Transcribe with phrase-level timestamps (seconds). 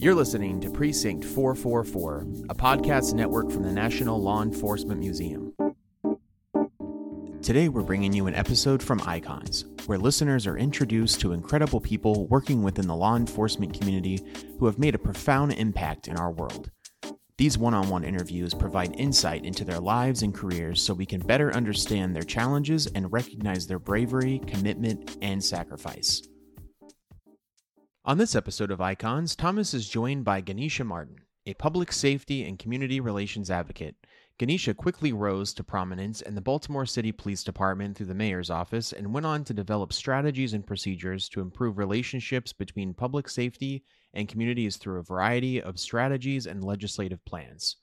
[0.00, 5.52] You're listening to Precinct 444, a podcast network from the National Law Enforcement Museum.
[7.42, 12.26] Today, we're bringing you an episode from Icons, where listeners are introduced to incredible people
[12.28, 14.20] working within the law enforcement community
[14.58, 16.70] who have made a profound impact in our world.
[17.36, 21.20] These one on one interviews provide insight into their lives and careers so we can
[21.20, 26.22] better understand their challenges and recognize their bravery, commitment, and sacrifice.
[28.08, 32.58] On this episode of Icons, Thomas is joined by Ganesha Martin, a public safety and
[32.58, 33.96] community relations advocate.
[34.38, 38.94] Ganesha quickly rose to prominence in the Baltimore City Police Department through the mayor's office
[38.94, 44.26] and went on to develop strategies and procedures to improve relationships between public safety and
[44.26, 47.76] communities through a variety of strategies and legislative plans.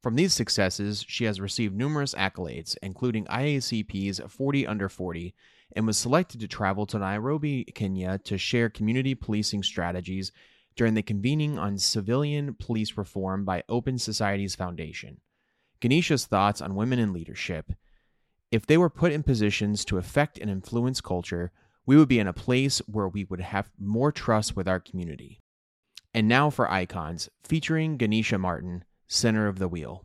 [0.00, 5.34] From these successes, she has received numerous accolades, including IACP's 40 Under 40
[5.74, 10.32] and was selected to travel to Nairobi, Kenya to share community policing strategies
[10.76, 15.20] during the convening on civilian police reform by Open Societies Foundation.
[15.80, 17.72] Ganesha's thoughts on women in leadership.
[18.50, 21.50] If they were put in positions to affect and influence culture,
[21.84, 25.40] we would be in a place where we would have more trust with our community.
[26.14, 30.04] And now for Icons, featuring Ganesha Martin, center of the wheel.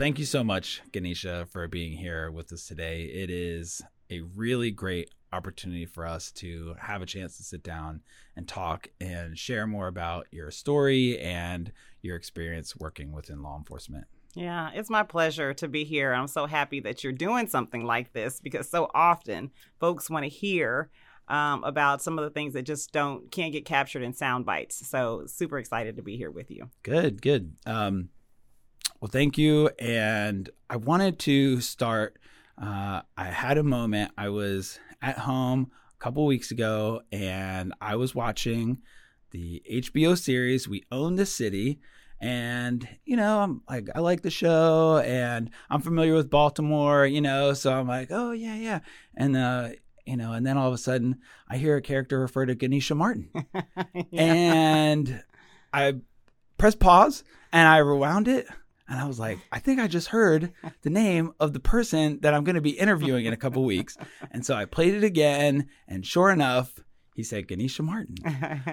[0.00, 3.02] Thank you so much, Ganesha, for being here with us today.
[3.02, 8.00] It is a really great opportunity for us to have a chance to sit down
[8.34, 14.06] and talk and share more about your story and your experience working within law enforcement.
[14.34, 16.14] Yeah, it's my pleasure to be here.
[16.14, 20.30] I'm so happy that you're doing something like this because so often folks want to
[20.30, 20.88] hear
[21.28, 24.88] um, about some of the things that just don't can't get captured in sound bites.
[24.88, 26.70] So super excited to be here with you.
[26.84, 27.52] Good, good.
[27.66, 28.08] Um,
[29.00, 29.70] well, thank you.
[29.78, 32.18] And I wanted to start.
[32.60, 34.12] Uh, I had a moment.
[34.18, 38.82] I was at home a couple weeks ago and I was watching
[39.30, 41.80] the HBO series We Own the City.
[42.20, 47.22] And, you know, I'm like, I like the show and I'm familiar with Baltimore, you
[47.22, 48.80] know, so I'm like, oh, yeah, yeah.
[49.16, 49.70] And, uh,
[50.04, 52.94] you know, and then all of a sudden I hear a character refer to Ganesha
[52.94, 53.30] Martin.
[54.10, 54.22] yeah.
[54.22, 55.24] And
[55.72, 55.94] I
[56.58, 58.46] press pause and I rewound it
[58.90, 60.52] and I was like, I think I just heard
[60.82, 63.96] the name of the person that I'm going to be interviewing in a couple weeks.
[64.32, 66.78] And so I played it again, and sure enough,
[67.14, 68.16] he said Ganesha Martin.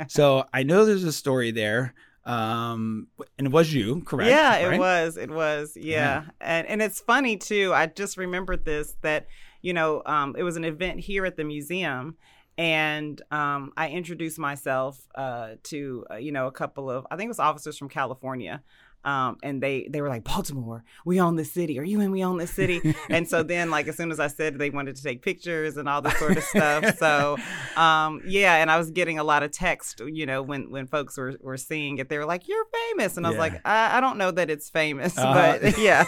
[0.08, 1.94] so I know there's a story there.
[2.26, 3.08] Um,
[3.38, 4.30] and it was you, correct?
[4.30, 4.74] Yeah, right?
[4.74, 5.18] it was.
[5.18, 5.74] It was.
[5.76, 5.84] Yeah.
[5.84, 6.24] yeah.
[6.42, 7.74] And and it's funny too.
[7.74, 9.28] I just remembered this that
[9.62, 12.18] you know um, it was an event here at the museum
[12.58, 17.28] and um, I introduced myself uh, to uh, you know a couple of I think
[17.28, 18.64] it was officers from California
[19.06, 21.80] um, and they they were like Baltimore, we own the city.
[21.80, 22.12] Are you in?
[22.12, 22.96] We own the city.
[23.10, 25.88] and so then, like as soon as I said, they wanted to take pictures and
[25.88, 26.98] all this sort of stuff.
[26.98, 27.38] So
[27.78, 31.18] um, yeah, and I was getting a lot of text, you know, when when folks
[31.18, 33.42] were were seeing it, they were like, "You're famous," and I was yeah.
[33.42, 36.04] like, I, I, don't know that it's famous, uh, but yeah."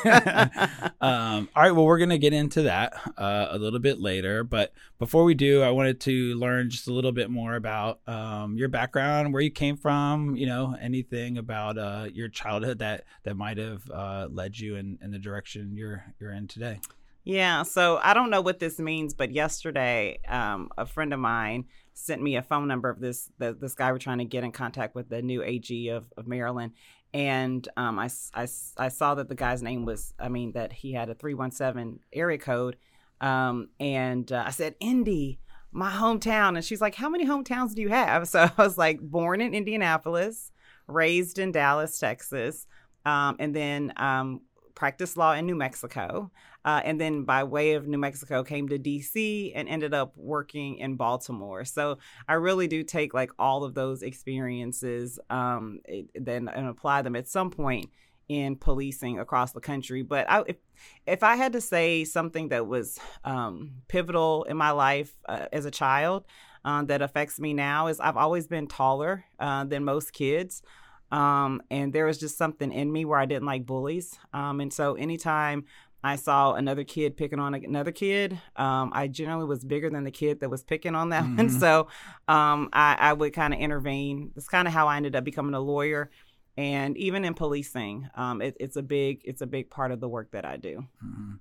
[0.99, 4.73] um, all right, well, we're gonna get into that uh, a little bit later, but
[4.97, 8.67] before we do, I wanted to learn just a little bit more about um, your
[8.67, 13.35] background, where you came from, you know, anything about uh, your childhood that that that
[13.35, 16.79] might have uh, led you in, in the direction you're you're in today?
[17.23, 21.65] Yeah, so I don't know what this means, but yesterday, um, a friend of mine
[21.93, 24.51] sent me a phone number of this the, this guy we're trying to get in
[24.51, 26.73] contact with the new AG of, of Maryland,
[27.13, 30.93] and um, I, I, I saw that the guy's name was I mean that he
[30.93, 32.77] had a three one seven area code,
[33.21, 35.39] um, and uh, I said Indy,
[35.71, 38.27] my hometown, and she's like, how many hometowns do you have?
[38.29, 40.51] So I was like, born in Indianapolis,
[40.87, 42.65] raised in Dallas, Texas
[43.05, 44.41] um, and then um,
[44.75, 46.31] practiced law in New Mexico.
[46.65, 50.77] Uh, and then by way of New Mexico, came to DC and ended up working
[50.77, 51.65] in Baltimore.
[51.65, 55.79] So I really do take like all of those experiences um,
[56.15, 57.89] then and apply them at some point
[58.29, 60.03] in policing across the country.
[60.03, 60.57] But I, if
[61.05, 65.65] if I had to say something that was um, pivotal in my life uh, as
[65.65, 66.25] a child
[66.63, 70.61] uh, that affects me now is I've always been taller uh, than most kids.
[71.11, 74.17] Um, and there was just something in me where I didn't like bullies.
[74.33, 75.65] Um, and so anytime
[76.03, 80.11] I saw another kid picking on another kid, um, I generally was bigger than the
[80.11, 81.37] kid that was picking on that mm-hmm.
[81.37, 81.49] one.
[81.49, 81.87] So
[82.27, 84.31] um, I, I, would kind of intervene.
[84.35, 86.09] That's kind of how I ended up becoming a lawyer.
[86.55, 90.09] And even in policing, um, it, it's a big it's a big part of the
[90.09, 90.85] work that I do.
[91.03, 91.35] Mm-hmm.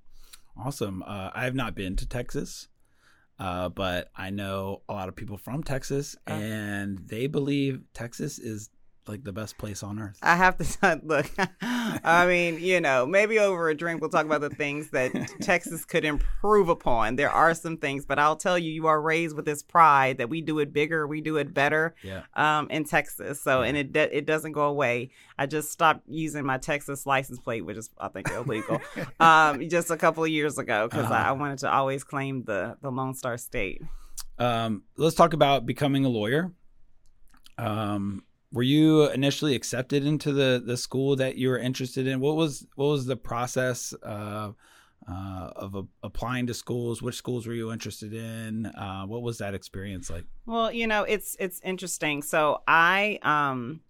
[0.61, 1.03] Awesome.
[1.06, 2.69] Uh, I have not been to Texas.
[3.41, 6.32] Uh, but I know a lot of people from Texas, uh.
[6.32, 8.69] and they believe Texas is
[9.08, 10.19] like the best place on earth.
[10.22, 11.31] I have to look.
[11.60, 15.84] I mean, you know, maybe over a drink we'll talk about the things that Texas
[15.84, 17.16] could improve upon.
[17.16, 20.28] There are some things, but I'll tell you, you are raised with this pride that
[20.28, 21.94] we do it bigger, we do it better.
[22.02, 22.22] Yeah.
[22.34, 25.10] Um, in Texas, so and it it doesn't go away.
[25.38, 28.81] I just stopped using my Texas license plate, which is I think illegal,
[29.20, 31.14] um, just a couple of years ago because Uh-huh.
[31.14, 33.82] I, I wanted to always claim the the Lone Star State.
[34.38, 36.52] Um, let's talk about becoming a lawyer.
[37.56, 38.22] Um,
[38.53, 42.21] were you initially accepted into the the school that you were interested in?
[42.21, 44.53] What was what was the process uh,
[45.09, 47.03] uh, of a, applying to schools?
[47.03, 48.67] Which schools were you interested in?
[48.67, 50.25] Uh, what was that experience like?
[50.47, 52.23] Well, you know, it's it's interesting.
[52.23, 53.81] So I um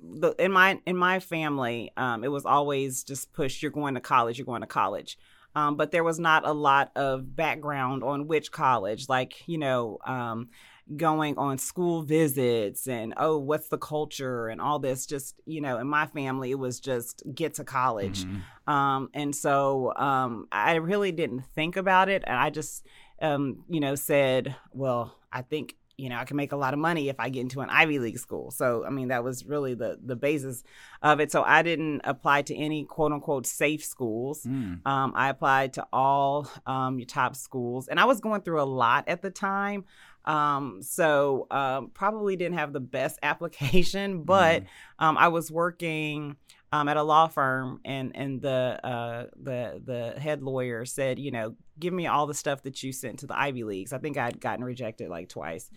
[0.00, 4.00] the in my in my family, um, it was always just push, you're going to
[4.00, 5.18] college, you're going to college.
[5.54, 9.98] Um, but there was not a lot of background on which college, like, you know,
[10.06, 10.50] um,
[10.96, 15.06] going on school visits and oh, what's the culture and all this.
[15.06, 18.24] Just, you know, in my family, it was just get to college.
[18.24, 18.72] Mhm.
[18.72, 22.22] Um, and so um, I really didn't think about it.
[22.26, 22.86] And I just,
[23.22, 26.80] um, you know, said, well, I think, you know, I can make a lot of
[26.80, 28.50] money if I get into an Ivy League school.
[28.50, 30.64] So, I mean, that was really the, the basis
[31.02, 31.30] of it.
[31.30, 34.44] So I didn't apply to any quote unquote safe schools.
[34.44, 34.86] Mm.
[34.86, 38.64] Um, I applied to all um, your top schools, and I was going through a
[38.64, 39.84] lot at the time.
[40.24, 44.64] Um, so um, probably didn't have the best application, but
[44.98, 46.36] um, I was working
[46.72, 51.30] um, at a law firm, and and the uh, the the head lawyer said, you
[51.30, 53.92] know, give me all the stuff that you sent to the Ivy Leagues.
[53.92, 55.70] I think I'd gotten rejected like twice,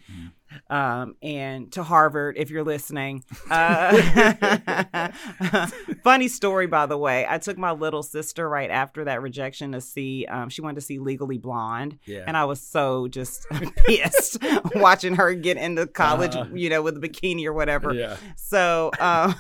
[0.70, 3.24] um, and to Harvard, if you're listening.
[3.50, 5.10] Uh,
[6.04, 7.26] funny story, by the way.
[7.30, 10.26] I took my little sister right after that rejection to see.
[10.26, 12.24] Um, she wanted to see Legally Blonde, Yeah.
[12.28, 13.46] and I was so just
[13.76, 14.38] pissed
[14.76, 16.50] watching her get into college, Uh-huh.
[16.54, 17.94] you know, with a bikini or whatever.
[17.94, 18.18] yeah.
[18.36, 19.36] So, um,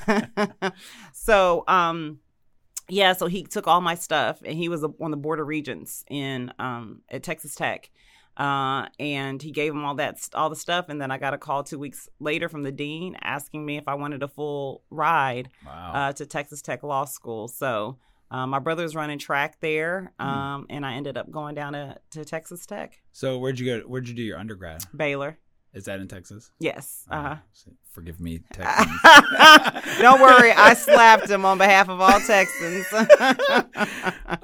[1.13, 2.19] so, um,
[2.89, 6.03] yeah, so he took all my stuff and he was on the board of regents
[6.09, 7.89] in, um, at Texas Tech.
[8.35, 10.89] Uh, and he gave him all that, all the stuff.
[10.89, 13.87] And then I got a call two weeks later from the dean asking me if
[13.87, 15.91] I wanted a full ride, Wow.
[15.93, 17.47] uh, to Texas Tech Law School.
[17.47, 17.99] So,
[18.31, 20.11] um, my brother was running track there.
[20.19, 20.27] Hmm.
[20.27, 23.87] Um, and I ended up going down to, to Texas Tech, so where'd you go?
[23.87, 24.83] Where'd you do your undergrad?
[24.95, 25.37] Baylor.
[25.73, 26.51] Is that in Texas?
[26.59, 27.05] Yes.
[27.09, 27.37] Uh-huh.
[27.51, 29.01] so forgive me, Texans.
[29.99, 32.85] Don't worry, I slapped him on behalf of all Texans.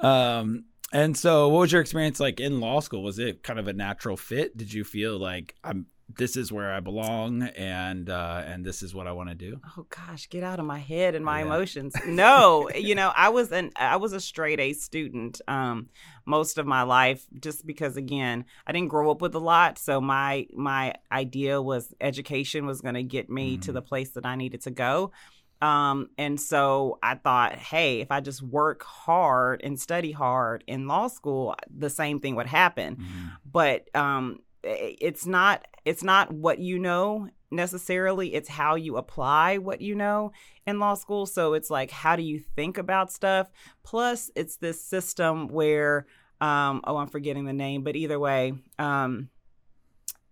[0.00, 3.68] um and so what was your experience like in law school was it kind of
[3.68, 8.42] a natural fit did you feel like i'm this is where i belong and uh
[8.46, 11.14] and this is what i want to do oh gosh, get out of my head
[11.14, 11.44] and my Yeah.
[11.46, 11.94] emotions.
[12.06, 15.88] No, you know, I was an I was a straight A student um
[16.26, 20.00] most of my life just because again, I didn't grow up with a lot, so
[20.00, 23.74] my my idea was education was going to get me to Mhm.
[23.74, 25.12] the place that I needed to go.
[25.62, 30.86] Um, and so I thought, hey, if I just work hard and study hard in
[30.88, 32.96] law school, the same thing would happen.
[32.96, 33.30] Mhm.
[33.44, 39.80] but um it's not it's not what you know necessarily it's how you apply what
[39.80, 40.32] you know
[40.66, 43.50] in law school so it's like how do you think about stuff
[43.82, 46.06] plus it's this system where
[46.40, 49.28] um oh i'm forgetting the name but either way um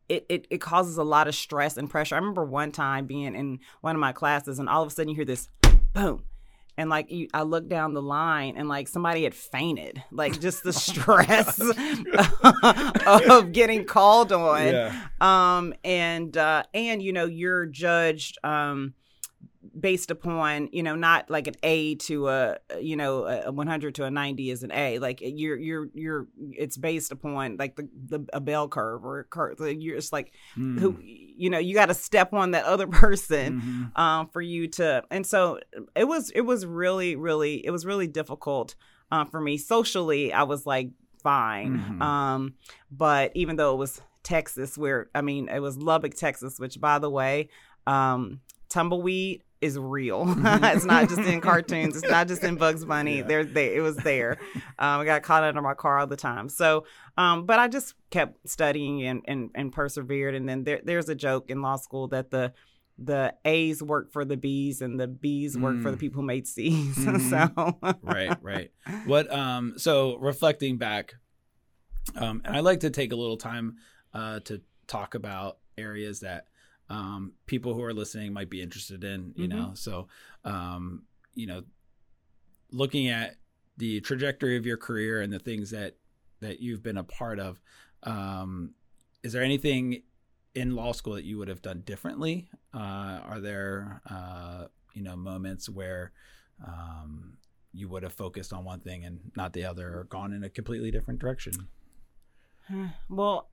[0.08, 2.14] it, it, it causes a lot of stress and pressure.
[2.14, 5.10] I remember one time being in one of my classes, and all of a sudden
[5.10, 5.48] you hear this
[5.92, 6.22] boom,
[6.78, 10.62] and like you, I looked down the line, and like somebody had fainted, like just
[10.62, 11.60] the stress
[13.28, 14.66] of getting called on.
[14.66, 15.08] Yeah.
[15.20, 18.94] Um and uh and you know you're judged um
[19.78, 24.04] based upon you know not like an a to a you know a 100 to
[24.04, 24.98] a 90 is an a.
[24.98, 29.24] Like you're you're you're it's based upon like the, the a bell curve or a
[29.24, 30.78] curve you're it's like Mm.
[30.78, 30.96] who
[31.38, 33.98] you know you got to step on that other person Mhm.
[33.98, 35.58] um, for you to and so
[35.94, 38.74] it was it was really really it was really difficult
[39.12, 40.90] uh, for me socially i was like
[41.22, 42.02] fine Mhm.
[42.02, 42.54] um,
[42.90, 46.98] but even though it was texas where i mean it was lubbock texas which by
[46.98, 47.48] the way
[47.86, 53.16] um, tumbleweed is real it's not just in cartoons it's not just in bugs bunny
[53.18, 53.22] Yeah.
[53.24, 54.38] there they, it was there
[54.78, 56.84] um, i got caught under my car all the time so
[57.16, 61.14] um, but i just kept studying and, and, and persevered and then there, there's a
[61.14, 62.52] joke in law school that the
[63.00, 66.00] the A's work for the B's and the B's work for the Mm.
[66.00, 66.96] people who made C's.
[66.96, 67.30] Mhm.
[67.30, 68.72] so right right
[69.06, 71.14] what um so reflecting back
[72.16, 73.76] um and i like to take a little time
[74.14, 76.46] uh to talk about areas that
[76.90, 79.50] um people who are listening might be interested in you Mhm.
[79.50, 80.08] know so
[80.44, 81.02] um
[81.34, 81.62] you know
[82.70, 83.36] looking at
[83.76, 85.96] the trajectory of your career and the things that
[86.40, 87.60] that you've been a part of
[88.04, 88.74] um
[89.22, 90.02] is there anything
[90.54, 92.48] in law school that you would have done differently?
[92.74, 94.64] Uh, are there, uh,
[94.94, 96.12] you know, moments where
[96.66, 97.36] um,
[97.72, 100.48] you would have focused on one thing and not the other, or gone in a
[100.48, 101.68] completely different direction?
[103.08, 103.47] Well,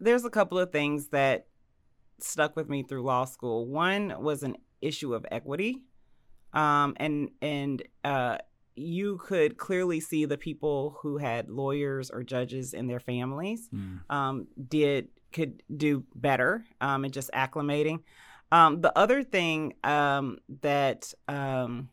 [0.00, 1.46] there's a couple of things that
[2.20, 3.66] stuck with me through law school.
[3.66, 5.82] One was an issue of equity,
[6.52, 8.38] um, and and uh,
[8.76, 14.00] you could clearly see the people who had lawyers or judges in their families Mm.
[14.10, 18.00] um, did could do better um, in just acclimating.
[18.50, 21.90] Um, the other thing um, that um,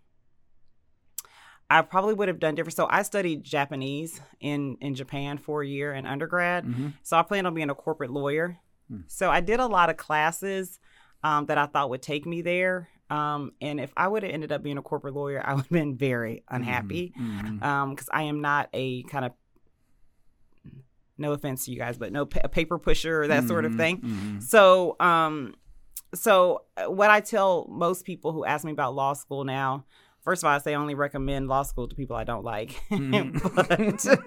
[1.70, 2.76] I probably would have done different.
[2.76, 6.66] So I studied Japanese in in Japan for a year in undergrad.
[6.66, 6.94] Mhm.
[7.04, 8.60] So I planned on being a corporate lawyer.
[8.90, 9.02] Hmm.
[9.08, 10.80] So I did a lot of classes
[11.24, 12.88] um, that I thought would take me there.
[13.10, 15.72] Um, and if I would have ended up being a corporate lawyer, I would have
[15.72, 17.90] been very unhappy Mhm.
[17.92, 19.32] because I am not a kind of
[21.18, 23.78] no offense to you guys, but no pa- paper pusher or that sort of Mhm.
[23.78, 23.98] thing.
[24.02, 24.44] Mhm.
[24.44, 25.56] So, um,
[26.14, 29.86] so uh, what I tell most people who ask me about law school now,
[30.26, 32.72] first of all, I say only recommend law school to people I don't like.
[32.92, 33.40] Mhm.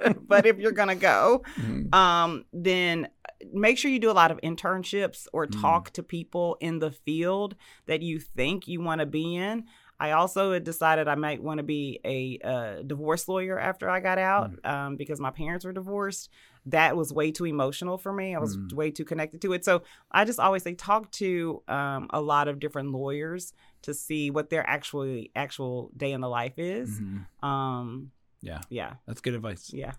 [0.09, 1.95] but, but if you're gonna go, Mhm.
[1.95, 3.09] um, then
[3.53, 5.61] make sure you do a lot of internships or Mm.
[5.61, 7.55] talk to people in the field
[7.87, 9.65] that you think you want to be in.
[10.01, 13.99] I also had decided I might want to be a, uh divorce lawyer after I
[14.01, 14.67] got out Mm.
[14.71, 16.31] um, because my parents were divorced.
[16.67, 18.35] That was way too emotional for me.
[18.35, 18.73] I was Mm.
[18.75, 19.65] way too connected to it.
[19.65, 24.31] So I just always say talk to um, a lot of different lawyers to see
[24.31, 27.01] what their actually actual day in the life is.
[27.01, 27.45] Mhm.
[27.45, 29.71] Um, Yeah, yeah, that's good advice.
[29.73, 29.93] yeah.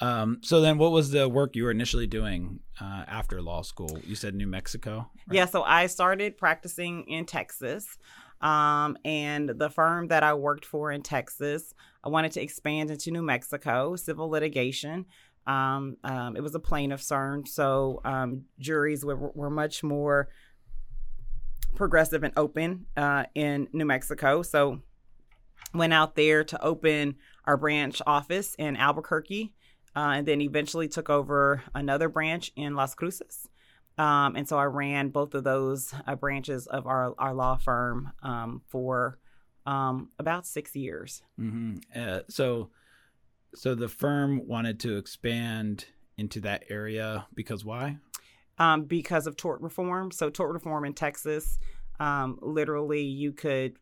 [0.00, 3.98] Um, so then, what was the work you were initially doing uh, after law school?
[4.04, 5.10] You said New Mexico.
[5.26, 5.36] right?
[5.36, 7.98] Yeah, so I started practicing in Texas.
[8.40, 11.74] Um, and the firm that I worked for in Texas,
[12.04, 15.06] I wanted to expand into New Mexico, civil litigation.
[15.48, 20.28] Um, um, it was a plaintiff's firm, so um, juries were, were much more
[21.74, 24.42] progressive and open uh, in New Mexico.
[24.42, 24.80] So
[25.74, 29.52] went out there to open our branch office in Albuquerque,
[29.96, 33.48] uh, and then eventually took over another branch in Las Cruces.
[33.96, 38.12] Um, and so I ran both of those uh, branches of our, our law firm
[38.22, 39.18] um, for
[39.66, 41.22] um, about six years.
[41.36, 42.70] hmm Uh, so,
[43.54, 47.96] so the firm wanted to expand into that area because why?
[48.58, 50.10] Um, because of tort reform.
[50.10, 51.58] So tort reform in Texas,
[52.00, 53.76] um, literally, you could,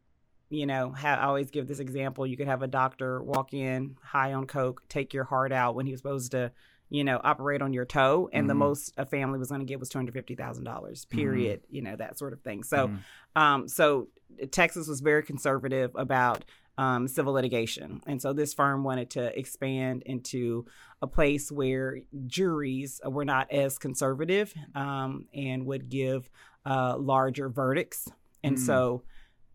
[0.49, 2.27] you know, ha- I always give this example.
[2.27, 5.87] You could have a doctor walk in high on coke, take your heart out when
[5.87, 6.53] he was supposed to,
[6.89, 8.59] you know, operate on your toe, and the Mhm.
[8.59, 11.05] most a family was going to get was two hundred fifty thousand dollars.
[11.07, 11.63] Period.
[11.69, 12.63] You know that sort of thing.
[12.63, 12.89] So.
[12.89, 12.99] Mhm.
[13.35, 14.09] Um, so
[14.51, 16.45] Texas was very conservative about
[16.79, 20.67] um, civil litigation, and so this firm wanted to expand into
[21.03, 26.29] a place where juries were not as conservative um, and would give
[26.65, 28.09] uh, larger verdicts.
[28.43, 28.67] And Mm.
[28.67, 29.03] so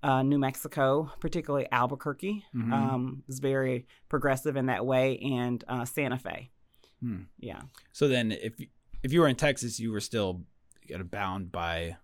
[0.04, 2.72] uh, New Mexico, particularly Albuquerque, Mhm.
[2.74, 6.50] um, was very progressive in that way, and uh, Santa Fe.
[7.02, 7.24] Hmm.
[7.38, 7.62] Yeah.
[7.92, 8.68] So then, if you-
[9.04, 10.44] if you were in Texas, you were still
[10.88, 11.98] kind of bound by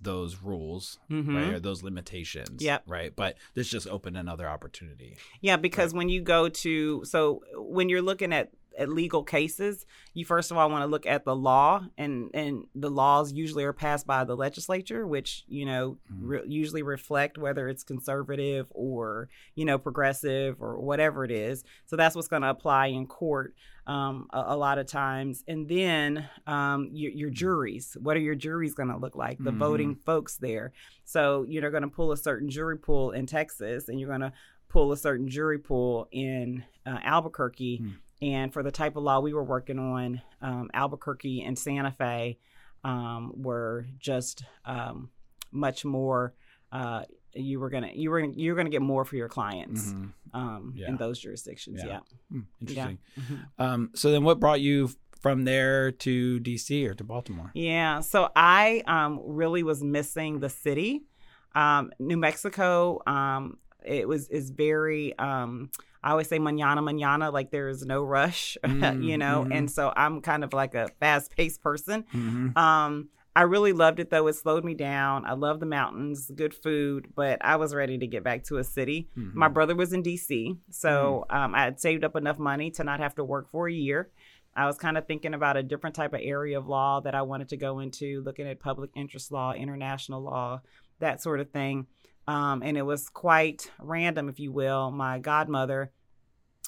[0.00, 1.34] those rules, Mhm.
[1.34, 3.14] right, or those limitations, yeah, right.
[3.14, 5.16] But this just opened another opportunity.
[5.40, 10.24] Yeah, because when you go to so when you're looking at at legal cases, you
[10.24, 13.72] first of all want to look at the law, and and the laws usually are
[13.72, 16.18] passed by the legislature, which you know Mhm.
[16.20, 21.64] re- usually reflect whether it's conservative or you know progressive or whatever it is.
[21.86, 23.54] So that's what's going to apply in court
[23.86, 27.96] um, a, a lot of times, and then um, your, your juries.
[28.00, 29.38] What are your juries going to look like?
[29.38, 29.58] The Mhm.
[29.58, 30.72] voting folks there.
[31.04, 34.32] So you're going to pull a certain jury pool in Texas, and you're going to
[34.70, 37.78] pull a certain jury pool in uh, Albuquerque.
[37.78, 37.88] Hmm.
[38.24, 42.38] And for the type of law we were working on, um, Albuquerque and Santa Fe
[42.82, 45.10] um, were just um,
[45.52, 46.32] much more.
[46.72, 47.02] Uh,
[47.34, 50.12] you were gonna you were you're gonna get more for your clients Mhm.
[50.32, 50.88] um, Yeah.
[50.88, 51.80] in those jurisdictions.
[51.84, 51.86] Yeah.
[51.88, 52.00] Yeah.
[52.30, 52.98] Hmm, Interesting.
[53.18, 53.38] Mhm.
[53.58, 54.90] Um, so then, what brought you
[55.20, 57.50] from there to DC or to Baltimore?
[57.54, 58.00] Yeah.
[58.00, 61.02] So I um, really was missing the city.
[61.54, 65.16] Um, New Mexico, um, it was is very.
[65.18, 65.70] Um,
[66.02, 69.46] I always say manana manana, like there is no rush, Mm, you know.
[69.48, 69.56] mhm.
[69.56, 72.04] And so I'm kind of like a fast paced person.
[72.12, 72.54] Mhm.
[72.56, 74.26] Um, I really loved it though.
[74.28, 75.24] It slowed me down.
[75.26, 78.64] I love the mountains, good food, but I was ready to get back to a
[78.64, 79.08] city.
[79.18, 79.34] Mhm.
[79.34, 83.00] My brother was in DC, so um, I had saved up enough money to not
[83.00, 84.10] have to work for a year.
[84.54, 87.22] I was kind of thinking about a different type of area of law that I
[87.22, 90.60] wanted to go into, looking at public interest law, international law,
[91.00, 91.86] that sort of thing.
[92.26, 94.90] Um, and it was quite random, if you will.
[94.90, 95.90] My godmother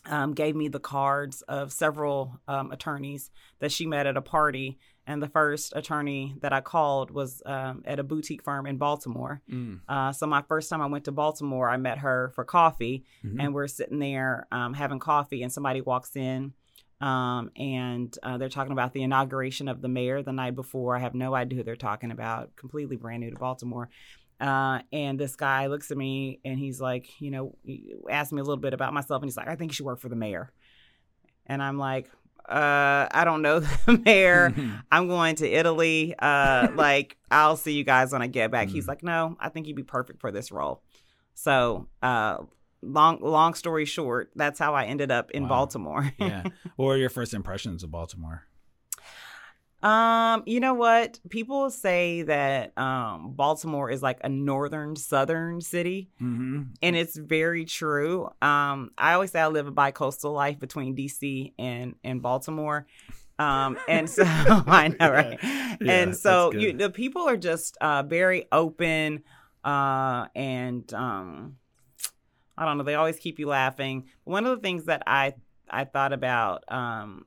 [0.04, 4.78] um, gave me the cards of several um, attorneys that she met at a party.
[5.08, 9.40] and the first attorney that I called was um, at a boutique firm in Baltimore.
[9.48, 9.78] Mm.
[9.88, 13.36] Uh, so my first time I went to Baltimore, I met her for coffee, Mhm.
[13.40, 16.54] and we're sitting there um, having coffee, and somebody walks in.
[17.00, 20.96] Um, and uh, they're talking about the inauguration of the mayor the night before.
[20.96, 22.56] I have no idea who they're talking about.
[22.56, 23.88] Completely brand new to Baltimore.
[24.40, 28.40] Uh, and this guy looks at me and he's like, you know, he asked me
[28.40, 30.16] a little bit about myself, and he's like, I think you should work for the
[30.16, 30.52] mayor.
[31.46, 32.10] And I'm like,
[32.48, 34.54] uh, I don't know the mayor.
[34.92, 36.14] I'm going to Italy.
[36.18, 38.68] Uh, like, I'll see you guys when I get back.
[38.68, 38.88] He's Mhm.
[38.88, 40.82] like, no, I think you'd be perfect for this role.
[41.34, 42.38] So, uh,
[42.82, 45.48] long long story short, that's how I ended up in Wow.
[45.48, 46.12] Baltimore.
[46.18, 46.44] yeah.
[46.76, 48.44] What were your first impressions of Baltimore?
[49.82, 51.20] Um, you know what?
[51.28, 56.62] People say that um Baltimore is like a northern southern city, Mm-hmm.
[56.82, 58.28] and it's very true.
[58.42, 62.86] Um, I always say I live a bi-coastal life between DC and and Baltimore.
[63.38, 65.38] Um, and so I know, right?
[65.80, 69.22] Yeah, and so you, the people are just uh very open,
[69.62, 71.56] uh, and um,
[72.56, 72.84] I don't know.
[72.84, 74.08] They always keep you laughing.
[74.24, 75.34] One of the things that I
[75.68, 77.26] I thought about um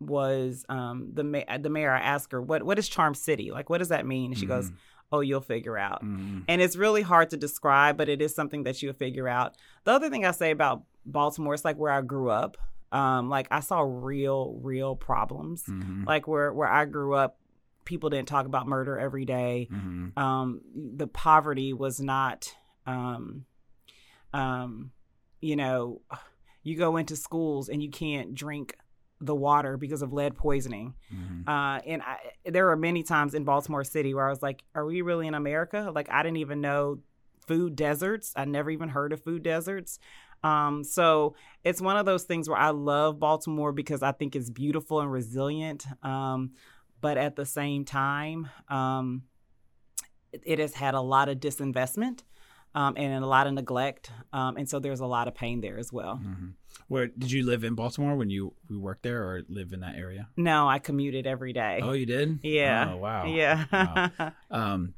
[0.00, 1.92] was um the ma- the mayor.
[1.92, 3.68] I asked her what what is Charm City like?
[3.70, 4.32] What does that mean?
[4.32, 4.72] And she goes,
[5.12, 6.44] "Oh, you'll figure out." Mhm.
[6.48, 9.56] And it's really hard to describe, but it is something that you'll figure out.
[9.84, 12.56] The other thing I say about Baltimore, it's like where I grew up.
[12.92, 15.64] Um, like I saw real, real problems.
[15.64, 16.06] Mhm.
[16.06, 17.38] Like where where I grew up,
[17.84, 19.68] people didn't talk about murder every day.
[19.70, 20.16] Mhm.
[20.18, 22.54] Um, the poverty was not,
[22.86, 23.44] um,
[24.32, 24.92] um,
[25.40, 26.00] you know,
[26.62, 28.76] you go into schools and you can't drink
[29.20, 30.94] the water because of lead poisoning.
[31.12, 31.46] Mhm.
[31.46, 34.84] Uh, and I, there were many times in Baltimore City where I was like, "Are
[34.84, 37.00] we really in America?" Like I didn't even know
[37.46, 38.32] food deserts.
[38.36, 39.98] I never even heard of food deserts.
[40.42, 41.34] Um, so
[41.64, 45.12] it's one of those things where I love Baltimore because I think it's beautiful and
[45.12, 45.84] resilient.
[46.02, 46.52] Um,
[47.00, 49.24] but at the same time, um,
[50.32, 52.20] it has had a lot of disinvestment.
[52.74, 55.76] Um, and a lot of neglect, um, and so there's a lot of pain there
[55.78, 56.20] as well.
[56.24, 56.52] Mhm.
[56.86, 59.96] Where did you live in Baltimore when you you worked there, or live in that
[59.96, 60.28] area?
[60.36, 61.80] No, I commuted every day.
[61.82, 62.38] Oh, you did?
[62.44, 62.92] Yeah.
[62.92, 63.26] Oh, wow.
[63.26, 64.32] yeah, Wow.
[64.50, 64.94] Um,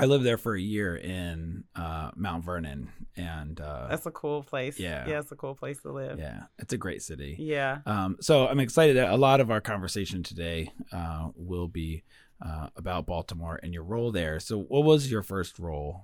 [0.00, 4.42] I lived there for a year in uh, Mount Vernon, and uh, That's a cool
[4.42, 4.78] place.
[4.80, 5.08] Yeah.
[5.08, 6.18] Yeah, it's a cool place to live.
[6.18, 7.36] yeah, it's a great city.
[7.38, 7.78] Yeah.
[7.86, 12.02] Um, so I'm excited that a lot of our conversation today uh, will be
[12.44, 14.40] uh, about Baltimore and your role there.
[14.40, 16.02] So, what was your first role?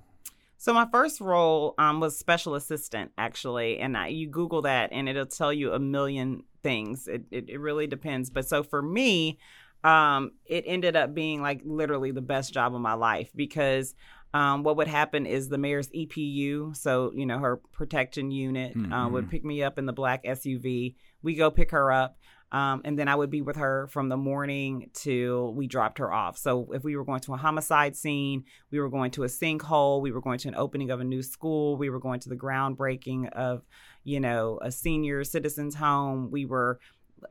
[0.62, 5.08] So my first role um, was special assistant, actually, and I, you Google that, and
[5.08, 7.08] it'll tell you a million things.
[7.08, 8.30] It, it it really depends.
[8.30, 9.40] But so for me,
[9.82, 13.96] um, it ended up being like literally the best job of my life because
[14.34, 18.78] um, what would happen is the mayor's EPU, so you know her protection unit, uh,
[18.78, 19.10] Mhm.
[19.10, 20.94] would pick me up in the black SUV.
[21.24, 22.18] We go pick her up.
[22.52, 26.12] Um, and then I would be with her from the morning till we dropped her
[26.12, 26.36] off.
[26.36, 30.02] So if we were going to a homicide scene, we were going to a sinkhole,
[30.02, 32.36] we were going to an opening of a new school, we were going to the
[32.36, 33.62] groundbreaking of,
[34.04, 36.30] you know, a senior citizens home.
[36.30, 36.78] We were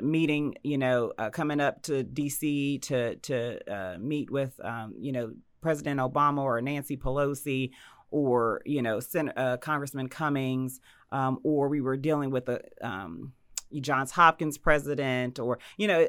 [0.01, 5.11] meeting, you know, uh, coming up to DC to to uh, meet with, um, you
[5.11, 7.69] know, President Obama or Nancy Pelosi
[8.09, 10.79] or you know, Sen- uh, Congressman Cummings,
[11.11, 13.33] um, or we were dealing with a um,
[13.79, 16.07] Johns Hopkins president, or you know,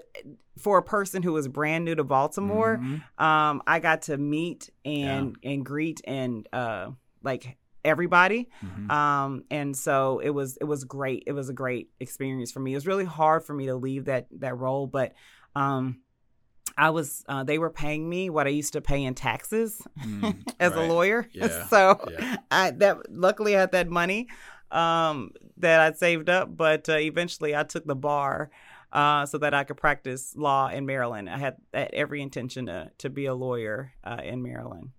[0.59, 3.23] for a person who was brand new to Baltimore, Mhm.
[3.23, 6.91] um, I got to meet and and greet and uh,
[7.23, 8.49] like everybody.
[8.65, 8.91] Mhm.
[8.91, 11.25] Um, and so it was it was great.
[11.27, 12.73] It was a great experience for me.
[12.73, 15.15] It was really hard for me to leave that that role, but
[15.55, 16.01] um,
[16.79, 20.49] I was uh, they were paying me what I used to pay in taxes Mm,
[20.61, 20.85] as right.
[20.85, 21.29] a lawyer.
[21.33, 22.37] Yeah, so yeah.
[22.51, 24.29] I that luckily I had that money
[24.73, 28.51] um, that I saved up, but uh, eventually I took the bar.
[28.93, 31.31] Uh, so that I could practice law in Maryland.
[31.31, 34.91] I had, had every intention to, to be a lawyer uh, in Maryland.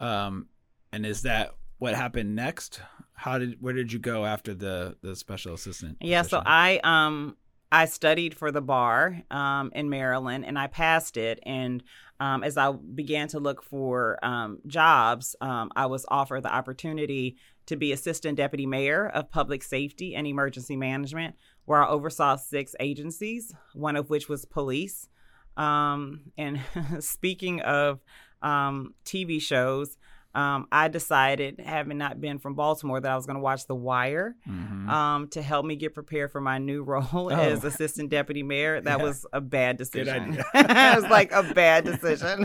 [0.00, 0.46] Um,
[0.90, 2.80] and is that what happened next?
[3.14, 5.96] How did where did you go after the the special assistant?
[6.00, 6.42] Yeah, so?
[6.44, 7.36] I um
[7.72, 11.82] I studied for the bar um in Maryland and I passed it and
[12.18, 17.36] um as I began to look for um jobs, um I was offered the opportunity
[17.66, 22.74] to be assistant deputy mayor of public safety and emergency management where I oversaw six
[22.80, 25.08] agencies, one of which was police.
[25.56, 26.60] Um and
[27.00, 28.00] speaking of
[28.42, 29.96] um TV shows,
[30.32, 33.74] um, I decided, having not been from Baltimore, that I was going to watch The
[33.74, 34.88] Wire Mhm.
[34.88, 37.28] um, to help me get prepared for my new role Oh.
[37.30, 38.80] as assistant deputy mayor.
[38.80, 39.04] That Yeah.
[39.04, 40.34] was a bad decision.
[40.54, 42.44] it was like a bad decision.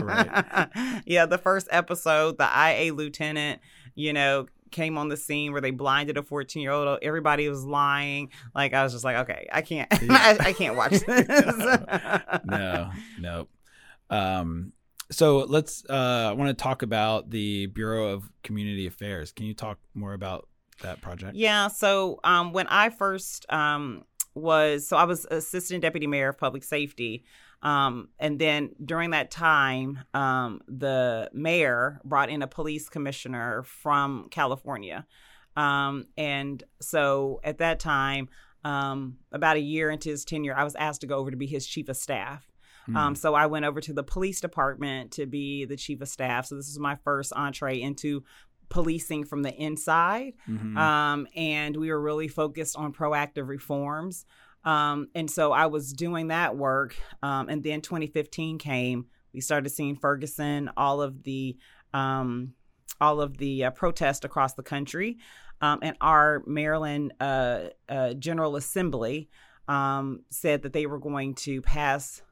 [1.06, 3.60] Yeah, the first episode, the IA lieutenant,
[3.94, 6.98] you know, came on the scene where they blinded a 14 year old.
[7.02, 8.30] Everybody was lying.
[8.54, 10.12] Like I was just like, okay, I can't, Yeah.
[10.12, 11.26] I, I can't watch this.
[12.44, 13.48] no, no.
[14.10, 14.72] Um,
[15.10, 15.84] so let's.
[15.88, 19.32] Uh, I want to talk about the Bureau of Community Affairs.
[19.32, 20.48] Can you talk more about
[20.82, 21.36] that project?
[21.36, 21.68] Yeah.
[21.68, 26.64] So um, when I first um, was, so I was assistant deputy mayor of public
[26.64, 27.24] safety.
[27.62, 34.28] Um, and then during that time, um, the mayor brought in a police commissioner from
[34.30, 35.06] California.
[35.56, 38.28] Um, and so at that time,
[38.62, 41.46] um, about a year into his tenure, I was asked to go over to be
[41.46, 42.46] his chief of staff.
[42.88, 42.96] Mm.
[42.96, 46.46] Um, so I went over to the police department to be the chief of staff.
[46.46, 48.22] So this is my first entree into
[48.68, 50.34] policing from the inside.
[50.48, 50.76] Mm-hmm.
[50.76, 54.24] Um, and we were really focused on proactive reforms.
[54.66, 56.96] Um, and so I was doing that work.
[57.22, 59.06] Um, and then 2015 came.
[59.32, 61.56] We started seeing Ferguson, all of the
[61.94, 62.52] um,
[63.00, 65.18] all of the uh, protests across the country.
[65.60, 69.28] Um, and our Maryland uh, uh, General Assembly
[69.68, 72.22] um, said that they were going to pass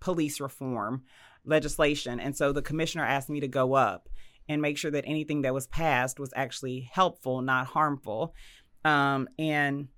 [0.00, 1.04] police reform
[1.44, 2.20] legislation.
[2.20, 4.08] And so the commissioner asked me to go up
[4.48, 8.34] and make sure that anything that was passed was actually helpful, not harmful.
[8.84, 9.88] Um, and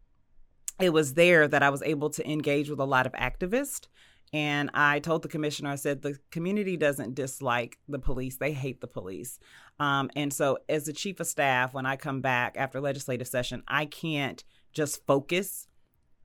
[0.80, 3.86] it was there that I was able to engage with a lot of activists.
[4.32, 8.80] And I told the commissioner, I said, the community doesn't dislike the police, they hate
[8.80, 9.40] the police.
[9.80, 13.64] Um, and so, as the chief of staff, when I come back after legislative session,
[13.66, 15.66] I can't just focus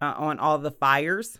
[0.01, 1.39] uh, on all the fires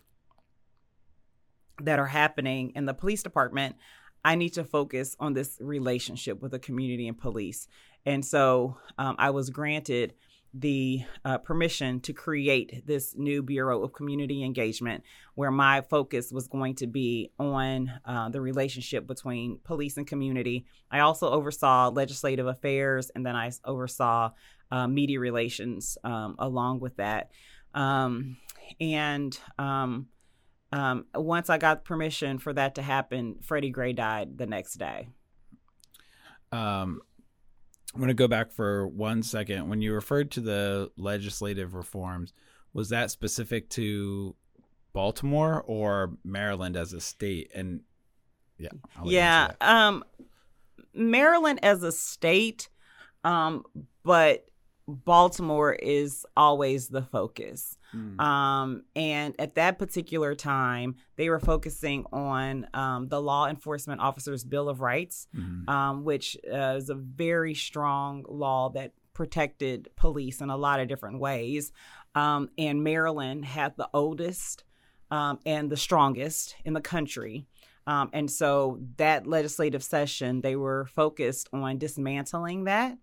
[1.82, 3.76] that are happening in the police department,
[4.24, 7.68] I need to focus on this relationship with the community and police.
[8.06, 10.14] And so um, I was granted
[10.58, 15.04] the uh, permission to create this new Bureau of Community Engagement,
[15.36, 20.66] where my focus was going to be on uh, the relationship between police and community.
[20.90, 24.32] I also oversaw legislative affairs, and then I oversaw
[24.72, 27.32] uh, media relations um, along with that.
[27.74, 28.38] Um,
[28.80, 30.08] and um,
[30.72, 35.10] um, once I got permission for that to happen, Freddie Gray died the next day.
[36.54, 37.02] Um,
[37.96, 39.70] I'm going to go back for one second.
[39.70, 42.34] When you referred to the legislative reforms,
[42.74, 44.36] was that specific to
[44.92, 47.52] Baltimore or Maryland as a state?
[47.56, 47.80] And
[48.58, 48.68] yeah,
[49.06, 50.04] yeah, um,
[50.94, 52.68] Maryland as a state,
[53.24, 53.64] um,
[54.04, 54.46] but
[54.90, 57.78] Baltimore is always the focus.
[57.96, 58.20] Mm.
[58.20, 64.44] Um, and at that particular time, they were focusing on um, the Law Enforcement Officers
[64.44, 65.68] Bill of Rights, mm.
[65.70, 70.88] um, which uh, is a very strong law that protected police in a lot of
[70.88, 71.72] different ways.
[72.16, 74.64] Um, and Maryland had the oldest
[75.12, 77.46] um, and the strongest in the country.
[77.88, 82.98] Um, and so that legislative session, they were focused on dismantling that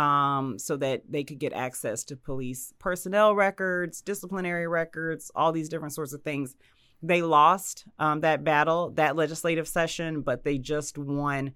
[0.00, 5.68] um, so that they could get access to police personnel records, disciplinary records, all these
[5.68, 6.56] different sorts of things.
[7.02, 11.52] They lost um, that battle, that legislative session, but they just won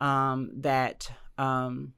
[0.00, 1.92] um, that um,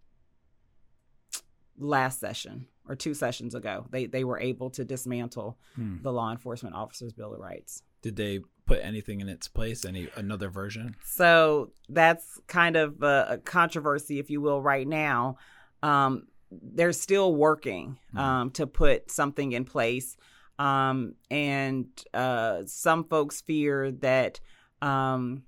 [1.78, 3.86] last session or two sessions ago.
[3.90, 5.96] They they were able to dismantle hmm.
[6.02, 7.82] the Law Enforcement Officers Bill of Rights.
[8.02, 9.86] Did they put anything in its place?
[9.86, 10.94] Any another version?
[11.04, 15.38] So that's kind of a, a controversy, if you will, right now
[15.82, 18.18] um, they're still working mm-hmm.
[18.18, 20.16] um, to put something in place.
[20.58, 24.40] Um, and uh, some folks fear that,
[24.80, 25.42] um,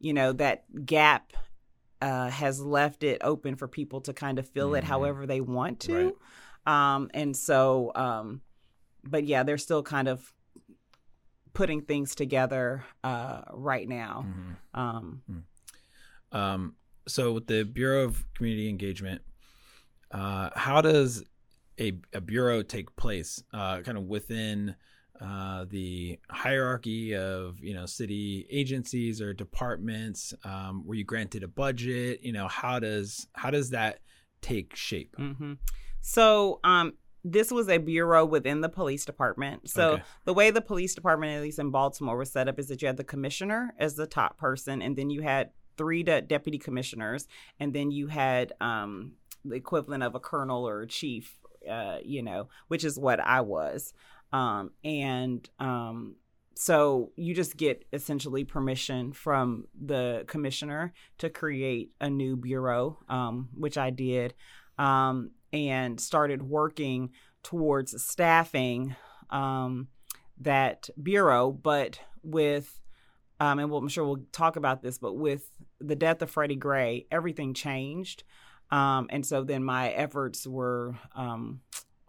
[0.00, 1.32] you know, that gap
[2.02, 4.76] uh, has left it open for people to kind of fill mm-hmm.
[4.76, 6.12] it however they want to.
[6.66, 6.94] Right.
[6.94, 8.42] Um, and so, um,
[9.02, 10.32] but yeah, they're still kind of
[11.54, 14.26] putting things together uh, right now.
[14.26, 14.80] Mm-hmm.
[14.80, 16.38] Um, mm.
[16.38, 16.74] um,
[17.06, 19.22] so, with the Bureau of Community Engagement,
[20.14, 21.24] uh, how does
[21.78, 24.76] a, a, bureau take place uh, kind of within
[25.20, 31.48] uh, the hierarchy of you know city agencies or departments um, were you granted a
[31.48, 33.98] budget you know how does how does that
[34.40, 35.54] take shape mm-hmm.
[36.00, 36.92] so um,
[37.24, 39.70] this was a bureau within the police department.
[39.70, 40.02] So okay.
[40.26, 42.86] the way the police department, at least in Baltimore, was set up is that you
[42.86, 47.26] had the commissioner as the top person, and then you had three de- deputy commissioners,
[47.58, 49.12] and then you had um,
[49.44, 51.36] the equivalent of a colonel or a chief,
[51.70, 53.92] uh, you know, which is what I was.
[54.32, 56.16] Um, and um,
[56.54, 63.48] so you just get essentially permission from the commissioner to create a new bureau, um,
[63.54, 64.34] which I did,
[64.78, 67.10] um, and started working
[67.42, 68.96] towards staffing
[69.30, 69.88] um,
[70.40, 72.80] that bureau, but with
[73.40, 76.56] um, and we'll, I'm sure we'll talk about this, but with the death of Freddie
[76.56, 78.22] Gray, everything changed.
[78.78, 81.60] Um, and so then my efforts were um,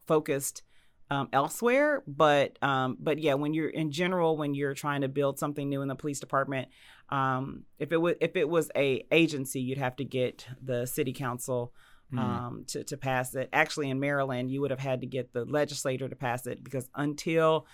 [0.08, 0.64] focused
[1.10, 2.04] um, elsewhere.
[2.08, 5.82] But um, but yeah, when you're in general, when you're trying to build something new
[5.84, 6.68] in the police department,
[7.10, 11.14] Um, if it was if it was a agency, you'd have to get the city
[11.14, 11.72] council
[12.12, 12.20] Mm.
[12.20, 13.50] um, to to pass it.
[13.52, 16.88] Actually, in Maryland, you would have had to get the legislator to pass it because
[16.94, 17.66] until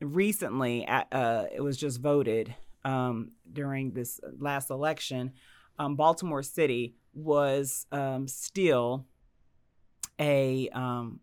[0.00, 5.32] recently, uh, it was just voted um, during this last election.
[5.78, 9.06] Um, Baltimore City was um, still
[10.18, 11.20] a um,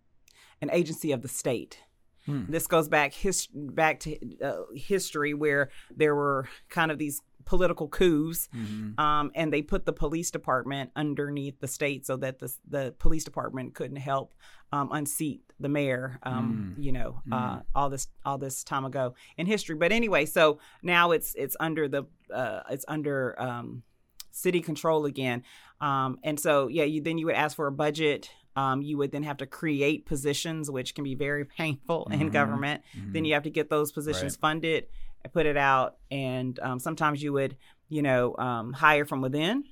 [0.61, 1.79] an agency of the state.
[2.25, 2.43] Hmm.
[2.49, 7.87] This goes back his, back to uh, history where there were kind of these political
[7.87, 8.99] coups, Mhm.
[8.99, 13.23] um, and they put the police department underneath the state so that the the police
[13.23, 14.33] department couldn't help
[14.73, 16.19] um, unseat the mayor.
[16.23, 16.83] Um, Mm.
[16.83, 19.75] You know, uh, all this all this time ago in history.
[19.77, 23.83] But anyway, so now it's it's under the uh, it's under um,
[24.31, 25.43] city control again,
[25.81, 28.29] um, and so yeah, you then you would ask for a budget.
[28.55, 32.31] Um, you would then have to create positions, which can be very painful in Mhm.
[32.31, 32.81] government.
[32.97, 33.13] Mhm.
[33.13, 34.41] Then you have to get those positions Right.
[34.41, 34.87] funded
[35.23, 35.97] and put it out.
[36.09, 37.55] And um, sometimes you would,
[37.87, 39.63] you know, um, hire from within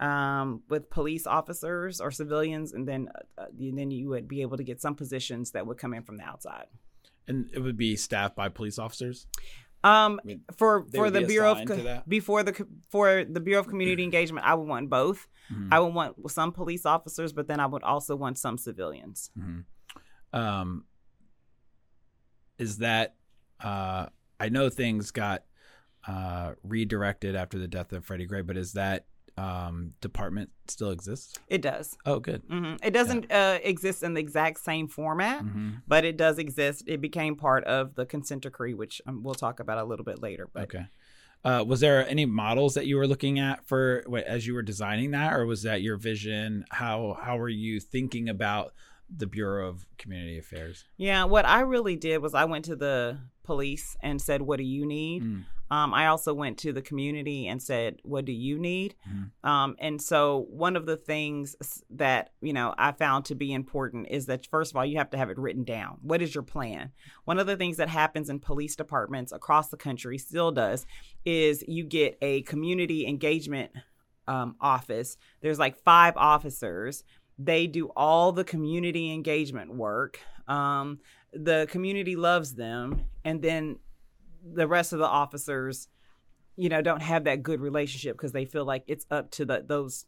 [0.00, 4.56] um, with police officers or civilians, and then uh, uh, then you would be able
[4.56, 6.66] to get some positions that would come in from the outside.
[7.28, 9.26] and it would be staffed by police officers.
[9.84, 13.68] Um, I mean, for for the bureau of Co- before the for the bureau of
[13.68, 15.28] community engagement, I would want both.
[15.52, 15.68] Mhm.
[15.70, 19.30] I would want some police officers, but then I would also want some civilians.
[19.38, 19.64] Mhm.
[20.32, 20.84] Um,
[22.58, 23.14] is that
[23.60, 24.06] uh,
[24.40, 25.44] I know things got
[26.06, 31.34] uh, redirected after the death of Freddie Gray, but is that um, department still exists?
[31.48, 31.96] It does.
[32.06, 32.42] Oh, good.
[32.48, 35.42] hmm It doesn't uh, exist in the exact same format.
[35.42, 36.84] hmm but it does exist.
[36.86, 40.20] It became part of the consent decree, which um, we'll talk about a little bit
[40.22, 40.48] later.
[40.52, 40.86] But Okay.
[41.44, 44.62] Uh, was there any models that you were looking at for wait, as you were
[44.62, 46.64] designing that, or was that your vision?
[46.70, 48.72] How how were you thinking about
[49.14, 50.84] the Bureau of Community Affairs?
[50.96, 54.64] yeah, what I really did was I went to the police and said, "What do
[54.64, 55.44] you need?" Mm.
[55.70, 59.30] Um, I also went to the community and said, "What do you need?" Mhm.
[59.48, 64.08] Um, and so one of the things that you know I found to be important
[64.10, 65.98] is that first of all you have to have it written down.
[66.02, 66.92] What is your plan?
[67.24, 70.86] One of the things that happens in police departments across the country still does
[71.24, 73.72] is you get a community engagement
[74.26, 75.16] um, office.
[75.40, 77.04] There's like five officers.
[77.38, 80.20] They do all the community engagement work.
[80.46, 81.00] Um,
[81.32, 83.78] the community loves them, and then
[84.52, 85.88] the rest of the officers,
[86.56, 89.64] you know, don't have that good relationship because they feel like it's up to the
[89.66, 90.06] those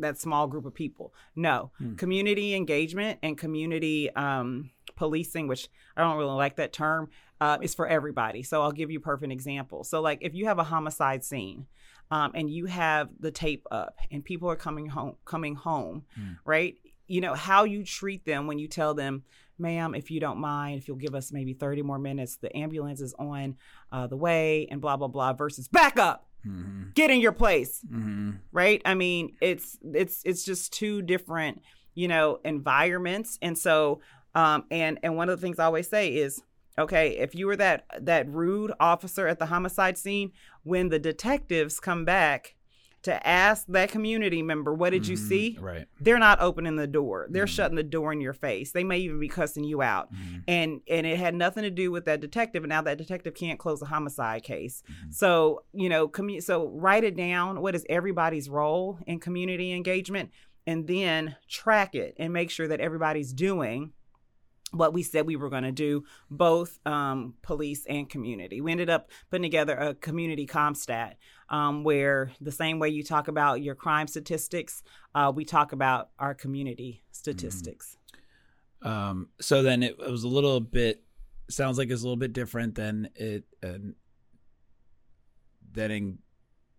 [0.00, 1.12] that small group of people.
[1.34, 1.96] No, Hmm.
[1.96, 7.08] community engagement and community um, policing, which I don't really like that term,
[7.40, 8.42] uh, is for everybody.
[8.44, 9.82] So I'll give you a perfect example.
[9.84, 11.66] So like if you have a homicide scene.
[12.10, 15.16] Um, and you have the tape up, and people are coming home.
[15.26, 16.32] Coming home, Hmm.
[16.46, 16.74] right?
[17.06, 19.24] You know how you treat them when you tell them,
[19.58, 23.00] "Ma'am, if you don't mind, if you'll give us maybe thirty more minutes, the ambulance
[23.00, 23.56] is on
[23.92, 25.32] uh, the way," and blah blah blah.
[25.32, 28.82] Versus back up, hmm get in your place, hmm right?
[28.84, 31.62] I mean, it's it's it's just two different,
[31.94, 33.38] you know, environments.
[33.42, 34.00] And so
[34.34, 36.42] um and and one of the things I always say is,
[36.78, 41.80] okay, if you were that that rude officer at the homicide scene, when the detectives
[41.80, 42.54] come back
[43.08, 45.28] to ask that community member, what did you Mhm.
[45.28, 45.58] see?
[45.60, 45.86] Right.
[46.00, 47.26] They're not opening the door.
[47.30, 47.48] They're Mhm.
[47.56, 48.72] shutting the door in your face.
[48.72, 50.12] They may even be cussing you out.
[50.12, 50.44] Mhm.
[50.48, 52.62] And and it had nothing to do with that detective.
[52.64, 54.82] And now that detective can't close a homicide case.
[54.88, 55.12] Mhm.
[55.14, 57.60] So, you know, commu- so write it down.
[57.60, 60.30] What is everybody's role in community engagement?
[60.66, 63.92] And then track it and make sure that everybody's doing
[64.72, 68.60] what we said we were going to do, both um, police and community.
[68.60, 71.14] We ended up putting together a community CompStat
[71.50, 74.82] um, where the same way you talk about your crime statistics,
[75.14, 77.96] uh, we talk about our community statistics.
[78.82, 81.02] Um, so then it, it was a little bit.
[81.50, 83.78] Sounds like it's a little bit different than it uh,
[85.72, 86.20] than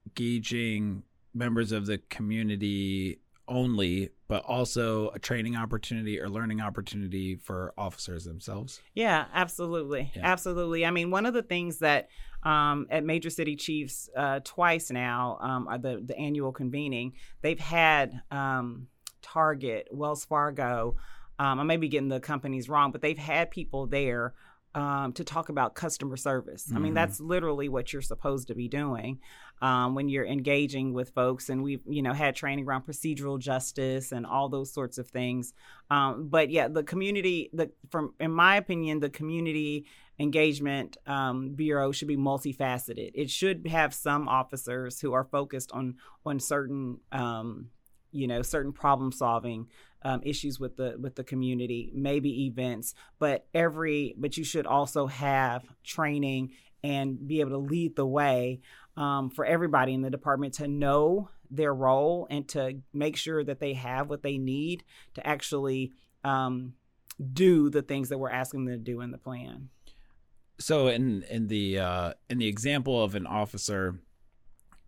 [0.07, 1.03] engaging
[1.33, 8.23] members of the community only, but also a training opportunity or learning opportunity for officers
[8.23, 8.79] themselves.
[8.93, 10.11] Yeah, absolutely.
[10.15, 10.21] Yeah.
[10.23, 10.85] Absolutely.
[10.85, 12.09] I mean, one of the things that
[12.43, 17.59] um, at Major City Chiefs uh, twice now, um, are the, the annual convening, they've
[17.59, 18.87] had um,
[19.21, 20.95] Target, Wells Fargo.
[21.37, 24.33] Um, I may be getting the companies wrong, but they've had people there
[24.75, 26.71] um, to talk about customer service.
[26.73, 29.19] I mean, that's literally what you're supposed to be doing
[29.61, 31.49] um, when you're engaging with folks.
[31.49, 35.53] And we've, you know, had training around procedural justice and all those sorts of things.
[35.89, 39.85] Um, but yeah, the community, the from in my opinion, the community
[40.19, 43.11] engagement um, bureau should be multifaceted.
[43.13, 47.69] It should have some officers who are focused on on certain, um,
[48.11, 49.67] you know, certain problem solving
[50.03, 55.07] um, issues with the with the community, maybe events, but every but you should also
[55.07, 56.51] have training
[56.83, 58.61] and be able to lead the way
[58.95, 63.59] um, for everybody in the department to know their role and to make sure that
[63.59, 64.83] they have what they need
[65.15, 65.91] to actually
[66.23, 66.73] um,
[67.33, 69.69] do the things that we're asking them to do in the plan.
[70.59, 73.99] So in in the uh, in the example of an officer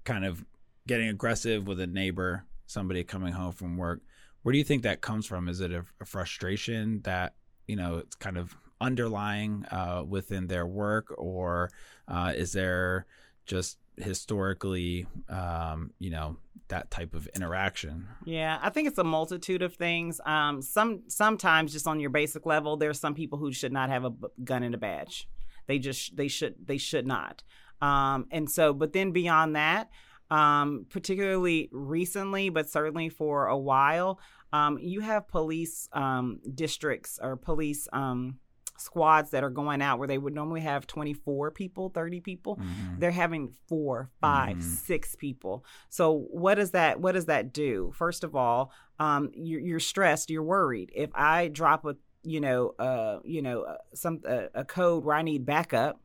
[0.03, 0.43] kind of
[0.87, 4.01] getting aggressive with a neighbor, somebody coming home from work,
[4.43, 5.47] where do you think that comes from?
[5.47, 7.35] Is it a, a frustration that
[7.67, 11.71] you know it's kind of underlying uh, within their work, or
[12.07, 13.05] uh, is there
[13.45, 18.07] just historically, um, you know, that type of interaction?
[18.25, 20.19] Yeah, I think it's a multitude of things.
[20.25, 24.03] Um, some sometimes just on your basic level, there's some people who should not have
[24.05, 24.11] a
[24.43, 25.27] gun and a badge.
[25.67, 27.43] They just they should they should not.
[27.81, 29.89] Um, and so, but then beyond that,
[30.29, 34.19] um, particularly recently, but certainly for a while,
[34.53, 38.37] um, you have police um, districts or police um,
[38.81, 42.99] squads that are going out where they would normally have 24 people 30 people mm-hmm.
[42.99, 44.69] they're having four, five, mm-hmm.
[44.69, 49.59] six people so what does that what does that do first of all um, you're,
[49.59, 54.21] you're, stressed you're worried if i drop a you know uh you know uh, some
[54.27, 55.99] uh, a code where i need backup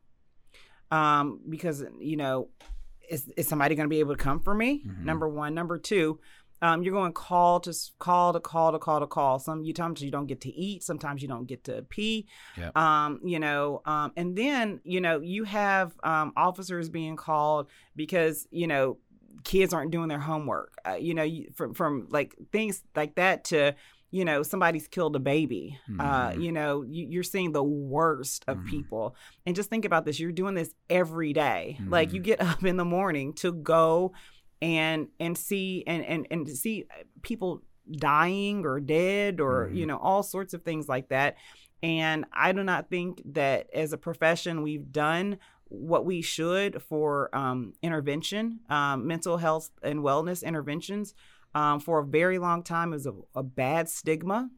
[0.90, 2.48] um because you know
[3.10, 5.04] is, is somebody going to be able to come for me mm-hmm.
[5.04, 6.18] number one number two
[6.62, 9.38] um, you're going call to call to call to call to call.
[9.38, 10.82] Some you times you don't get to eat.
[10.82, 12.26] Sometimes you don't get to pee.
[12.56, 12.76] Yep.
[12.76, 18.48] Um, you know, um, and then you know you have um, officers being called because
[18.50, 18.96] you know
[19.44, 20.74] kids aren't doing their homework.
[20.86, 23.74] Uh, you know, you, from from like things like that to
[24.10, 26.00] you know somebody's killed a baby uh, mm-hmm.
[26.00, 28.68] uh, you know you, are seeing the worst of mm-hmm.
[28.68, 31.76] people and just think about this you're doing this every day.
[31.80, 31.92] Mm-hmm.
[31.92, 32.26] like you mm-hmm.
[32.26, 34.12] get up in the morning to go
[34.62, 36.84] and and see and and and see
[37.22, 39.76] people dying or dead or mm-hmm.
[39.76, 41.36] you know all sorts of things like that
[41.82, 45.38] and i do not think that as a profession we've done
[45.68, 51.14] what we should for um, intervention um, mental health and wellness interventions
[51.56, 54.50] um, for a very long time it was a, a bad stigma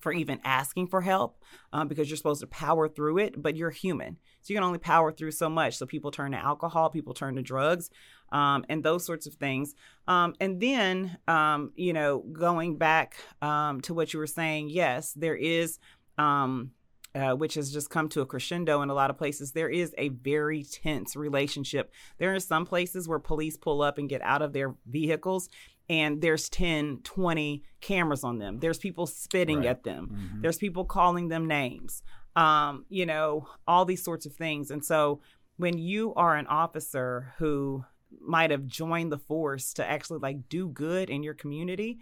[0.00, 3.70] for even asking for help um, because you're supposed to power through it, but you're
[3.70, 4.16] human.
[4.40, 5.76] So you can only power through so much.
[5.76, 7.90] So people turn to alcohol, people turn to drugs,
[8.32, 9.74] um, and those sorts of things.
[10.06, 15.12] Um, and then, um, you know, going back um, to what you were saying, yes,
[15.12, 15.78] there is.
[16.18, 16.70] Um,
[17.14, 19.94] uh, which has just come to a crescendo in a lot of places, there is
[19.96, 21.90] a very tense relationship.
[22.18, 25.48] There are some places where police pull up and get out of their vehicles
[25.88, 28.58] and there's 10, 20 cameras on them.
[28.58, 29.68] There's people spitting right.
[29.68, 30.10] at them.
[30.12, 30.42] Mm-hmm.
[30.42, 32.02] There's people calling them names.
[32.34, 34.70] Um, you know, all these sorts of things.
[34.70, 35.20] And so
[35.56, 37.84] when you are an officer who
[38.20, 41.98] might have joined the force to actually like do good in your community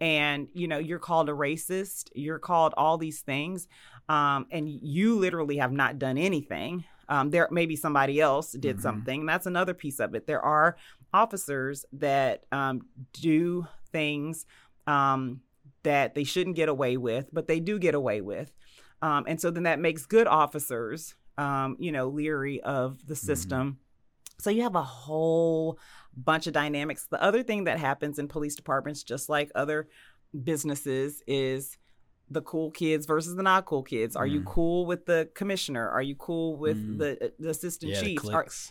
[0.00, 3.68] and you know you're called a racist you're called all these things
[4.08, 8.82] um, and you literally have not done anything um, there maybe somebody else did mm-hmm.
[8.82, 10.76] something that's another piece of it there are
[11.14, 14.44] officers that um, do things
[14.86, 15.40] um,
[15.84, 18.52] that they shouldn't get away with, but they do get away with.
[19.00, 23.26] Um, and so then that makes good officers, um, you know, leery of the mm-hmm.
[23.26, 23.62] system.
[23.62, 24.42] Mm-hmm.
[24.42, 25.78] So you have a whole
[26.16, 27.06] bunch of dynamics.
[27.10, 29.88] The other thing that happens in police departments, just like other
[30.42, 31.78] businesses, is
[32.30, 34.16] the cool kids versus the not cool kids.
[34.16, 34.32] Are mm.
[34.32, 35.88] you cool with the commissioner?
[35.88, 36.98] Are you cool with mm.
[36.98, 38.22] the the assistant yeah, chiefs?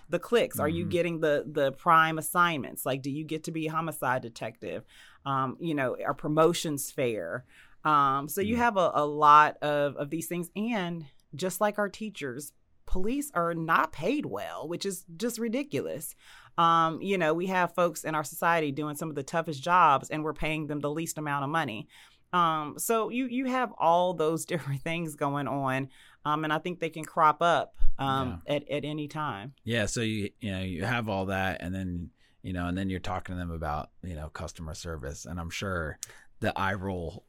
[0.10, 0.60] The cliques.
[0.60, 0.63] Are, the.
[0.63, 0.66] Mm.
[0.66, 0.89] Are you mm-hmm.
[0.89, 2.86] getting the the prime assignments?
[2.86, 4.84] Like, do you get to be a homicide detective?
[5.26, 7.46] Um, you know, are promotions fair?
[7.86, 11.89] Um, so you have a, a lot of of these things, and just like our
[11.89, 12.54] teachers,
[12.86, 16.16] police are not paid well, which is just ridiculous.
[16.58, 20.10] Um, you know, we have folks in our society doing some of the toughest jobs,
[20.10, 21.88] and we're paying them the least amount of money.
[22.34, 25.89] Um, so you you have all those different things going on,
[26.26, 28.56] um, and I think they can crop up um, yeah.
[28.56, 29.54] at at any time.
[29.63, 29.86] Yeah.
[29.86, 32.10] So you you know you have all that, and then
[32.41, 35.50] you know, and then you're talking to them about you know customer service, and I'm
[35.50, 35.98] sure
[36.39, 37.24] the eye roll.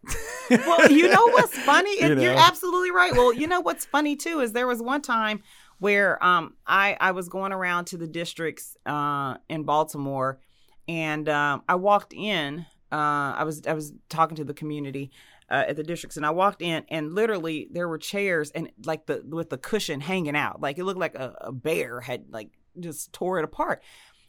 [0.50, 2.02] well, you know what's funny?
[2.02, 2.20] you know?
[2.20, 3.12] You're absolutely right.
[3.12, 5.42] Well, you know what's funny too is there was one time
[5.78, 10.40] where um, I I was going around to the districts uh, in Baltimore,
[10.88, 15.10] and um, I walked in uh, I was I was talking to the community
[15.50, 19.06] uh, at the districts, and I walked in, and literally there were chairs and like
[19.06, 22.50] the with the cushion hanging out, like it looked like a, a bear had like
[22.78, 23.82] just tore it apart.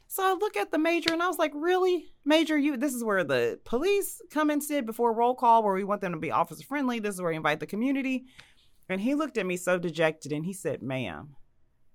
[0.07, 2.13] So I look at the major and I was like, really?
[2.25, 5.83] Major, you this is where the police come and sit before roll call where we
[5.83, 6.99] want them to be officer friendly.
[6.99, 8.25] This is where we invite the community.
[8.89, 11.35] And he looked at me so dejected and he said, Ma'am,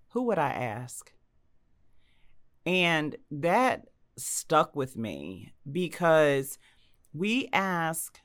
[0.08, 1.12] who would I ask?
[2.66, 3.86] And that
[4.16, 6.58] stuck with me because
[7.12, 8.20] we ask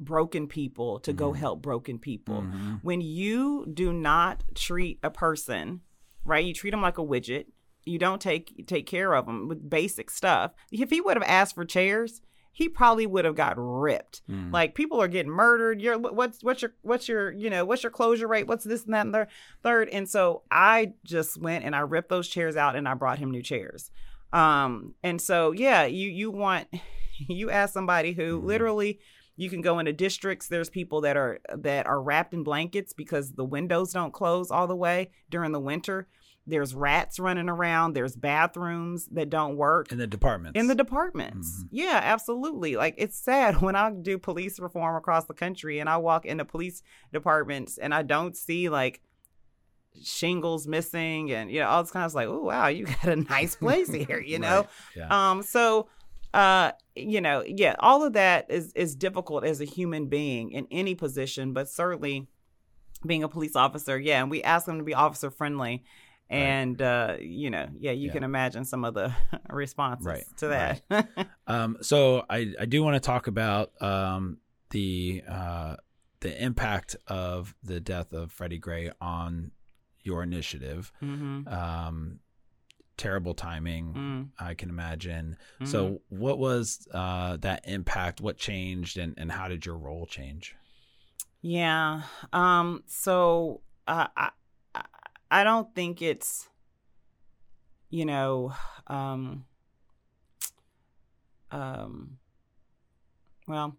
[0.00, 1.18] broken people to mm-hmm.
[1.18, 2.42] go help broken people.
[2.42, 2.74] Mm-hmm.
[2.82, 5.80] When you do not treat a person
[6.24, 6.44] right?
[6.44, 7.46] You treat them like a widget.
[7.84, 10.52] You don't take take care of them with basic stuff.
[10.72, 12.22] If he would have asked for chairs,
[12.52, 14.22] he probably would have got ripped.
[14.30, 14.52] Mm.
[14.52, 15.82] Like people are getting murdered.
[15.82, 18.46] You're what's what's your what's your you know what's your closure rate?
[18.46, 19.26] What's this and that and the
[19.62, 19.90] third?
[19.90, 23.30] And so I just went and I ripped those chairs out and I brought him
[23.30, 23.90] new chairs.
[24.34, 26.68] Um, and so yeah, you you want
[27.28, 28.44] you ask somebody who Mhm.
[28.44, 28.98] literally
[29.36, 30.48] you can go into districts.
[30.48, 34.66] There's people that are that are wrapped in blankets because the windows don't close all
[34.66, 36.08] the way during the winter.
[36.46, 37.94] There's rats running around.
[37.94, 40.58] There's bathrooms that don't work in the departments.
[40.60, 41.62] in the departments.
[41.64, 41.68] Mhm.
[41.70, 42.76] Yeah, absolutely.
[42.76, 46.44] Like it's sad when I do police reform across the country and I walk into
[46.44, 46.82] police
[47.12, 49.00] departments and I don't see like
[50.02, 53.16] shingles missing and you know all this kind of like, oh wow, you got a
[53.16, 54.58] nice place here, you know.
[54.60, 54.68] Right.
[54.96, 55.30] Yeah.
[55.30, 55.88] Um, so
[56.32, 60.66] uh, you know, yeah, all of that is is difficult as a human being in
[60.70, 62.26] any position, but certainly
[63.06, 65.84] being a police officer, yeah, and we ask them to be officer friendly.
[66.30, 68.12] And uh, you know, yeah, you Yeah.
[68.14, 69.14] can imagine some of the
[69.50, 70.82] responses Right, to that.
[71.46, 74.38] Um, so I, I do want to talk about um,
[74.70, 75.76] the uh,
[76.20, 79.50] the impact of the death of Freddie Gray on
[80.04, 80.92] your initiative.
[81.00, 82.20] hmm Um,
[82.96, 85.36] terrible timing, mm I can imagine.
[85.60, 85.66] Mhm.
[85.66, 88.20] So, what was uh, that impact?
[88.20, 90.54] What changed, and, and how did your role change?
[91.42, 92.02] Yeah.
[92.32, 92.84] Um.
[92.86, 94.30] So uh, I
[94.74, 94.84] I
[95.30, 96.48] I don't think it's
[97.90, 98.54] you know
[98.86, 99.44] um
[101.50, 102.18] um
[103.46, 103.76] well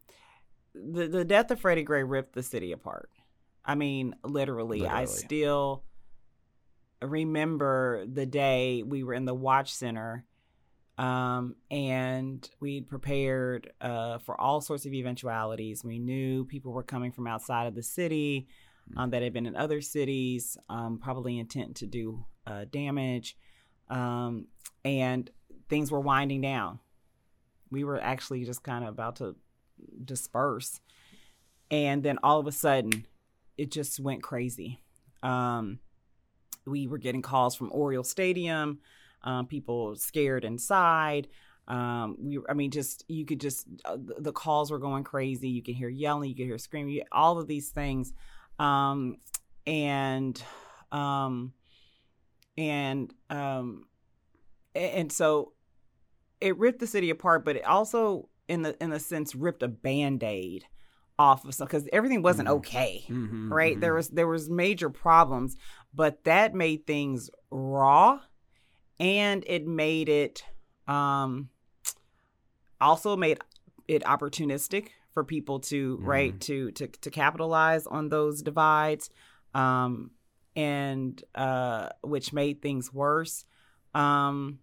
[0.73, 3.09] the the death of Freddie Gray ripped the city apart.
[3.63, 4.85] I mean, literally.
[4.85, 5.83] I still
[7.01, 10.25] remember the day we were in the watch center
[10.97, 15.83] um, and we'd prepared uh, for all sorts of eventualities.
[15.83, 18.47] We knew people were coming from outside of the city
[18.95, 23.35] um, that had been in other cities, um, probably intent to do uh, damage,
[23.89, 24.47] um,
[24.83, 25.29] and
[25.69, 26.79] things were winding down.
[27.71, 29.35] We were actually just kind of about to
[30.03, 30.79] disperse,
[31.69, 33.05] and then all of a sudden,
[33.57, 34.81] it just went crazy.
[35.23, 35.79] Um,
[36.65, 38.79] we were getting calls from Oriole Stadium
[39.23, 41.27] um, people scared inside.
[41.67, 45.49] Um, we, I mean, just you could just uh, the- calls were going crazy.
[45.49, 48.13] You could hear yelling, you could hear screaming, all of these things,
[48.59, 49.17] um,
[49.65, 50.39] and
[50.91, 51.53] um,
[52.57, 53.85] and um,
[54.73, 55.53] and so
[56.41, 59.67] it ripped the city apart, but it also, in the in the sense, ripped a
[59.67, 60.65] band aid
[61.17, 62.57] off of some because everything wasn't Mhm.
[62.57, 65.55] okay Mm-hmm, right there was there was major problems
[65.95, 68.19] but that made things raw
[68.99, 70.43] and it made it
[70.87, 71.49] um
[72.81, 73.39] also made
[73.87, 79.09] it opportunistic for people to right to to to capitalize on those divides
[79.53, 80.11] um
[80.55, 83.45] and uh which made things worse
[83.93, 84.59] um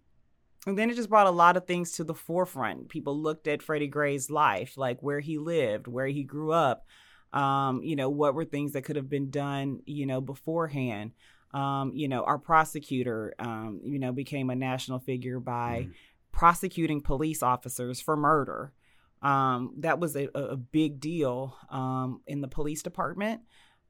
[0.65, 2.87] and then it just brought a lot of things to the forefront.
[2.87, 6.85] People looked at Freddie Gray's life, like where he lived, where he grew up,
[7.33, 11.11] um, you know, what were things that could have been done, you know, beforehand.
[11.53, 15.93] Um, you know, our prosecutor, um, you know, became a national figure by Mhm.
[16.31, 18.73] prosecuting police officers for murder.
[19.21, 23.41] Um, that was a, a a big deal um, in the police department,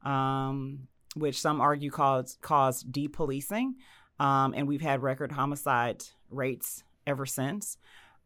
[0.03, 3.75] um, which some argue caused caused depolicing.
[4.19, 7.77] Um, and we've had record homicide rates ever since.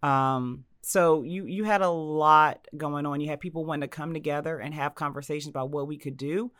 [0.03, 3.20] Um, so you you had a lot going on.
[3.20, 6.52] You had people wanting to come together and have conversations about what we could do,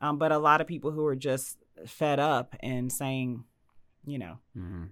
[0.00, 1.56] um, but a lot of people who were just
[1.86, 3.44] fed up and saying,
[4.04, 4.84] you know, hmm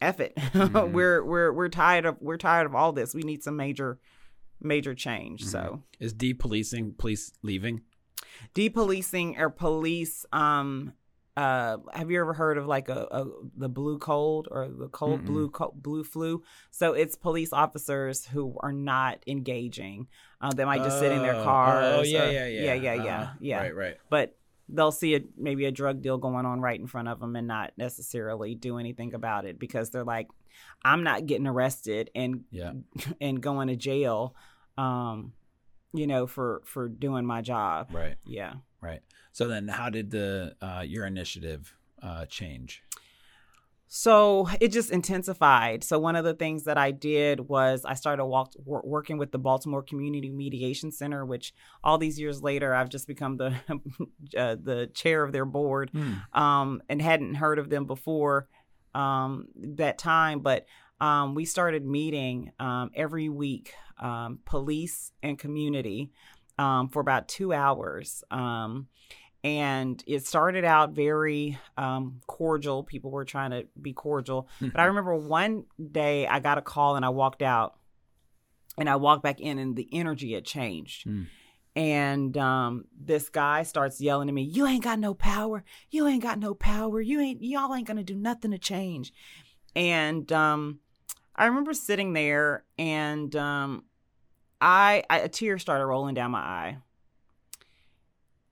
[0.00, 0.34] F it.
[0.52, 0.92] Mhm.
[0.92, 3.14] we're we're we're tired of we're tired of all this.
[3.14, 3.98] We need some major
[4.60, 5.44] major change.
[5.44, 7.82] So Is depolicing police leaving?
[8.54, 10.92] depolicing or police um
[11.42, 13.20] uh have you ever heard of like a, a
[13.56, 15.26] the blue cold or the cold Mm-mm.
[15.26, 20.08] blue co- blue flu so it's police officers who are not engaging
[20.40, 22.74] uh, they might just sit in their Oh, cars Oh, yeah, or- yeah, yeah, yeah
[22.74, 23.32] yeah yeah Uh-huh.
[23.40, 23.96] yeah Right, right.
[24.10, 24.36] but
[24.68, 27.46] they'll see a maybe a drug deal going on right in front of them and
[27.46, 30.28] not necessarily do anything about it because they're like
[30.84, 32.72] i'm not getting arrested and Yeah.
[33.20, 34.34] and going to jail
[34.76, 35.32] um
[35.94, 39.00] you know for for doing my job Right, yeah right.
[39.32, 42.82] So then, how did the uh, your initiative uh, change?
[43.90, 45.82] So it just intensified.
[45.82, 49.32] So one of the things that I did was I started walk, wor- working with
[49.32, 53.54] the Baltimore Community Mediation Center, which all these years later I've just become the
[54.36, 55.90] uh, the chair of their board,
[56.34, 58.46] um, and hadn't heard of them before
[58.94, 60.40] um, that time.
[60.40, 60.66] But
[61.00, 66.10] um, we started meeting um, every week, um, police and community,
[66.58, 68.24] um, for about two hours.
[68.30, 68.88] Um,
[69.44, 72.82] and it started out very um, cordial.
[72.82, 76.96] People were trying to be cordial, but I remember one day I got a call
[76.96, 77.78] and I walked out,
[78.76, 81.06] and I walked back in, and the energy had changed.
[81.06, 81.26] Mm.
[81.76, 85.62] And um, this guy starts yelling at me, "You ain't got no power.
[85.90, 87.00] You ain't got no power.
[87.00, 87.42] You ain't.
[87.42, 89.12] Y'all ain't gonna do nothing to change."
[89.76, 90.80] And um,
[91.36, 93.84] I remember sitting there, and um,
[94.60, 96.78] I, I a tear started rolling down my eye.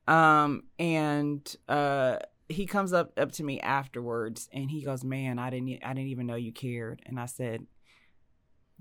[0.08, 5.50] Um, and uh, he comes up up to me afterwards, and he goes, "Man, I
[5.50, 7.66] didn't I didn't even know you cared." And I said,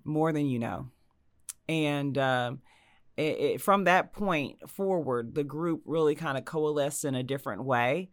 [0.04, 0.90] "More than you know."
[1.68, 2.62] And um,
[3.18, 7.64] it, it, from that point forward, the group really kind of coalesced in a different
[7.64, 8.12] way.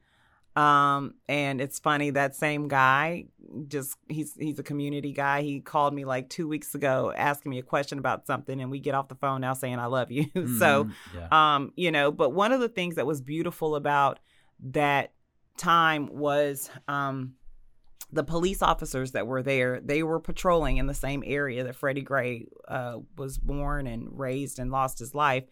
[0.54, 3.26] Um, and it's funny that same guy,
[3.68, 5.42] just he's he's a community guy.
[5.42, 8.78] He called me like two weeks ago asking me a question about something, and we
[8.78, 10.26] get off the phone now saying I love you.
[10.32, 10.58] Mm-hmm.
[10.58, 11.28] so, yeah.
[11.30, 14.18] um, you know, but one of the things that was beautiful about
[14.70, 15.12] that
[15.56, 17.34] time was um
[18.12, 22.02] the police officers that were there, they were patrolling in the same area that Freddie
[22.02, 25.44] Gray uh, was born and raised and lost his life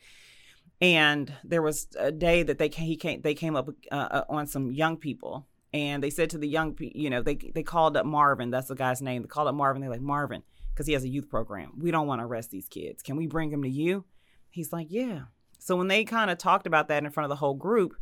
[0.81, 4.24] and there was a day that they came, he came they came up uh, uh,
[4.28, 5.47] on some young people.
[5.72, 8.66] And they said to the young people you know they they called up Marvin that's
[8.66, 10.43] the guy's name they called up Marvin they're like Marvin
[10.74, 13.05] because he has a youth program we don't want to arrest these kids.
[13.05, 14.05] Can we bring them to you?
[14.49, 15.26] He's like yeah.
[15.61, 17.95] So when they kind of talked about that in front of the whole group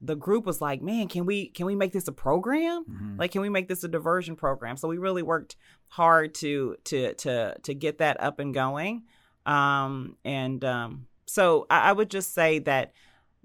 [0.00, 2.84] the group was like man can we can we make this a program?
[2.84, 3.16] Mm-hmm.
[3.18, 4.76] like can we make this a diversion program?
[4.76, 5.56] So we really worked
[5.88, 9.02] hard to to to to get that up and going.
[9.46, 12.92] Um and um so I, I would just say that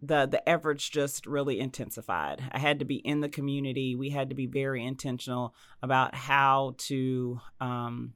[0.02, 2.44] the the efforts just really intensified.
[2.52, 3.96] I had to be in the community.
[3.96, 8.14] We had to be very intentional about how to um,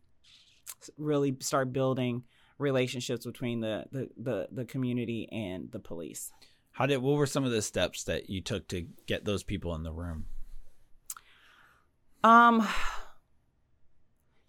[0.97, 2.23] really start building
[2.57, 6.31] relationships between the, the the the community and the police.
[6.71, 9.75] How did what were some of the steps that you took to get those people
[9.75, 10.25] in the room?
[12.23, 12.67] Um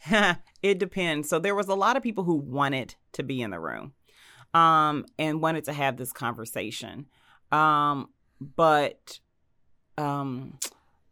[0.62, 1.28] it depends.
[1.28, 3.92] So there was a lot of people who wanted to be in the room
[4.54, 7.06] um, and wanted to have this conversation.
[7.52, 8.08] Um,
[8.40, 9.20] but
[9.98, 10.58] um,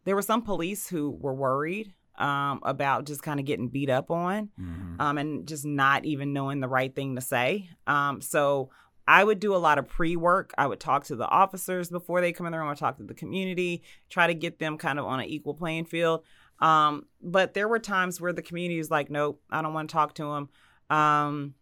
[0.05, 4.11] there were some police who were worried um, about just kind of getting beat up
[4.11, 4.99] on mm-hmm.
[4.99, 7.69] um, and just not even knowing the right thing to say.
[7.87, 8.69] Um, so
[9.07, 10.53] I would do a lot of pre work.
[10.57, 12.67] I would talk to the officers before they come in the room.
[12.67, 15.53] I would talk to the community, try to get them kind of on an equal
[15.53, 16.23] playing field.
[16.59, 19.93] Um, but there were times where the community was like, nope, I don't want to
[19.93, 20.49] talk to them.
[20.95, 21.55] Um,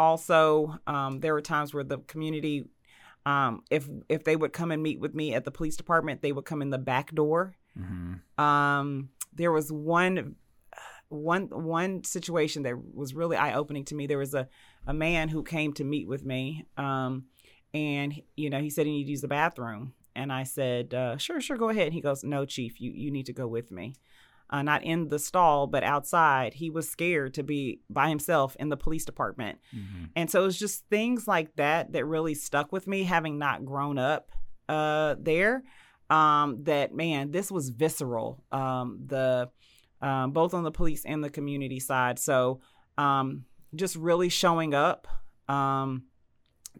[0.00, 2.64] also, um, there were times where the community,
[3.26, 6.32] um, if if they would come and meet with me at the police department, they
[6.32, 7.54] would come in the back door.
[7.78, 8.42] Mm-hmm.
[8.42, 10.36] Um, there was one
[11.10, 14.06] one one situation that was really eye opening to me.
[14.06, 14.48] There was a
[14.86, 17.26] a man who came to meet with me, um,
[17.74, 21.18] and you know he said he needed to use the bathroom, and I said, uh,
[21.18, 23.70] "Sure, sure, go ahead." And he goes, "No, chief, you you need to go with
[23.70, 23.96] me."
[24.50, 26.54] Uh, not in the stall, but outside.
[26.54, 29.58] He was scared to be by himself in the police department.
[29.74, 30.04] Mm-hmm.
[30.16, 33.64] And so it was just things like that that really stuck with me, having not
[33.64, 34.30] grown up
[34.68, 35.62] uh, there.
[36.10, 38.42] Um, that man, this was visceral.
[38.50, 39.48] Um, the
[40.02, 42.18] um, both on the police and the community side.
[42.18, 42.60] So
[42.98, 43.44] um,
[43.74, 45.06] just really showing up.
[45.48, 46.04] Um,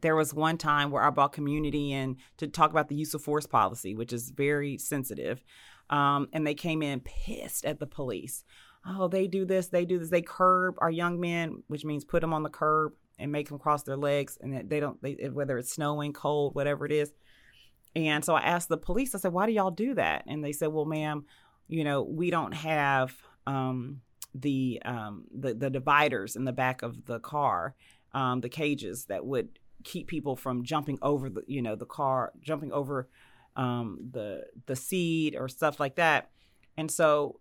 [0.00, 3.22] there was one time where I brought community in to talk about the use of
[3.22, 5.42] force policy, which is very sensitive.
[5.90, 8.44] Um, and they came in pissed at the police.
[8.86, 10.08] Oh, they do this, they do this.
[10.08, 13.58] They curb our young men, which means put them on the curb and make them
[13.58, 14.38] cross their legs.
[14.40, 17.12] And they don't, they, whether it's snowing, cold, whatever it is.
[17.94, 20.24] And so I asked the police, I said, why do y'all do that?
[20.26, 21.26] And they said, well, ma'am,
[21.68, 23.14] you know, we don't have
[23.46, 24.00] um,
[24.34, 27.74] the, um, the, the dividers in the back of the car,
[28.14, 32.32] um, the cages that would keep people from jumping over the, you know, the car,
[32.40, 33.08] jumping over
[33.56, 36.30] um, the the seed or stuff like that.
[36.76, 37.40] And so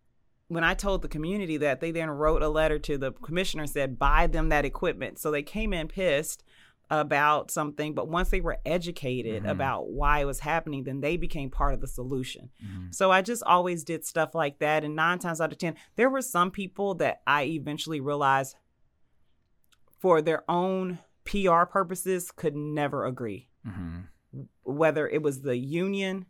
[0.50, 3.72] when I told the community that, they then wrote a letter to the commissioner and
[3.72, 5.20] said, buy them that equipment.
[5.20, 6.44] So they came in pissed
[6.90, 9.52] about something, but once they were educated mm-hmm.
[9.52, 12.50] about why it was happening, then they became part of the solution.
[12.66, 12.88] Mm-hmm.
[12.90, 14.84] So I just always did stuff like that.
[14.84, 18.56] And nine times out of 10, there were some people that I eventually realized
[20.00, 23.50] for their own PR purposes could never agree.
[23.68, 24.00] Mm-hmm
[24.64, 26.26] whether it was the union,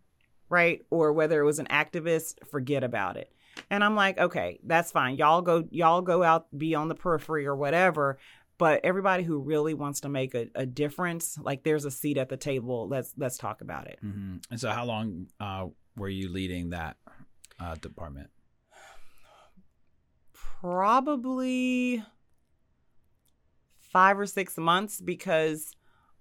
[0.50, 3.32] right, or whether it was an activist, forget about it.
[3.70, 5.16] And I'm like, okay, that's fine.
[5.18, 8.18] Y'all go, y'all go out, be on the periphery or whatever.
[8.58, 12.28] But everybody who really wants to make a, a difference, like there's a seat at
[12.28, 12.90] the table.
[12.90, 14.00] Let's let's talk about it.
[14.04, 14.38] Mm-hmm.
[14.52, 16.98] And so, how long uh, were you leading that
[17.58, 18.30] uh, department?
[20.34, 22.04] Probably
[23.80, 25.74] five or six months because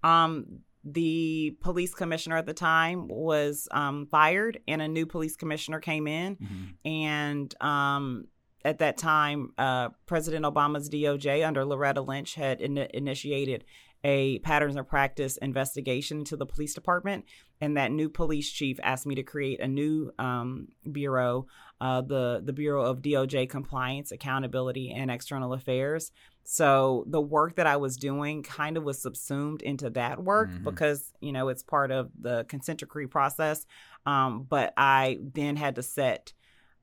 [0.04, 0.60] um,
[0.92, 6.06] the police commissioner at the time was um, fired, and a new police commissioner came
[6.06, 6.74] in, Mhm.
[6.84, 8.24] and um,
[8.64, 13.64] at that time, uh, President Obama's DOJ under Loretta Lynch had in- initiated
[14.04, 17.24] a patterns of practice investigation into the police department,
[17.60, 21.46] and that new police chief asked me to create a new um, bureau,
[21.80, 26.12] uh, the the Bureau of DOJ Compliance, Accountability, and External Affairs.
[26.50, 30.64] So the work that I was doing kind of was subsumed into that work Mhm.
[30.64, 33.66] because you know it's part of the consent decree process.
[34.06, 36.32] Um, but I then had to set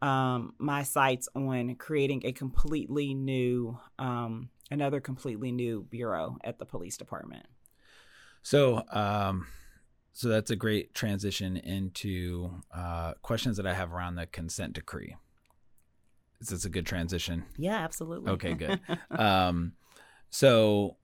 [0.03, 6.65] um, my sights on creating a completely new, um, another completely new bureau at the
[6.65, 7.47] police department.
[8.43, 9.47] So, um,
[10.13, 15.15] so that's a great transition into uh, questions that I have around the consent decree.
[16.41, 17.45] Is this a good transition?
[17.57, 18.31] Yeah, absolutely.
[18.33, 18.79] Okay, good.
[19.11, 19.73] um,
[20.29, 20.97] so,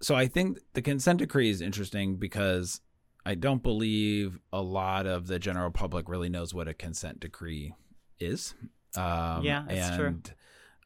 [0.00, 2.80] so I think the consent decree is interesting because
[3.24, 7.74] I don't believe a lot of the general public really knows what a consent decree
[8.18, 8.54] is.
[8.96, 10.20] Um, Yeah, that's true.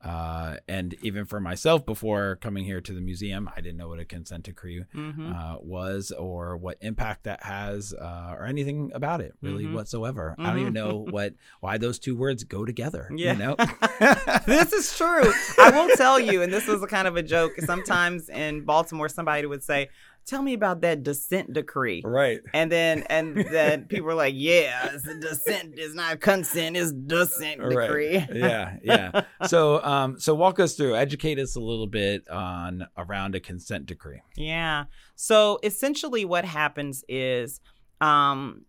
[0.03, 3.89] And, Uh, and even for myself, before coming here to the museum, I didn't know
[3.89, 8.91] what a consent decree hmm uh, was or what impact that has uh, or anything
[8.95, 9.73] about it really Mhm.
[9.75, 10.35] whatsoever.
[10.39, 10.83] I don't even Mhm.
[10.83, 13.09] know what why those two words go together.
[13.15, 13.33] Yeah.
[13.33, 13.57] You know?
[14.47, 15.33] this is true.
[15.59, 17.53] I will tell you, and this was a kind of a joke.
[17.61, 19.89] Sometimes in Baltimore, somebody would say,
[20.27, 22.41] "Tell me about that dissent decree." right.
[22.55, 25.75] And then and then people were like, "Yeah, it's a dissent.
[25.77, 26.77] It's not consent.
[26.77, 28.29] It's dissent decree." Right.
[28.33, 29.23] yeah, yeah.
[29.47, 33.87] So, um, so walk us through, educate us a little bit on around a consent
[33.87, 34.23] decree.
[34.37, 34.85] Yeah.
[35.17, 37.61] So essentially, what happens is,
[38.01, 38.65] um,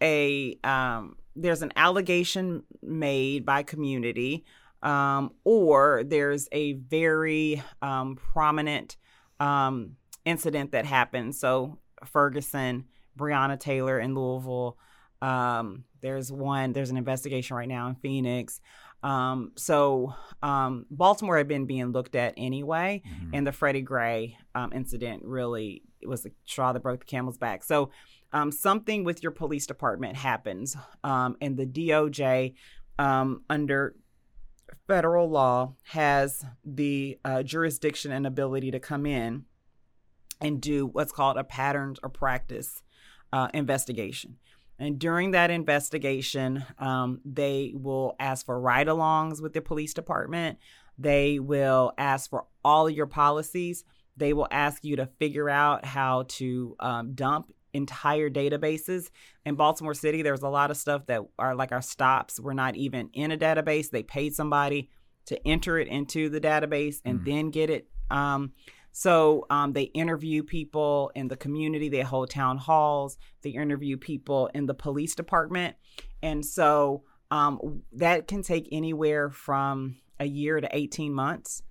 [0.00, 4.44] a um, there's an allegation made by community,
[4.82, 8.96] um, or there's a very um, prominent
[9.40, 11.34] um, incident that happened.
[11.34, 12.84] So Ferguson,
[13.18, 14.76] Breonna Taylor in Louisville.
[15.22, 16.72] Um, there's one.
[16.72, 18.60] There's an investigation right now in Phoenix.
[19.02, 23.30] Um, so um, Baltimore had been being looked at anyway Mhm.
[23.34, 27.62] and the Freddie Gray um, incident really was the straw that broke the camel's back.
[27.64, 27.90] So
[28.32, 32.54] um, something with your police department happens, um, and the DOJ
[32.98, 33.94] um, under
[34.86, 39.44] federal law has the uh, jurisdiction and ability to come in
[40.44, 42.82] and do what's called a patterns or practice
[43.32, 44.36] uh, investigation.
[44.78, 50.58] And during that investigation, um, they will ask for ride alongs with the police department.
[50.98, 53.84] They will ask for all of your policies.
[54.16, 59.10] They will ask you to figure out how to um, dump entire databases.
[59.44, 62.38] In Baltimore City, there's a lot of stuff that are like our stops.
[62.38, 63.90] We're not even in a database.
[63.90, 64.90] They paid somebody
[65.26, 67.24] to enter it into the database and Mm.
[67.24, 67.88] then get it.
[68.10, 68.52] Um,
[68.96, 71.88] so um, they interview people in the community.
[71.88, 73.18] They hold town halls.
[73.42, 75.74] They interview people in the police department,
[76.22, 81.62] and so um, that can take anywhere from a year to eighteen months.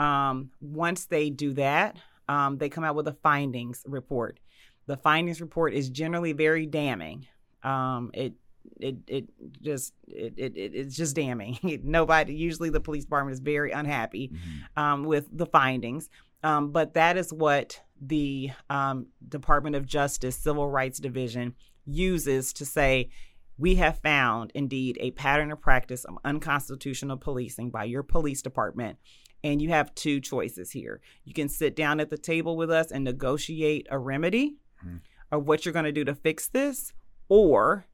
[0.00, 1.96] Um, once they do that,
[2.28, 4.40] um, they come out with a findings report.
[4.86, 7.28] The findings report is generally very damning.
[7.62, 8.32] Um, it
[8.80, 9.24] it it
[9.60, 11.58] just it, it it- it's just damning.
[11.84, 14.82] Nobody usually the police department is very unhappy Mhm.
[14.82, 16.10] um, with the findings.
[16.42, 22.64] Um, but that is what the um, Department of Justice Civil Rights Division uses to
[22.64, 23.10] say
[23.58, 28.98] we have found indeed a pattern of practice of unconstitutional policing by your police department.
[29.44, 31.00] And you have two choices here.
[31.24, 35.00] You can sit down at the table with us and negotiate a remedy Mhm.
[35.30, 36.92] of what you're going to do to fix this,
[37.28, 37.86] or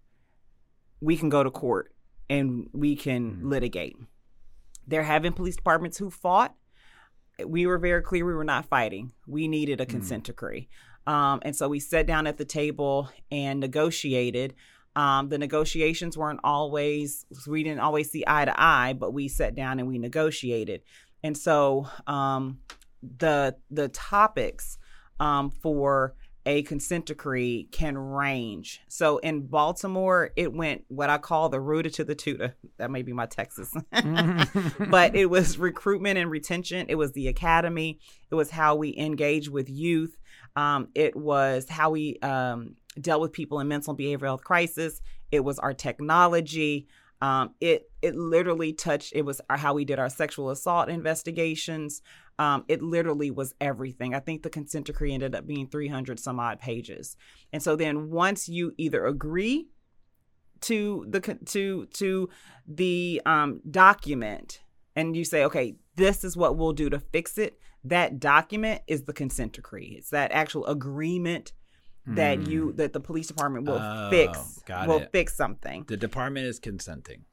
[1.01, 1.95] we can go to court
[2.31, 3.51] and we can Mhm.
[3.51, 3.97] litigate.
[4.87, 6.55] There have been police departments who fought.
[7.45, 9.13] We were very clear we were not fighting.
[9.27, 9.91] We needed a Mhm.
[9.91, 10.69] consent decree.
[11.07, 14.55] Um, and so we sat down at the table and negotiated.
[14.97, 19.55] Um, the negotiations weren't always, we didn't always see eye to eye, but we sat
[19.55, 20.83] down and we negotiated.
[21.23, 22.59] And so um,
[23.03, 24.79] the the topics
[25.21, 26.15] um, for
[26.49, 28.81] a consent decree can range.
[28.89, 32.57] So in Baltimore, it went what I call the rooter to the tutor.
[32.79, 33.71] That may be my Texas.
[34.89, 36.87] but it was recruitment and retention.
[36.89, 38.01] It was the academy.
[38.31, 40.17] It was how we engage with youth.
[40.57, 45.03] Um, it was how we um, dealt with people in mental and behavioral health crisis.
[45.31, 46.89] It was our technology.
[47.21, 49.13] Um, it it literally touched.
[49.15, 52.03] It was how we did our sexual assault investigations.
[52.39, 54.15] Um, it literally was everything.
[54.15, 57.17] I think the consent decree ended up being 300 some odd pages.
[57.53, 59.69] And so then once you either agree
[60.61, 62.29] to the to to
[62.67, 64.61] the um, document
[64.95, 67.59] and you say, okay, this is what we'll do to fix it.
[67.85, 69.95] That document is the consent decree.
[69.99, 71.53] It's that actual agreement
[72.15, 72.51] that Hmm.
[72.51, 75.13] you that the police department will Oh, fix will it.
[75.13, 77.25] fix something The department is consenting.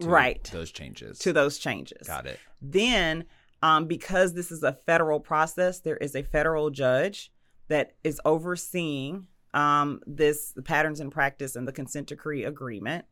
[0.00, 0.42] to Right.
[0.52, 1.18] Those changes.
[1.20, 2.06] to those changes.
[2.06, 2.38] Got it.
[2.62, 3.24] Then,
[3.62, 7.30] um, because this is a federal process, there is a federal judge
[7.68, 13.04] that is overseeing um, this the patterns and practice and the consent decree agreement.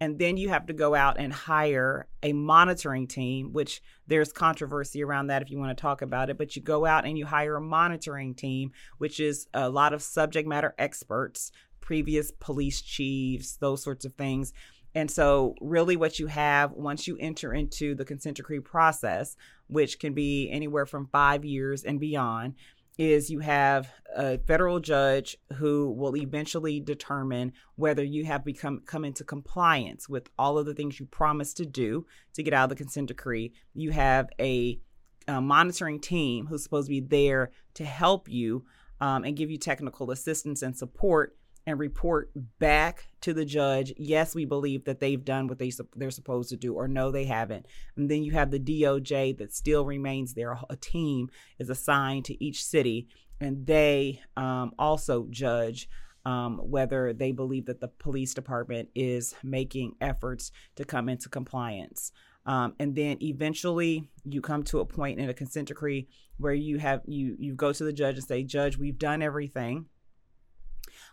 [0.00, 5.02] And then you have to go out and hire a monitoring team, which there's controversy
[5.02, 6.36] around that if you want to talk about it.
[6.36, 10.02] But you go out and you hire a monitoring team, which is a lot of
[10.02, 14.52] subject matter experts, previous police chiefs, those sorts of things.
[14.94, 19.36] And so, really, what you have once you enter into the consent decree process,
[19.66, 22.54] which can be anywhere from five years and beyond,
[22.98, 29.04] is you have a federal judge who will eventually determine whether you have become come
[29.04, 32.70] into compliance with all of the things you promised to do to get out of
[32.70, 33.52] the consent decree.
[33.74, 34.80] You have a,
[35.28, 38.64] uh monitoring team who's supposed to be there to help you
[39.00, 41.36] um, and give you technical assistance and support
[41.66, 46.10] and report back to the judge yes we believe that they've done what they they're
[46.10, 47.66] supposed to do or no they haven't.
[47.96, 52.44] And then you have the DOJ that still remains there a team is assigned to
[52.44, 53.08] each city
[53.40, 55.88] and they um, also judge
[56.24, 62.10] um, whether they believe that the police department is making efforts to come into compliance.
[62.46, 66.08] Um, and then eventually you come to a point in a consent decree
[66.38, 69.86] where you have you you go to the judge and say judge we've done everything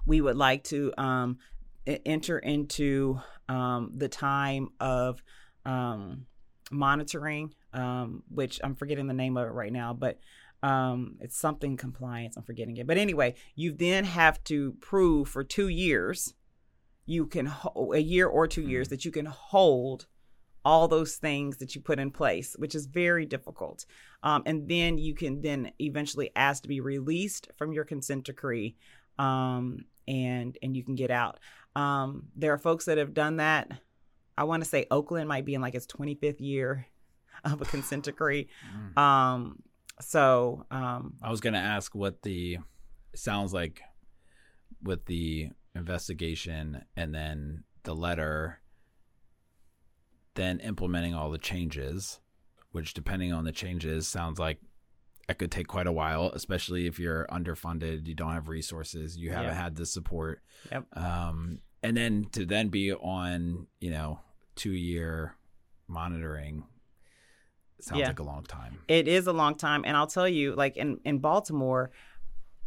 [0.06, 1.38] we would like to um,
[1.86, 3.20] enter into
[3.50, 5.22] um, the time of
[5.66, 6.26] um,
[6.72, 10.20] monitoring, um, which I'm forgetting the name of it right now, but
[10.62, 12.38] um, it's something compliance.
[12.38, 12.88] I'm forgetting it.
[12.88, 16.34] But anyway, you then have to prove for two years,
[17.06, 17.52] you can
[17.94, 20.08] a year or two years that you can hold
[20.66, 23.86] all those things that you put in place, which is very difficult.
[24.24, 28.78] Um, and then you can then eventually ask to be released from your consent decree,
[29.20, 31.40] um, and and you can get out.
[31.76, 33.72] Um, there are folks that have done that.
[34.38, 36.88] I want to say Oakland might be in like its 25th year
[37.44, 38.48] of a consent decree.
[38.96, 38.98] Mm.
[38.98, 39.64] Um,
[40.02, 42.58] so um, I was going to ask what the
[43.16, 43.82] sounds like
[44.82, 48.60] with the investigation and then the letter,
[50.36, 52.20] then implementing all the changes,
[52.72, 54.60] which depending on the changes sounds like
[55.30, 59.32] it could take quite a while, especially if you're underfunded, you don't have resources, you
[59.32, 60.42] haven't had the support.
[60.72, 60.86] Yep.
[60.98, 64.20] Um, and then to then be on, you know,
[64.56, 65.36] two year
[65.88, 66.64] monitoring
[67.80, 68.08] sounds Yeah.
[68.08, 68.80] like a long time.
[68.88, 71.92] It is a long time, and I'll tell you, like in in Baltimore,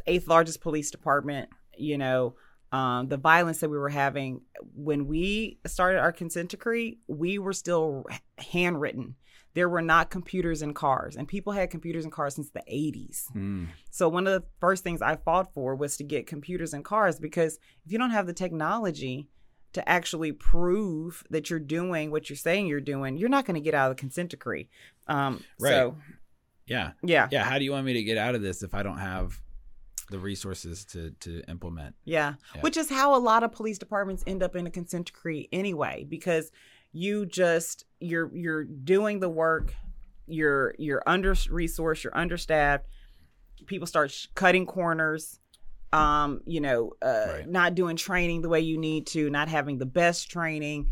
[0.05, 1.49] eighth largest police department.
[1.77, 2.35] You know,
[2.71, 4.41] um, the violence that we were having
[4.75, 8.05] when we started our consent decree, we were still
[8.37, 9.15] handwritten.
[9.57, 13.23] There were not computers in cars, and people had computers in cars since the '80s.
[13.35, 13.69] Mm.
[13.89, 17.19] So one of the first things I fought for was to get computers in cars
[17.19, 19.29] because if you don't have the technology
[19.73, 23.61] to actually prove that you're doing what you're saying you're doing, you're not going to
[23.61, 24.69] get out of the consent decree.
[25.07, 25.71] Um, Right.
[25.71, 25.97] So
[26.67, 26.91] Yeah.
[27.01, 28.99] yeah, yeah how do you want me to get out of this if i don't
[28.99, 29.41] have
[30.09, 32.61] the resources to to implement yeah, Yeah.
[32.61, 36.05] Which is how a lot of police departments end up in a consent decree anyway,
[36.07, 36.51] because
[36.97, 39.73] you just you're you're doing the work,
[40.27, 42.85] you're you're under resourced, you're understaffed.
[43.67, 45.39] People start sh- cutting corners,
[45.93, 47.47] um, you know, uh, Right.
[47.47, 50.89] not doing training the way you need to, not having the best training,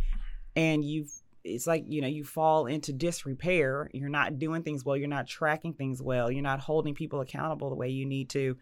[0.56, 1.12] and you've
[1.44, 3.90] it's like you know you fall into disrepair.
[3.94, 4.98] You're not doing things well.
[4.98, 6.32] You're not tracking things well.
[6.32, 8.58] You're not holding people accountable the way you need to,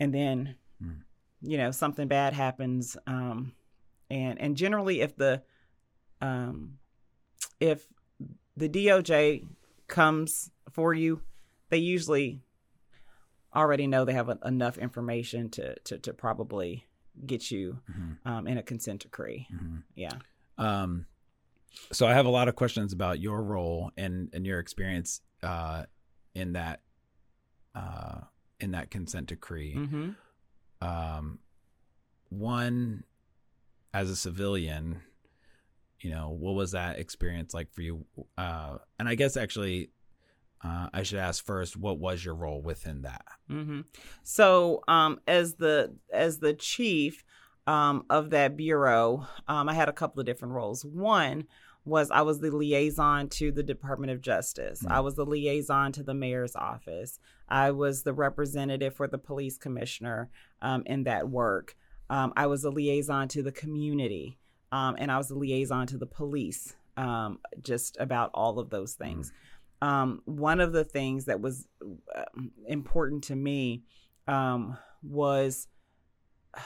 [0.00, 1.00] and then Hmm.
[1.40, 3.52] you know something bad happens um
[4.10, 5.42] and and generally if the
[6.22, 6.78] um
[7.60, 7.86] if
[8.56, 9.44] the DOJ
[9.88, 11.20] comes for you
[11.68, 12.40] they usually
[13.54, 16.86] already know they have a, enough information to, to to probably
[17.26, 18.16] get you Mhm.
[18.24, 19.82] um in a consent decree Mhm.
[19.94, 20.14] yeah
[20.56, 21.04] um
[21.90, 25.84] so i have a lot of questions about your role and and your experience uh
[26.34, 26.80] in that
[27.74, 28.20] uh
[28.60, 30.10] in that consent decree mm-hmm.
[30.86, 31.38] um
[32.30, 33.04] one
[33.92, 35.02] as a civilian
[36.02, 38.04] you know what was that experience like for you
[38.38, 39.90] uh and i guess actually
[40.64, 43.80] uh i should ask first what was your role within that hmm
[44.22, 47.24] So, um, as the as the chief
[47.66, 50.84] um, of that bureau, um, I had a couple of different roles.
[50.84, 51.44] One
[51.84, 54.82] was I was the liaison to the Department of Justice.
[54.82, 54.90] Mm.
[54.90, 57.18] I was the liaison to the mayor's office.
[57.48, 60.30] I was the representative for the police commissioner
[60.60, 61.76] um, in that work.
[62.08, 64.38] Um, I was a liaison to the community,
[64.72, 66.74] um, and I was a liaison to the police.
[66.94, 69.32] Um, just about all of those things.
[69.80, 71.66] Um, one of the things that was
[72.14, 72.24] uh,
[72.68, 73.84] important to me
[74.28, 75.68] um, was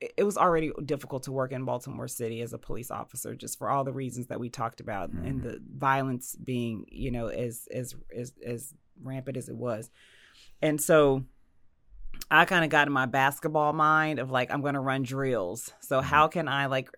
[0.00, 3.70] it was already difficult to work in Baltimore City as a police officer, just for
[3.70, 5.24] all the reasons that we talked about, mm-hmm.
[5.24, 9.90] and the violence being, you know, as as as as rampant as it was,
[10.60, 11.24] and so
[12.30, 15.72] I kind of got in my basketball mind of like I'm going to run drills.
[15.80, 16.06] So mm-hmm.
[16.06, 16.90] how can I like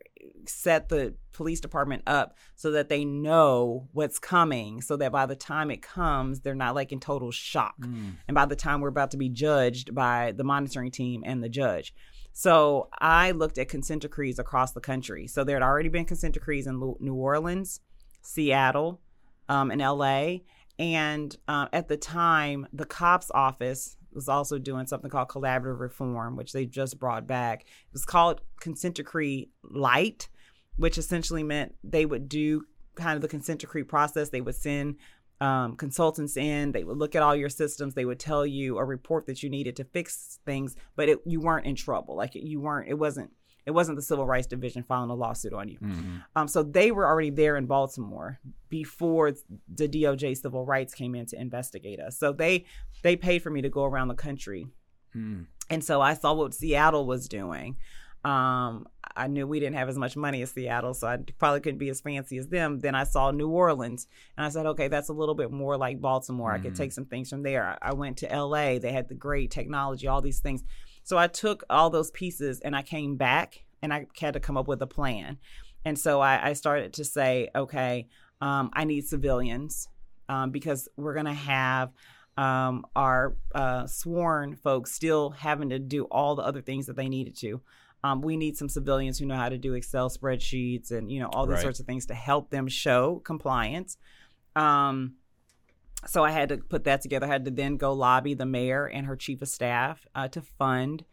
[0.46, 5.36] set the police department up so that they know what's coming so that by the
[5.36, 7.78] time it comes they're not like in total shock.
[7.80, 8.14] Mm.
[8.26, 11.48] And by the time we're about to be judged by the monitoring team and the
[11.48, 11.94] judge.
[12.32, 15.26] So I looked at consent decrees across the country.
[15.26, 17.80] So there had already been consent decrees in New Orleans,
[18.22, 19.00] Seattle,
[19.48, 20.38] um, and LA.
[20.78, 26.34] And uh, at the time, the cops office was also doing something called collaborative reform,
[26.34, 27.62] which they just brought back.
[27.62, 30.28] It was called consent decree light,
[30.76, 32.64] which essentially meant they would do
[32.96, 34.30] kind of the consent decree process.
[34.30, 34.96] They would send
[35.40, 38.84] um, consultants in, they would look at all your systems, they would tell you a
[38.84, 42.16] report that you needed to fix things, but it, you weren't in trouble.
[42.16, 43.30] Like you weren't, it wasn't
[43.66, 45.78] it wasn't the Civil Rights Division filing a lawsuit on you.
[45.78, 46.16] Mm-hmm.
[46.36, 49.32] Um, so they were already there in Baltimore before
[49.72, 52.18] the DOJ Civil Rights came in to investigate us.
[52.18, 52.64] So they
[53.02, 54.68] they paid for me to go around the country,
[55.14, 55.46] mm.
[55.70, 57.76] and so I saw what Seattle was doing.
[58.24, 61.78] Um, I knew we didn't have as much money as Seattle, so I probably couldn't
[61.78, 62.80] be as fancy as them.
[62.80, 64.06] Then I saw New Orleans,
[64.36, 66.50] and I said, okay, that's a little bit more like Baltimore.
[66.50, 66.60] Mm-hmm.
[66.60, 66.82] I could mm-hmm.
[66.82, 67.78] take some things from there.
[67.80, 70.62] I went to LA; they had the great technology, all these things.
[71.08, 74.58] So I took all those pieces and I came back and I had to come
[74.58, 75.38] up with a plan.
[75.86, 78.08] And so I, I started to say, okay,
[78.42, 79.88] um, I need civilians
[80.28, 81.92] um, because we're going to have
[82.36, 87.08] um, our uh, sworn folks still having to do all the other things that they
[87.08, 87.62] needed to.
[88.04, 91.30] Um, we need some civilians who know how to do Excel spreadsheets and you know
[91.32, 91.62] all these right.
[91.62, 93.96] sorts of things to help them show compliance.
[94.54, 95.14] Um,
[96.06, 97.26] so I had to put that together.
[97.26, 100.40] I had to then go lobby the mayor and her chief of staff uh, to
[100.40, 101.04] fund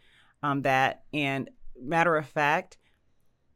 [0.44, 1.04] um, that.
[1.14, 1.50] And
[1.82, 2.78] matter of fact,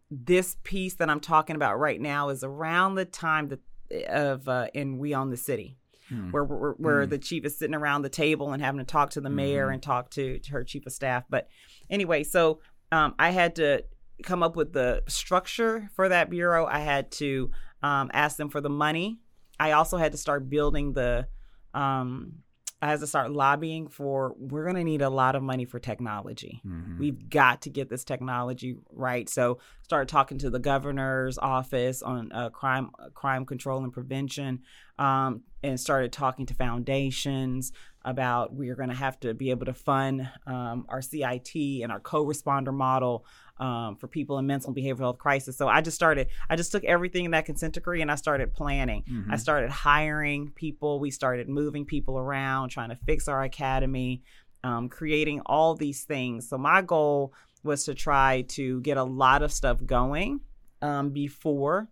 [0.09, 3.59] this piece that I'm talking about right now is around the time that
[4.07, 5.77] of uh, in We Own the City.
[6.09, 6.31] Hmm.
[6.31, 7.09] Where where, where hmm.
[7.09, 9.75] the chief is sitting around the table and having to talk to the mayor mm-hmm.
[9.75, 11.25] and talk to, to her chief of staff.
[11.29, 11.47] But
[11.89, 12.61] anyway, so
[12.91, 13.83] um, I had to
[14.23, 16.65] come up with the structure for that bureau.
[16.65, 17.51] I had to
[17.83, 19.19] um, ask them for the money
[19.59, 21.27] I also had to start building the
[21.73, 22.43] um,
[22.81, 25.79] I had to start lobbying for we're going to need a lot of money for
[25.79, 26.61] technology.
[26.65, 26.97] Mm-hmm.
[26.97, 29.27] We've got to get this technology right.
[29.27, 34.61] So started talking to the governor's office on uh, crime crime control and prevention,
[34.97, 37.73] um, and started talking to foundations
[38.05, 41.91] about we are going to have to be able to fund um, our CIT and
[41.91, 43.25] our co-responder model
[43.59, 45.57] um, for people in mental and behavioral health crisis.
[45.57, 48.53] So I just started, I just took everything in that consent decree and I started
[48.53, 49.03] planning.
[49.09, 49.31] Mm-hmm.
[49.31, 50.99] I started hiring people.
[50.99, 54.23] We started moving people around, trying to fix our academy,
[54.63, 56.47] um, creating all these things.
[56.49, 57.33] So my goal
[57.63, 60.41] was to try to get a lot of stuff going
[60.81, 61.89] um, before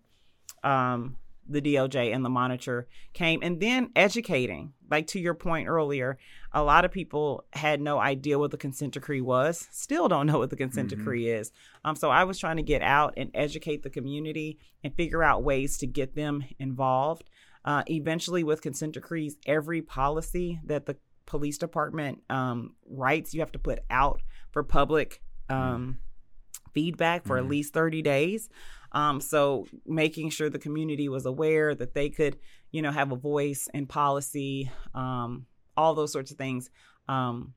[0.63, 1.17] um,
[1.49, 4.73] the DOJ and the monitor came, and then educating.
[4.89, 6.17] Like to your point earlier,
[6.57, 9.67] a lot of people had no idea what the consent decree was.
[9.69, 10.97] Still don't know what the consent mm-hmm.
[10.97, 11.51] decree is.
[11.85, 15.43] Um, so I was trying to get out and educate the community and figure out
[15.43, 17.29] ways to get them involved.
[17.63, 20.97] Uh, eventually, with consent decrees, every policy that the
[21.27, 26.71] police department um, writes, you have to put out for public um, mm-hmm.
[26.73, 27.45] feedback for mm-hmm.
[27.45, 28.49] at least 30 days.
[28.93, 32.39] Um, so making sure the community was aware that they could,
[32.71, 35.45] you know, have a voice in policy, um,
[35.77, 36.69] all those sorts of things.
[37.07, 37.53] Um,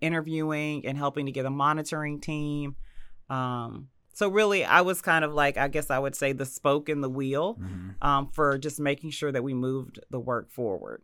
[0.00, 2.76] interviewing and helping to get a monitoring team.
[3.30, 6.88] Um, so really, I was kind of like, I guess I would say the spoke
[6.88, 8.06] in the wheel mm-hmm.
[8.06, 11.02] um, for just making sure that we moved the work forward.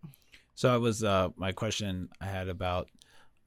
[0.55, 2.89] So it was uh, my question I had about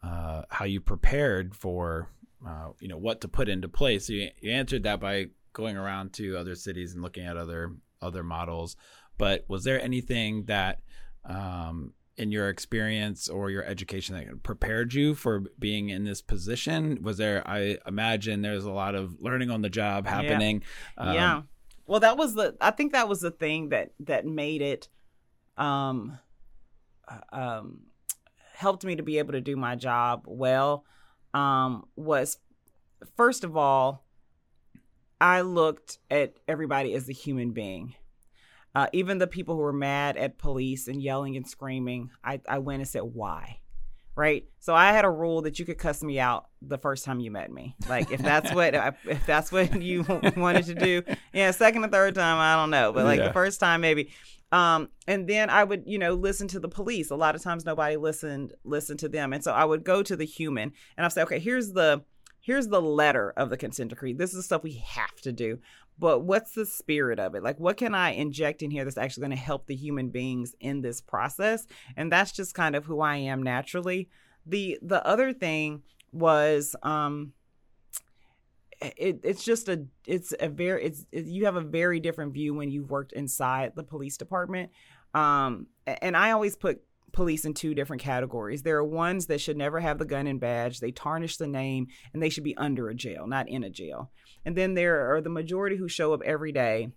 [0.01, 2.09] uh, how you prepared for
[2.45, 4.09] uh, you know what to put into place.
[4.09, 8.23] You, you answered that by going around to other cities and looking at other other
[8.23, 8.75] models.
[9.17, 10.81] But was there anything that
[11.23, 16.99] um, in your experience or your education that prepared you for being in this position?
[17.01, 17.47] Was there?
[17.47, 20.64] I imagine there's a lot of learning on the job happening.
[20.97, 21.03] Yeah.
[21.03, 21.41] Um, yeah.
[21.86, 22.55] Well, that was the.
[22.61, 24.88] I think that was the thing that that made it.
[25.57, 26.18] Um,
[27.07, 27.82] uh, um,
[28.53, 30.86] helped me to be able to do my job well
[31.34, 32.38] um, was
[33.18, 34.05] first of all,
[35.20, 37.95] I looked at everybody as a human being.
[38.76, 42.59] Uh, even the people who were mad at police and yelling and screaming, I, I
[42.59, 43.59] went and said, why?
[44.15, 44.45] Right.
[44.59, 47.32] So I had a rule that you could cuss me out the first time you
[47.32, 47.76] met me.
[47.89, 50.05] Like if that's what if that's what you
[50.38, 51.01] wanted to do,
[51.34, 51.49] yeah.
[51.49, 53.28] Second or third time, I don't know, but like yeah.
[53.28, 54.11] the first time maybe.
[54.51, 57.09] Um, and then I would, you know, listen to the police.
[57.09, 59.34] A lot of times nobody listened listened to them.
[59.34, 62.03] And so I would go to the human and I'd say, okay, here's the
[62.39, 64.13] here's the letter of the consent decree.
[64.13, 65.57] This is the stuff we have to do.
[66.00, 67.44] But what's the spirit of it?
[67.44, 70.56] Like, what can I inject in here that's actually going to help the human beings
[70.60, 71.68] in this process?
[71.96, 74.10] And that's just kind of who I am naturally.
[74.46, 77.34] The the other thing was um
[78.82, 82.54] it, it's just a it's a very it's it, you have a very different view
[82.54, 84.72] when you've worked inside the police department
[85.14, 86.82] um and i always put
[87.12, 90.39] police in two different categories there are ones that should never have the gun and
[90.39, 93.70] badge they tarnish the name and they should be under a jail not in a
[93.70, 94.12] jail
[94.46, 96.89] and then there are the majority who show up every day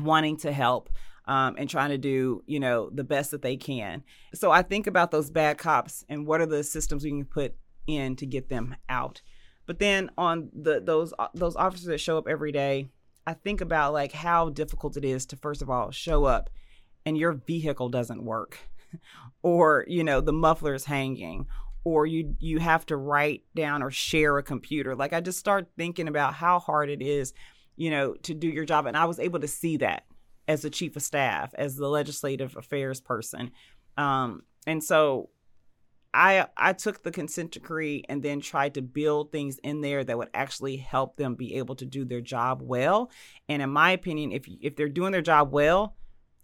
[0.00, 0.90] wanting to help
[1.26, 4.02] um, and trying to do you know the best that they can.
[4.34, 7.54] So i think about those bad cops and what are the systems we can put
[7.86, 9.22] in to get them out.
[9.66, 12.88] But then on the those those officers that show up every day,
[13.26, 16.50] I think about like how difficult it is to first of all show up
[17.06, 18.58] and your vehicle doesn't work
[19.42, 21.46] or you know the muffler is hanging
[21.84, 24.94] or you you have to write down or share a computer.
[24.94, 27.32] Like I just start thinking about how hard it is,
[27.76, 30.04] you know, to do your job and I was able to see that
[30.46, 33.52] as the chief of staff, as the legislative affairs person.
[33.96, 35.30] Um, and so
[36.12, 40.18] I I took the consent decree and then tried to build things in there that
[40.18, 43.10] would actually help them be able to do their job well.
[43.48, 45.96] And in my opinion, if if they're doing their job well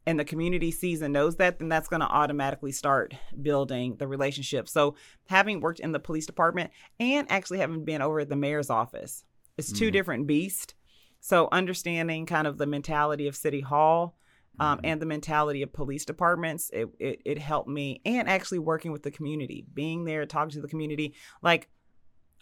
[0.06, 4.06] and the community sees and knows that, then that's going to automatically start building the
[4.06, 4.68] relationship.
[4.68, 4.94] So
[5.28, 9.24] having worked in the police department and actually having been over at the mayor's office,
[9.58, 9.92] it's two mm.
[9.92, 10.74] different beasts.
[11.20, 14.16] So understanding kind of the mentality of City Hall
[14.60, 14.86] um, mm-hmm.
[14.86, 16.70] and the mentality of police departments.
[16.72, 20.60] It, it, it helped me, and actually working with the community, being there, talking to
[20.60, 21.14] the community.
[21.42, 21.68] Like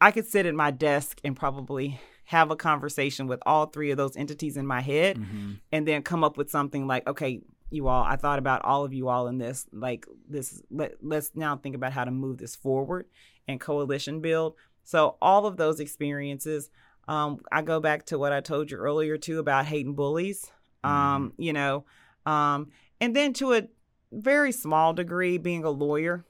[0.01, 3.97] I could sit at my desk and probably have a conversation with all three of
[3.97, 5.53] those entities in my head, mm-hmm.
[5.73, 7.41] and then come up with something like, okay,
[7.75, 9.67] you all, I thought about all of you all in this.
[9.73, 13.07] Like this, let, let's now think about how to move this forward
[13.49, 14.55] and coalition build.
[14.85, 16.71] So all of those experiences.
[17.07, 20.51] Um, I go back to what I told you earlier too about hating bullies.
[20.85, 20.95] Mm-hmm.
[20.95, 21.85] Um, you know,
[22.27, 22.69] um,
[23.01, 23.69] and then to a
[24.13, 26.25] very small degree, being a lawyer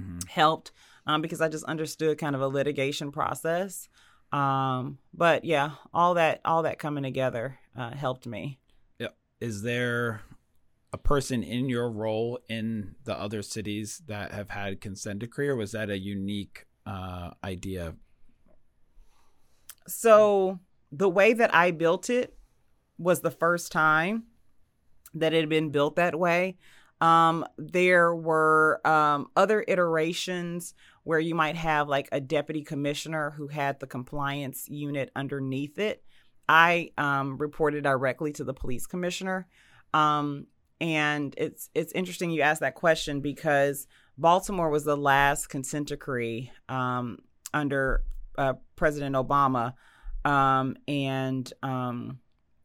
[0.00, 0.18] mm-hmm.
[0.28, 0.72] helped
[1.06, 3.88] um, because I just understood kind of a litigation process.
[4.32, 8.58] Um, but yeah, all that all that coming together uh, helped me.
[8.98, 9.08] Yeah.
[9.40, 10.22] Is there
[10.94, 15.56] a person in your role in the other cities that have had consent decree, or
[15.56, 17.96] was that a unique uh, idea?
[19.88, 20.60] So
[20.92, 22.38] the way that I built it
[22.96, 24.26] was the first time
[25.14, 26.58] that it had been built that way.
[27.00, 33.48] Um, there were um, other iterations where you might have like a deputy commissioner who
[33.48, 36.04] had the compliance unit underneath it.
[36.48, 39.48] I um, reported directly to the police commissioner.
[39.92, 40.46] Um,
[40.80, 43.86] and it's it's interesting you asked that question because
[44.18, 47.18] Baltimore was the last consent decree um,
[47.52, 48.02] under
[48.38, 49.74] uh, President Obama.
[50.24, 51.52] Um, and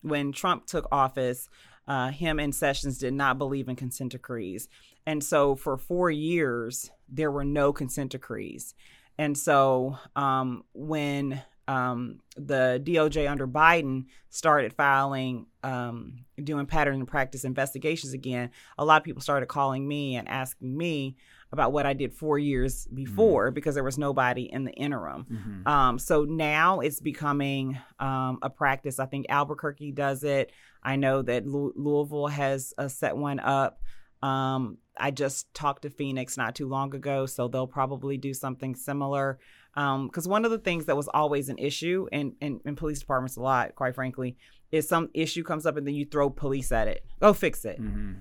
[0.02, 1.50] when Trump took office,
[1.88, 4.70] uh, him and Sessions did not believe in consent decrees.
[5.06, 8.76] And so for four years, there were no consent decrees.
[9.18, 17.08] And so um, when um, the DOJ under Biden started filing, um, doing pattern and
[17.08, 18.50] practice investigations again,
[18.80, 21.16] a lot of people started calling me and asking me
[21.52, 23.54] about what I did four years before mm-hmm.
[23.54, 25.28] because there was nobody in the interim.
[25.32, 25.68] Mm-hmm.
[25.68, 29.00] Um, so now it's becoming um, a practice.
[29.00, 30.52] I think Albuquerque does it.
[30.82, 33.80] I know that Louisville has uh, set one up.
[34.24, 38.76] Um, I just talked to Phoenix not too long ago, so they'll probably do something
[38.76, 39.40] similar.
[39.74, 43.00] Because um, one of the things that was always an issue in, in, in, police
[43.00, 44.36] departments a lot, quite frankly,
[44.72, 47.06] is some issue comes up and then you throw police at it.
[47.22, 47.80] Go fix it.
[47.80, 48.14] Mm-hmm.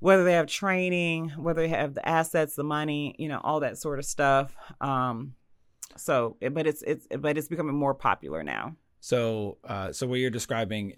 [0.00, 3.78] Whether they have training, whether they have the assets, the money, you know, all that
[3.78, 4.54] sort of stuff.
[4.80, 5.34] Um,
[5.96, 8.76] so, but it's it's but it's becoming more popular now.
[9.00, 10.94] So, uh, so what you're describing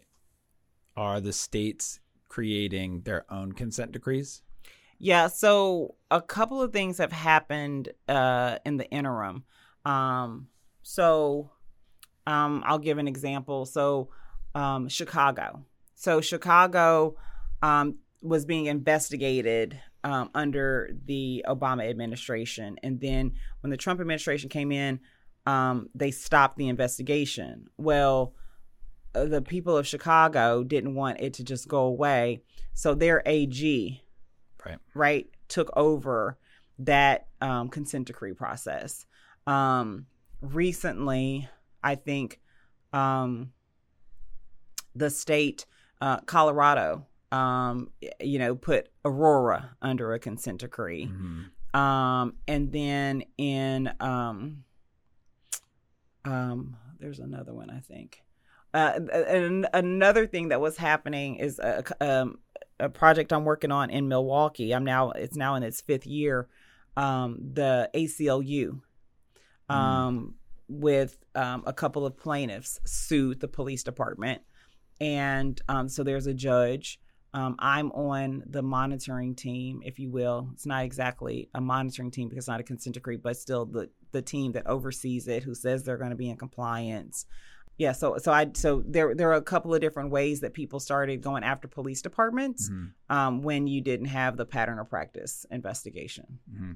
[0.96, 4.42] are the states creating their own consent decrees?
[5.02, 9.44] Yeah, so a couple of things have happened uh, in the interim.
[9.86, 10.48] Um,
[10.82, 11.50] so
[12.26, 13.64] um, I'll give an example.
[13.64, 14.10] So
[14.54, 15.64] um, Chicago.
[15.94, 17.16] So Chicago
[17.62, 24.48] um, was being investigated um, under the Obama administration, and then when the Trump administration
[24.48, 25.00] came in,
[25.46, 27.68] um, they stopped the investigation.
[27.76, 28.34] Well,
[29.14, 32.42] uh, the people of Chicago didn't want it to just go away.
[32.74, 34.02] So their AG,
[34.64, 36.38] right, right took over
[36.78, 39.06] that um, consent decree process.
[39.46, 40.06] Um,
[40.40, 41.48] recently,
[41.82, 42.40] I think
[42.92, 43.52] um,
[44.94, 45.66] the state,
[46.00, 47.90] uh, Colorado, um,
[48.20, 51.06] you know, put Aurora under a consent decree.
[51.06, 51.78] Mm-hmm.
[51.78, 54.64] Um, and then in um,
[56.24, 58.22] um, there's another one I think.
[58.72, 62.38] Uh, and another thing that was happening is a, um,
[62.80, 64.74] a project I'm working on in Milwaukee.
[64.74, 66.48] I'm now it's now in its fifth year.
[66.96, 68.80] Um, the ACLU,
[69.70, 69.74] mm.
[69.74, 70.32] um, mm.
[70.68, 74.42] with um, a couple of plaintiffs sued the police department,
[75.00, 77.00] and um, so there's a judge.
[77.32, 80.50] Um, I'm on the monitoring team, if you will.
[80.52, 83.88] It's not exactly a monitoring team because it's not a consent decree, but still the
[84.12, 87.26] the team that oversees it, who says they're going to be in compliance
[87.80, 90.78] yeah so so i so there there are a couple of different ways that people
[90.78, 93.16] started going after police departments mm-hmm.
[93.16, 96.72] um, when you didn't have the pattern of practice investigation mm-hmm.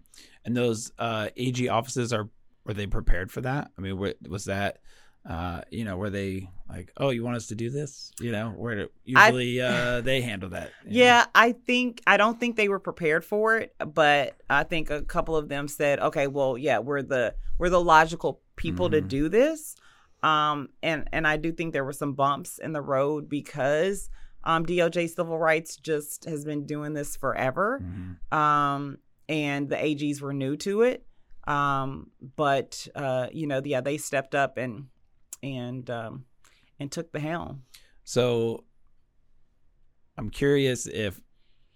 [0.47, 2.31] and those uh, ag offices are
[2.65, 4.79] were they prepared for that i mean was that
[5.27, 8.13] uh, you know, were they like, oh, you want us to do this?
[8.21, 10.71] You know, where usually I, uh, they handle that.
[10.87, 11.27] Yeah, know?
[11.35, 15.35] I think I don't think they were prepared for it, but I think a couple
[15.35, 18.97] of them said, okay, well, yeah, we're the we're the logical people mm-hmm.
[18.97, 19.77] to do this.
[20.25, 24.09] Um, and and I do think there were some bumps in the road because
[24.43, 28.37] um, DOJ civil rights just has been doing this forever, mm-hmm.
[28.37, 28.97] um,
[29.29, 31.05] and the AGs were new to it.
[31.47, 34.87] Um, but uh, you know, yeah, they stepped up and
[35.43, 36.25] and um,
[36.81, 37.65] and took the helm.
[38.05, 38.65] So
[40.17, 41.21] I'm curious if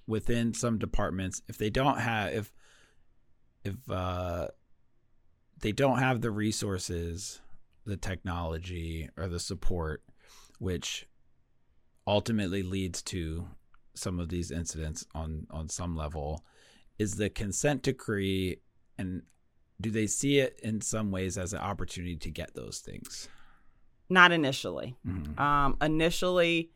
[0.07, 2.53] within some departments, if they don't have if
[3.63, 4.49] if uh,
[5.61, 7.43] they don't have the resources
[7.89, 10.03] the technology or the support,
[10.59, 11.07] which
[12.07, 13.49] ultimately leads to
[13.95, 16.45] some of these incidents on on some level,
[16.99, 18.61] is the consent decree
[18.99, 19.23] and
[19.81, 23.29] do they see it in some ways as an opportunity to get those things?
[24.09, 24.97] Not initially.
[25.07, 25.41] Mm-hmm.
[25.41, 26.71] Um, initially,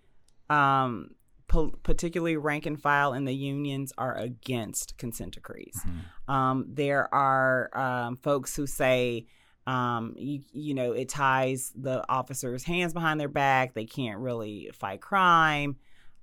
[0.49, 1.11] um,
[1.49, 5.81] po- particularly rank and file in the unions are against consent decrees.
[5.85, 6.33] Mm-hmm.
[6.33, 9.27] Um, there are um, folks who say
[9.67, 13.75] um, you, you know, it ties the officers' hands behind their back.
[13.75, 15.77] They can't really fight crime.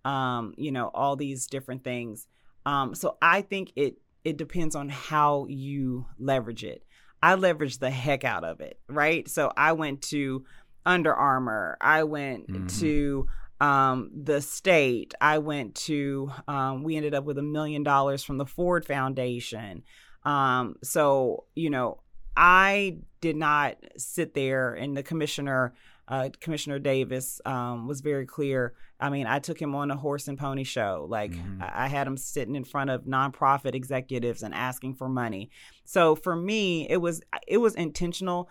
[0.05, 2.27] Um, you know, all these different things.
[2.65, 6.83] Um, so I think it it depends on how you leverage it.
[7.21, 9.27] I leveraged the heck out of it, right?
[9.27, 10.45] So I went to
[10.85, 11.77] Under Armour.
[11.81, 12.67] I went mm-hmm.
[12.79, 13.27] to
[13.59, 15.13] um, the state.
[15.19, 16.31] I went to.
[16.47, 19.83] Um, we ended up with a million dollars from the Ford Foundation.
[20.23, 22.01] Um, so you know,
[22.39, 25.73] I did not sit there, and the commissioner,
[26.07, 28.75] uh, Commissioner Davis, um, was very clear.
[28.97, 31.05] I mean, I took him on a horse and pony show.
[31.09, 31.61] Like mm-hmm.
[31.61, 35.51] I-, had him sitting in front of nonprofit executives and asking for money.
[35.83, 38.49] So for me, it was it was intentional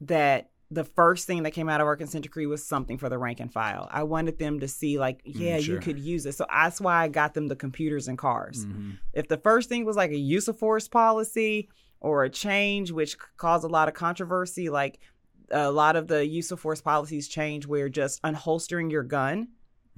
[0.00, 3.18] that the first thing that came out of our consent decree was something for the
[3.18, 3.88] rank and file.
[3.92, 5.74] I wanted them to see, like, mm, yeah, mm, sure.
[5.76, 6.34] you could use it.
[6.34, 8.64] So that's why I got them the computers and cars.
[8.64, 8.92] Mm-hmm.
[9.12, 11.68] If the first thing was like a use of force policy,
[12.00, 14.98] or a change which caused a lot of controversy like
[15.50, 19.48] a lot of the use of force policies change where just unholstering your gun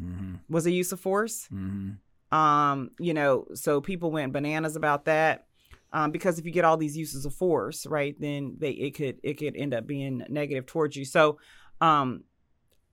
[0.01, 0.35] mm-hmm.
[0.49, 2.37] was a use of force mm-hmm.
[2.37, 5.47] um you know so people went bananas about that
[5.95, 9.19] um, because if you get all these uses of force right then they it could
[9.23, 11.39] it could end up being negative towards you so
[11.81, 12.25] um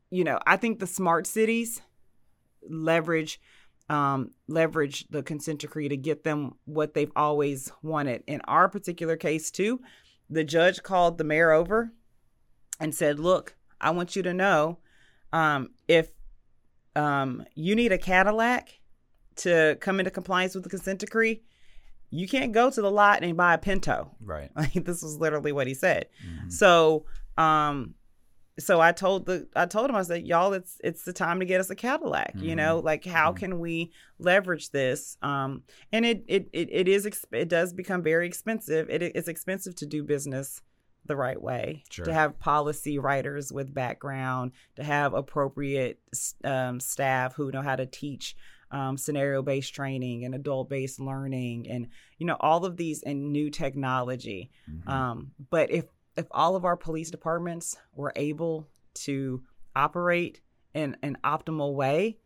[0.09, 1.81] you know i think the smart cities
[2.69, 3.39] leverage
[3.89, 8.23] um, leverage the consent decree to get them what they've always wanted.
[8.27, 9.81] In our particular case, too,
[10.29, 11.91] the judge called the mayor over
[12.79, 14.77] and said, Look, I want you to know
[15.33, 16.11] um, if
[16.95, 18.79] um, you need a Cadillac
[19.37, 21.41] to come into compliance with the consent decree,
[22.11, 24.11] you can't go to the lot and buy a Pinto.
[24.21, 24.51] Right.
[24.55, 26.07] Like this was literally what he said.
[26.25, 26.49] Mm-hmm.
[26.49, 27.05] So,
[27.37, 27.95] um,
[28.59, 31.45] so I told the I told him I said y'all it's it's the time to
[31.45, 32.45] get us a Cadillac mm-hmm.
[32.45, 32.85] you know mm-hmm.
[32.85, 33.39] like how mm-hmm.
[33.39, 38.27] can we leverage this um and it it it, it is it does become very
[38.27, 40.61] expensive it, it's expensive to do business
[41.05, 42.05] the right way sure.
[42.05, 45.99] to have policy writers with background to have appropriate
[46.43, 48.35] um, staff who know how to teach
[48.71, 51.87] um, scenario based training and adult based learning and
[52.19, 54.87] you know all of these and new technology mm-hmm.
[54.87, 55.85] um, but if
[56.19, 59.41] if all of our police departments were able to
[59.75, 60.41] operate
[60.73, 62.17] in an optimal way,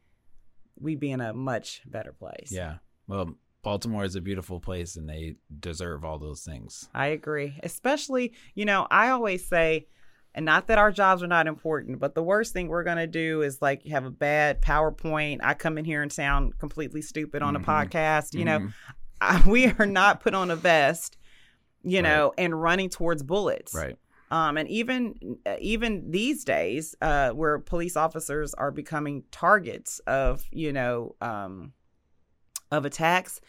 [0.80, 2.50] we'd be in a much better place.
[2.52, 2.78] Yeah.
[3.08, 6.90] Well, Baltimore is a beautiful place and they deserve all those things.
[6.94, 7.60] I agree.
[7.62, 9.88] Especially, you know, I always say,
[10.34, 13.06] and not that our jobs are not important, but the worst thing we're going to
[13.06, 15.40] do is like have a bad PowerPoint.
[15.44, 17.64] I come in here and sound completely stupid on mm-hmm.
[17.64, 18.34] a podcast.
[18.34, 18.66] You mm-hmm.
[18.66, 18.72] know,
[19.22, 21.18] I, we are not put on a vest
[21.84, 22.46] you know, right.
[22.46, 23.74] and running towards bullets.
[23.74, 23.98] Right.
[24.32, 30.74] Um, and even even these days, uh, where police officers are becoming targets of you
[30.74, 31.74] know um,
[32.72, 33.40] of attacks,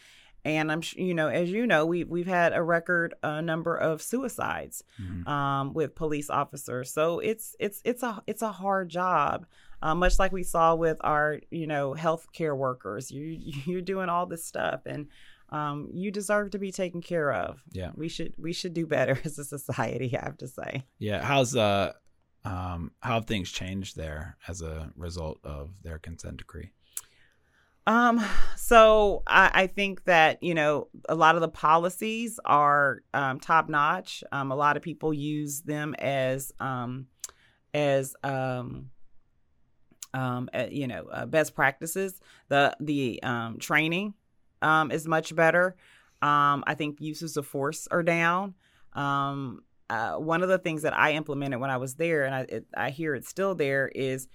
[0.45, 4.03] and I'm you know as you know we we've had a record uh, number of
[4.03, 5.27] suicides Mhm.
[5.27, 6.93] um, with police officers.
[6.93, 9.47] So it's it's it's a it's a hard job,
[9.81, 13.11] uh, much like we saw with our you know healthcare workers.
[13.11, 13.23] You
[13.65, 15.07] you're doing all this stuff, and
[15.55, 17.63] um, you deserve to be taken care of.
[17.71, 17.91] Yeah.
[17.95, 20.17] we should we should do better as a society.
[20.17, 20.85] I have to say.
[20.99, 21.25] Yeah.
[21.25, 21.93] How's uh
[22.45, 26.73] um how have things changed there as a result of their consent decree?
[27.87, 28.25] Um,
[28.57, 33.69] so I, I think that, you know, a lot of the policies are um, top
[33.69, 34.25] notch.
[34.33, 37.09] Um, a lot of people use them as, um,
[37.75, 38.89] as, um,
[40.15, 42.19] um, uh, you know, uh, best practices.
[42.49, 44.15] The, the, um, training,
[44.65, 45.77] um, is much better.
[46.23, 48.55] Um, I think uses of force are down.
[48.95, 52.41] Um, uh, one of the things that I implemented when I was there, and I,
[52.49, 54.29] it, I hear it's still there, is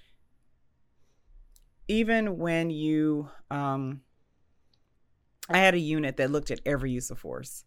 [1.90, 4.02] even when you um
[5.50, 7.66] i had a unit that looked at every use of force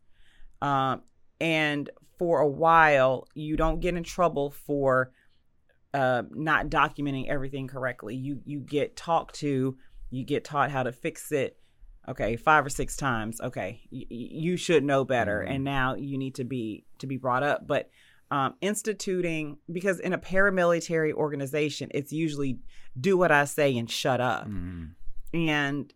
[0.62, 1.02] um
[1.40, 5.10] and for a while you don't get in trouble for
[5.92, 9.76] uh not documenting everything correctly you you get talked to
[10.10, 11.58] you get taught how to fix it
[12.08, 15.54] okay five or six times okay y- you should know better Mhm.
[15.54, 17.90] and now you need to be to be brought up but
[18.30, 22.58] um, instituting because in a paramilitary organization it's usually
[22.98, 24.90] do what i say and shut up Mhm.
[25.34, 25.92] and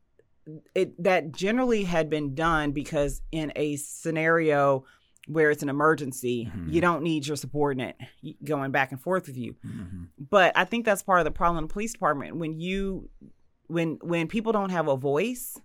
[0.75, 4.85] it that generally had been done because in a scenario
[5.27, 6.73] where it's an emergency Mhm.
[6.73, 7.97] you don't need your subordinate
[8.45, 10.09] going back and forth with you Mhm.
[10.31, 13.09] but i think that's part of the problem in the police department when you
[13.67, 15.59] when when people don't have a voice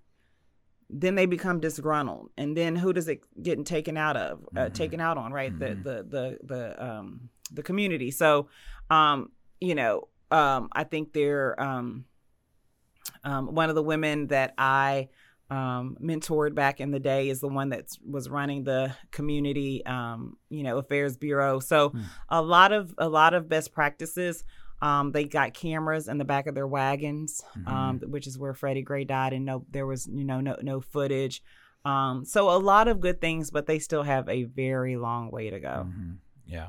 [0.93, 4.73] then they become disgruntled and then who does it getting taken out of uh, Mhm.
[4.73, 5.59] taken out on right Mhm.
[5.59, 8.49] the the the the um the community so
[8.89, 12.05] um you know um i think they're um
[13.23, 15.07] um one of the women that i
[15.49, 20.37] um mentored back in the day is the one that was running the community um
[20.49, 22.01] you know affairs bureau so Hmm.
[22.29, 24.43] a lot of a lot of best practices
[24.81, 28.81] um, they got cameras in the back of their wagons, um, which is where Freddie
[28.81, 31.43] Gray died, and no, there was you know no no footage.
[31.85, 35.49] Um, so a lot of good things, but they still have a very long way
[35.49, 35.87] to go.
[35.87, 36.17] Mhm.
[36.45, 36.67] Yeah.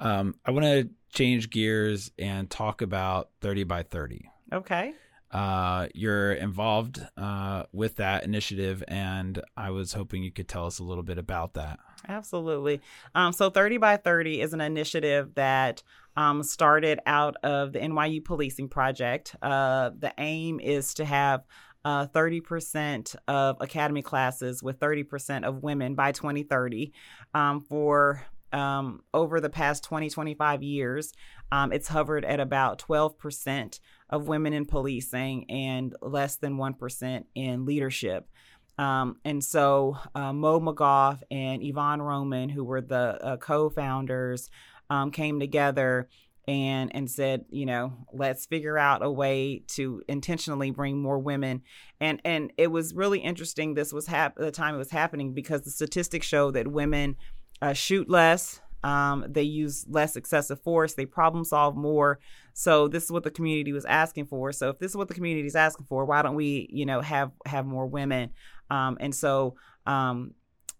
[0.00, 4.30] Um, I want to change gears and talk about 30 by 30.
[4.52, 4.94] Okay.
[5.30, 10.78] Uh, you're involved uh, with that initiative, and I was hoping you could tell us
[10.78, 11.78] a little bit about that.
[12.08, 12.80] Absolutely.
[13.14, 15.82] Um, so 30 by 30 is an initiative that
[16.16, 19.36] um, started out of the NYU Policing Project.
[19.40, 21.44] Uh, the aim is to have
[21.84, 26.92] uh, 30% of academy classes with 30% of women by 2030
[27.34, 31.12] um, for um, over the past 20, 25 years.
[31.52, 33.80] Um, it's hovered at about 12%
[34.10, 38.28] of women in policing and less than 1% in leadership.
[38.76, 44.50] Um, and so uh, Mo McGough and Ivonne Roman, who were the uh, co-founders,
[44.88, 46.08] um, came together
[46.48, 51.62] and and said, you know, let's figure out a way to intentionally bring more women.
[52.00, 53.74] And and it was really interesting.
[53.74, 57.16] This was hap- the time it was happening because the statistics show that women
[57.62, 58.60] uh, shoot less.
[58.82, 60.94] Um, they use less excessive force.
[60.94, 62.18] They problem solve more.
[62.52, 64.52] So this is what the community was asking for.
[64.52, 67.00] So if this is what the community is asking for, why don't we, you know,
[67.00, 68.30] have have more women?
[68.70, 69.56] Um, and so
[69.86, 70.34] um,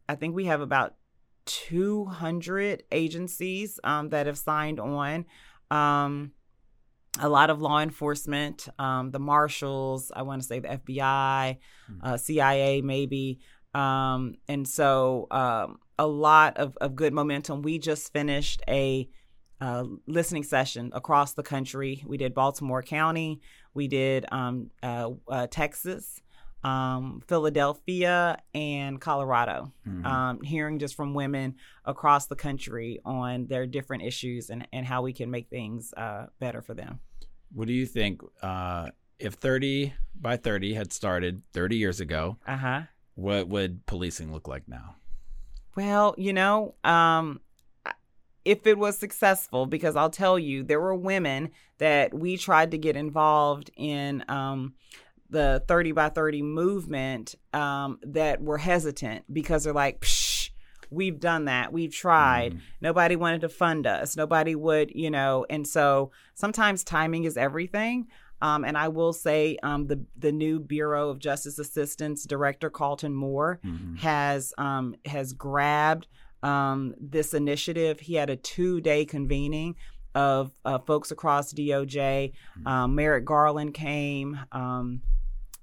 [0.08, 0.94] I think we have about
[1.46, 5.24] 200 agencies um, that have signed on.
[5.70, 6.32] Um,
[7.18, 11.58] a lot of law enforcement, um, the marshals, I want to say the FBI,
[12.02, 13.40] uh, CIA, maybe.
[13.74, 17.62] Um, and so um, a lot of, of good momentum.
[17.62, 19.08] We just finished a
[19.60, 22.02] uh, listening session across the country.
[22.06, 23.40] We did Baltimore County,
[23.74, 26.20] we did um, uh, uh, Texas,
[26.64, 29.72] um, Philadelphia, and Colorado.
[29.86, 30.04] Mhm.
[30.04, 31.54] Um, hearing just from women
[31.84, 36.26] across the country on their different issues and, and how we can make things uh,
[36.38, 37.00] better for them.
[37.52, 38.20] What do you think?
[38.42, 42.82] Uh, if 30 by 30 had started 30 years ago, Uh huh.
[43.14, 44.96] what would policing look like now?
[45.76, 47.40] Well, you know, um,
[48.44, 52.78] if it was successful, because I'll tell you, there were women that we tried to
[52.78, 54.74] get involved in um,
[55.28, 60.50] the 30 by 30 movement um, that were hesitant because they're like, Psh,
[60.90, 61.72] we've done that.
[61.72, 62.54] We've tried.
[62.54, 62.60] Mhm.
[62.80, 64.16] Nobody wanted to fund us.
[64.16, 65.46] Nobody would, you know.
[65.48, 68.08] And so sometimes timing is everything.
[68.42, 73.12] Um, and I will say um, the the new Bureau of Justice Assistance Director Karhlton
[73.12, 73.98] Moore Mhm.
[73.98, 76.06] has um, has grabbed
[76.42, 78.00] um, this initiative.
[78.00, 79.76] He had a two day convening
[80.14, 82.32] of uh, folks across DOJ.
[82.66, 84.38] Um, Merrick Garland came.
[84.52, 85.02] Um,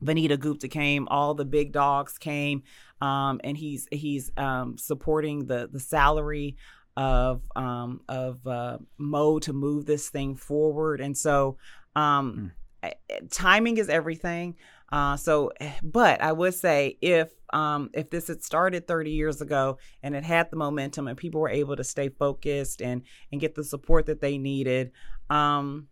[0.03, 2.63] Vanita Gupta came, all the big dogs came,
[3.01, 6.55] um, and he's he's um, supporting the the salary
[6.95, 11.01] of um, of uh, Mo to move this thing forward.
[11.01, 11.57] And so,
[11.95, 12.51] um,
[12.83, 13.29] mm.
[13.31, 14.55] timing is everything.
[14.91, 15.51] Uh, so,
[15.83, 20.23] but I would say if um, if this had started 30 years ago and it
[20.23, 24.05] had the momentum and people were able to stay focused and and get the support
[24.07, 24.91] that they needed,
[25.29, 25.87] um,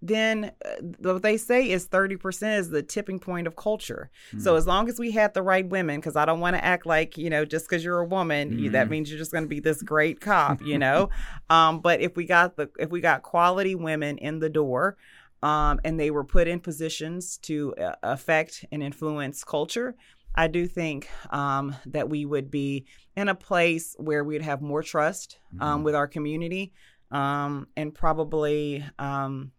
[0.00, 4.10] then uh, what they say is 30% is the tipping point of culture.
[4.28, 4.40] Mm-hmm.
[4.40, 6.86] So as long as we had the right women, because I don't want to act
[6.86, 8.58] like, you know, just because you're a woman, mm-hmm.
[8.60, 8.90] you, that mm-hmm.
[8.92, 11.10] means you're just going to be this great cop, you know?
[11.50, 14.96] um, but if we got the, if we got quality women in the door,
[15.42, 19.94] um, and they were put in positions to uh, affect and influence culture,
[20.34, 22.86] I do think um, that we would be
[23.16, 25.84] in a place where we'd have more trust um, mm-hmm.
[25.84, 26.72] with our community
[27.10, 29.52] um, and probably um,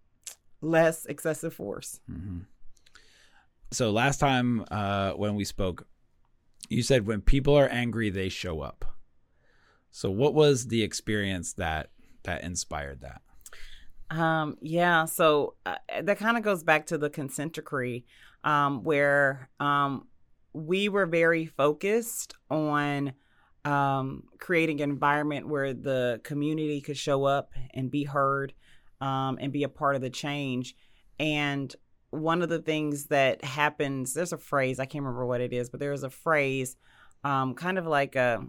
[0.61, 1.99] less excessive force.
[2.09, 2.39] Mm-hmm.
[3.71, 5.87] So last time uh, when we spoke,
[6.69, 8.85] you said when people are angry, they show up.
[9.91, 11.89] So what was the experience that
[12.23, 13.21] that inspired that?
[14.11, 18.05] Um, yeah, so uh, that kind of goes back to the consent decree,
[18.43, 20.07] um, where um,
[20.53, 23.13] we were very focused on
[23.65, 28.53] um, creating an environment where the community could show up and be heard
[28.99, 30.75] um, and be a part of the change.
[31.19, 31.73] And
[32.09, 35.69] one of the things that happens, there's a phrase, I can't remember what it is,
[35.69, 36.75] but there's a phrase,
[37.23, 38.43] um, kind of like a,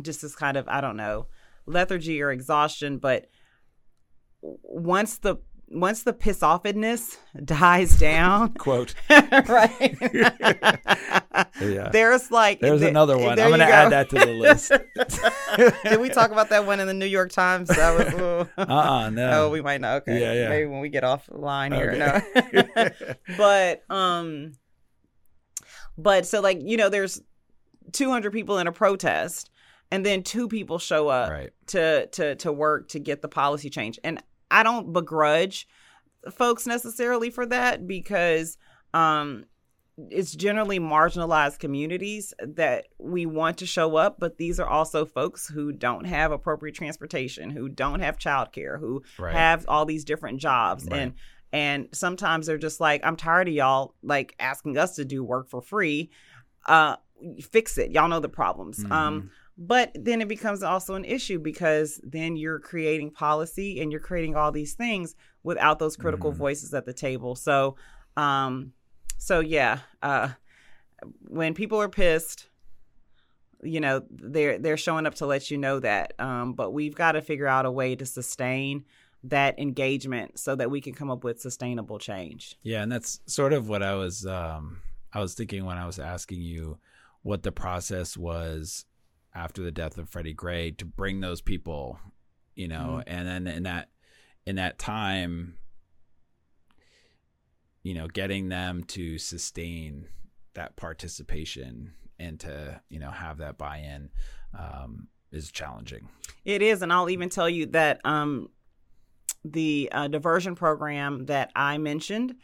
[0.00, 1.26] just this kind of, I don't know,
[1.66, 3.26] lethargy or exhaustion, but
[4.42, 5.36] once the
[5.68, 9.96] once the piss offedness dies down, quote, right?
[11.60, 11.88] yeah.
[11.90, 13.40] There's like there's another one.
[13.40, 14.72] I'm going to add that to the list.
[15.84, 17.68] Did we talk about that one in the New York Times?
[17.68, 19.44] That was uh uh no.
[19.44, 20.02] Oh, we might not.
[20.02, 20.48] Okay, yeah, yeah.
[20.48, 22.22] Maybe when we get off the line here.
[22.34, 22.68] Okay.
[22.76, 24.52] No, but um,
[25.96, 27.22] but so like you know, there's
[27.92, 29.50] 200 people in a protest
[29.90, 31.50] and then two people show up right.
[31.68, 35.66] to to to work to get the policy change and I don't begrudge
[36.30, 38.58] folks necessarily for that because
[38.94, 39.46] um,
[40.10, 45.48] it's generally marginalized communities that we want to show up, but these are also folks
[45.48, 49.34] who don't have appropriate transportation, who don't have childcare, who right.
[49.34, 50.86] have all these different jobs.
[50.86, 51.00] Right.
[51.00, 51.14] And
[51.54, 55.50] and sometimes they're just like, I'm tired of y'all like asking us to do work
[55.50, 56.10] for free.
[56.66, 56.96] Uh
[57.42, 57.90] fix it.
[57.92, 58.78] Y'all know the problems.
[58.78, 58.92] Um, mm-hmm.
[58.92, 64.00] Um but then it becomes also an issue because then you're creating policy and you're
[64.00, 66.38] creating all these things without those critical mm-hmm.
[66.38, 67.34] voices at the table.
[67.34, 67.76] So,
[68.16, 68.72] um,
[69.18, 70.30] so yeah, uh,
[71.28, 72.48] when people are pissed,
[73.62, 76.14] you know they're they're showing up to let you know that.
[76.18, 78.84] Um, but we've got to figure out a way to sustain
[79.24, 82.56] that engagement so that we can come up with sustainable change.
[82.62, 84.78] Yeah, and that's sort of what I was um,
[85.12, 86.78] I was thinking when I was asking you
[87.22, 88.84] what the process was
[89.34, 91.98] after the death of Freddie Gray to bring those people,
[92.54, 93.14] you know, mm-hmm.
[93.14, 93.88] and then in that
[94.46, 95.54] in that time,
[97.82, 100.08] you know, getting them to sustain
[100.54, 104.10] that participation and to you know have that buy-in
[104.58, 106.08] um, is challenging.
[106.44, 108.50] It is, and I'll even tell you that um,
[109.44, 112.34] the uh, diversion program that I mentioned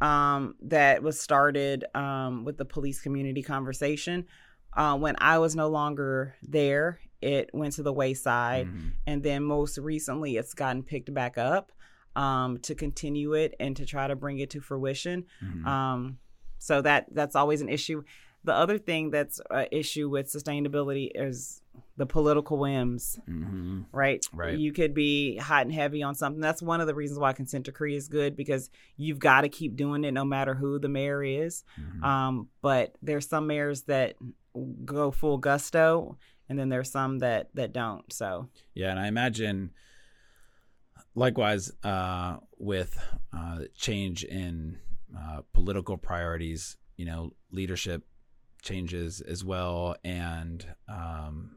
[0.00, 4.26] um, that was started um, with the police community conversation
[4.74, 8.66] uh, when I was no longer there, it went to the wayside.
[8.66, 8.88] Mm-hmm.
[9.06, 11.72] And then most recently, it's gotten picked back up
[12.16, 15.26] um, to continue it and to try to bring it to fruition.
[15.42, 15.66] Mm-hmm.
[15.66, 16.18] Um,
[16.58, 18.02] so that that's always an issue.
[18.44, 21.62] The other thing that's an issue with sustainability is
[21.96, 23.82] the political whims, mm-hmm.
[23.92, 24.26] right?
[24.32, 24.58] Right.
[24.58, 26.40] You could be hot and heavy on something.
[26.40, 29.76] That's one of the reasons why consent decree is good because you've got to keep
[29.76, 31.62] doing it no matter who the mayor is.
[31.80, 32.04] Mm-hmm.
[32.04, 34.16] Um, but there's some mayors that
[34.84, 36.16] go full gusto
[36.48, 38.48] and then there's some that that don't so.
[38.74, 39.70] Yeah and i imagine
[41.14, 42.98] likewise uh, with
[43.36, 44.78] uh, change in
[45.16, 48.02] uh, political priorities you know leadership
[48.62, 51.56] changes as well and um,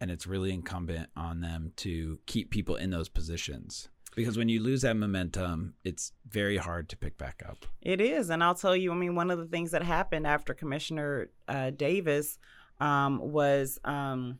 [0.00, 4.62] and it's really incumbent on them to keep people in those positions because when you
[4.62, 7.66] lose that momentum, it's very hard to pick back up.
[7.80, 8.92] It is, and I'll tell you.
[8.92, 12.38] I mean, one of the things that happened after Commissioner uh, Davis
[12.80, 14.38] um, was um,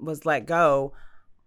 [0.00, 0.92] was let go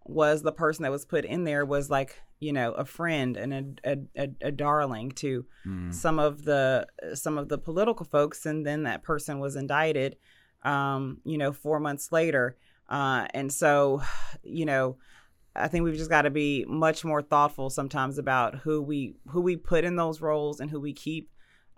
[0.05, 3.79] was the person that was put in there was like you know a friend and
[3.83, 5.93] a a, a darling to mm.
[5.93, 10.15] some of the some of the political folks, and then that person was indicted.
[10.63, 12.57] Um, you know, four months later,
[12.89, 14.01] uh, and so
[14.43, 14.97] you know
[15.55, 19.41] I think we've just got to be much more thoughtful sometimes about who we who
[19.41, 21.29] we put in those roles and who we keep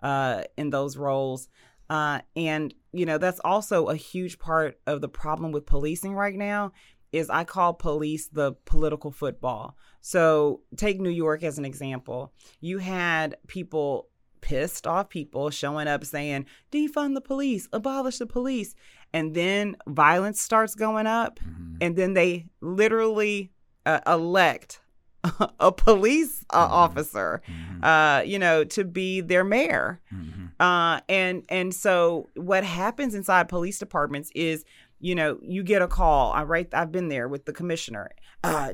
[0.02, 1.48] uh, in those roles.
[1.90, 6.36] Uh, and you know that's also a huge part of the problem with policing right
[6.36, 6.72] now
[7.12, 9.76] is I call police the political football.
[10.00, 12.32] So take New York as an example.
[12.60, 14.08] You had people
[14.40, 18.74] pissed off people showing up saying defund the police, abolish the police,
[19.12, 21.76] and then violence starts going up, mm-hmm.
[21.80, 23.52] and then they literally
[23.86, 24.80] uh, elect
[25.60, 26.74] a police uh, mm-hmm.
[26.74, 27.84] officer, mm-hmm.
[27.84, 30.00] Uh, you know, to be their mayor.
[30.12, 30.46] Mm-hmm.
[30.58, 34.64] Uh, and and so what happens inside police departments is,
[35.00, 36.32] you know, you get a call.
[36.32, 36.68] I write.
[36.72, 38.10] I've been there with the commissioner.
[38.42, 38.72] Uh,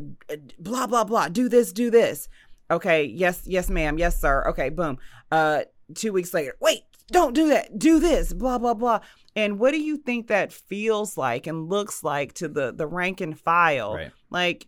[0.58, 1.28] blah blah blah.
[1.28, 1.72] Do this.
[1.72, 2.28] Do this.
[2.70, 3.04] Okay.
[3.04, 3.42] Yes.
[3.46, 3.98] Yes, ma'am.
[3.98, 4.44] Yes, sir.
[4.48, 4.68] Okay.
[4.68, 4.98] Boom.
[5.30, 5.62] Uh,
[5.94, 6.54] two weeks later.
[6.60, 6.82] Wait.
[7.10, 7.78] Don't do that.
[7.78, 8.34] Do this.
[8.34, 9.00] Blah blah blah.
[9.34, 13.22] And what do you think that feels like and looks like to the the rank
[13.22, 13.94] and file?
[13.94, 14.12] Right.
[14.30, 14.66] Like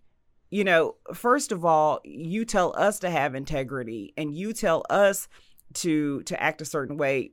[0.51, 5.29] you know, first of all, you tell us to have integrity and you tell us
[5.75, 7.31] to to act a certain way,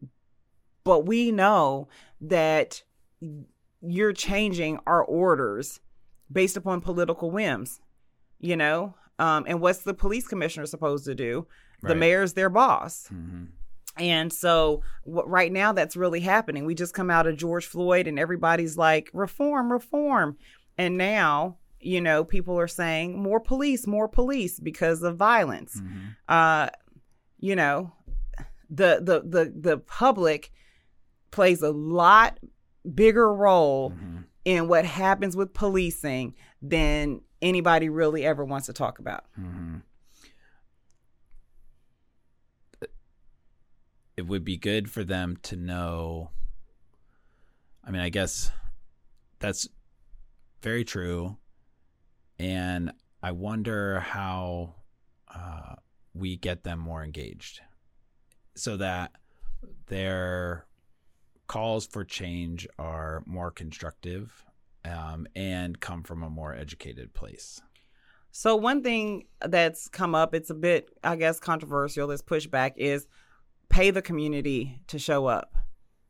[0.83, 1.87] but we know
[2.21, 2.83] that
[3.81, 5.79] you're changing our orders
[6.31, 7.79] based upon political whims,
[8.39, 8.95] you know?
[9.19, 11.47] Um, and what's the police commissioner supposed to do?
[11.81, 11.89] Right.
[11.89, 13.09] The mayor's their boss.
[13.11, 13.45] Mm-hmm.
[13.97, 16.65] And so what, right now that's really happening.
[16.65, 20.37] We just come out of George Floyd and everybody's like reform, reform.
[20.77, 25.79] And now you know, people are saying more police, more police because of violence.
[25.79, 25.99] Mm-hmm.
[26.27, 26.69] Uh,
[27.39, 27.91] you know,
[28.69, 30.51] the the the the public
[31.31, 32.39] plays a lot
[32.95, 34.21] bigger role mm-hmm.
[34.45, 39.25] in what happens with policing than anybody really ever wants to talk about.
[39.39, 39.77] Mm-hmm.
[44.15, 46.31] It would be good for them to know.
[47.83, 48.51] I mean, I guess
[49.37, 49.67] that's
[50.63, 51.37] very true
[52.39, 52.91] and
[53.21, 54.75] I wonder how
[55.33, 55.75] uh,
[56.13, 57.61] we get them more engaged
[58.55, 59.11] so that
[59.87, 60.65] their
[61.47, 64.45] calls for change are more constructive
[64.85, 67.61] um, and come from a more educated place.
[68.31, 73.07] So, one thing that's come up, it's a bit, I guess, controversial, this pushback is
[73.69, 75.55] pay the community to show up.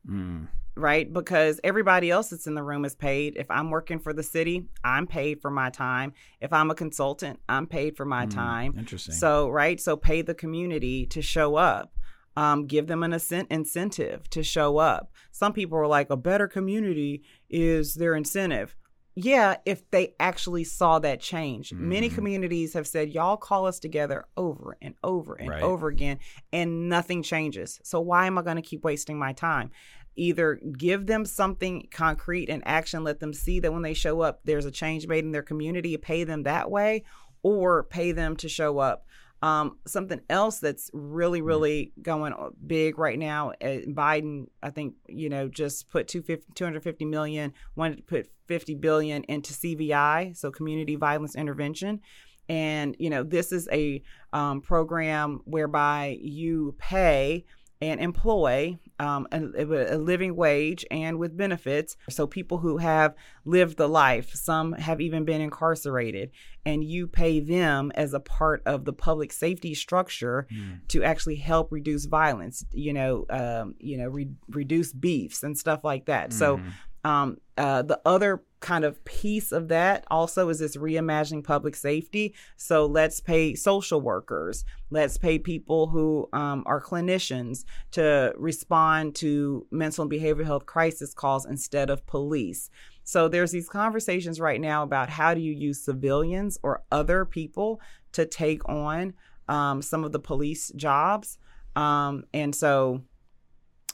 [0.06, 0.48] Mm
[0.78, 1.12] right?
[1.12, 3.36] Because everybody else that's in the room is paid.
[3.36, 6.12] If I'm working for the city, I'm paid for my time.
[6.40, 8.74] If I'm a consultant, I'm paid for my mm, time.
[8.78, 9.14] Interesting.
[9.14, 9.80] So, right?
[9.80, 11.92] So, pay the community to show up.
[12.36, 13.12] Um, give them an
[13.50, 15.10] incentive to show up.
[15.32, 18.76] Some people are like, a better community is their incentive.
[19.20, 21.70] Yeah, if they actually saw that change.
[21.70, 21.78] Mm.
[21.80, 25.60] Many communities have said, y'all call us together over and over and right.
[25.60, 26.20] over again,
[26.52, 27.80] and nothing changes.
[27.82, 29.72] So, why am I going to keep wasting my time?
[30.18, 34.40] Either give them something concrete and action, let them see that when they show up,
[34.44, 37.04] there's a change made in their community, pay them that way,
[37.42, 39.06] or pay them to show up.
[39.40, 41.46] Um, something else that's really, mm.
[41.46, 42.34] really going
[42.66, 47.98] big right now, uh, Biden, I think, you know, just put 250, 250 million, wanted
[47.98, 52.00] to put 50 billion into CVI, so community violence intervention.
[52.48, 57.44] And, you know, this is a um, program whereby you pay
[57.80, 61.96] and employ um, a, a, living wage and with benefits.
[62.10, 63.14] So, people who have
[63.44, 66.30] lived the life, some have even been incarcerated,
[66.66, 70.80] and you pay them as a part of the public safety structure mm.
[70.88, 75.84] to actually help reduce violence, you know, um, you know, re- reduce beefs and stuff
[75.84, 76.30] like that.
[76.30, 76.32] Mm.
[76.32, 76.60] So,
[77.04, 82.34] um, uh, the other kind of piece of that also is this reimagining public safety.
[82.56, 89.66] So let's pay social workers, let's pay people who um, are clinicians to respond to
[89.70, 92.70] mental and behavioral health crisis calls instead of police.
[93.04, 97.80] So there's these conversations right now about how do you use civilians or other people
[98.12, 99.14] to take on
[99.48, 101.38] um, some of the police jobs.
[101.74, 103.02] Um, and so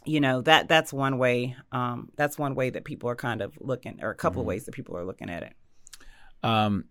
[0.05, 3.57] you know that that's one way um, that's one way that people are kind of
[3.61, 4.41] looking or a couple mm-hmm.
[4.41, 5.53] of ways that people are looking at it.
[6.43, 6.85] Um,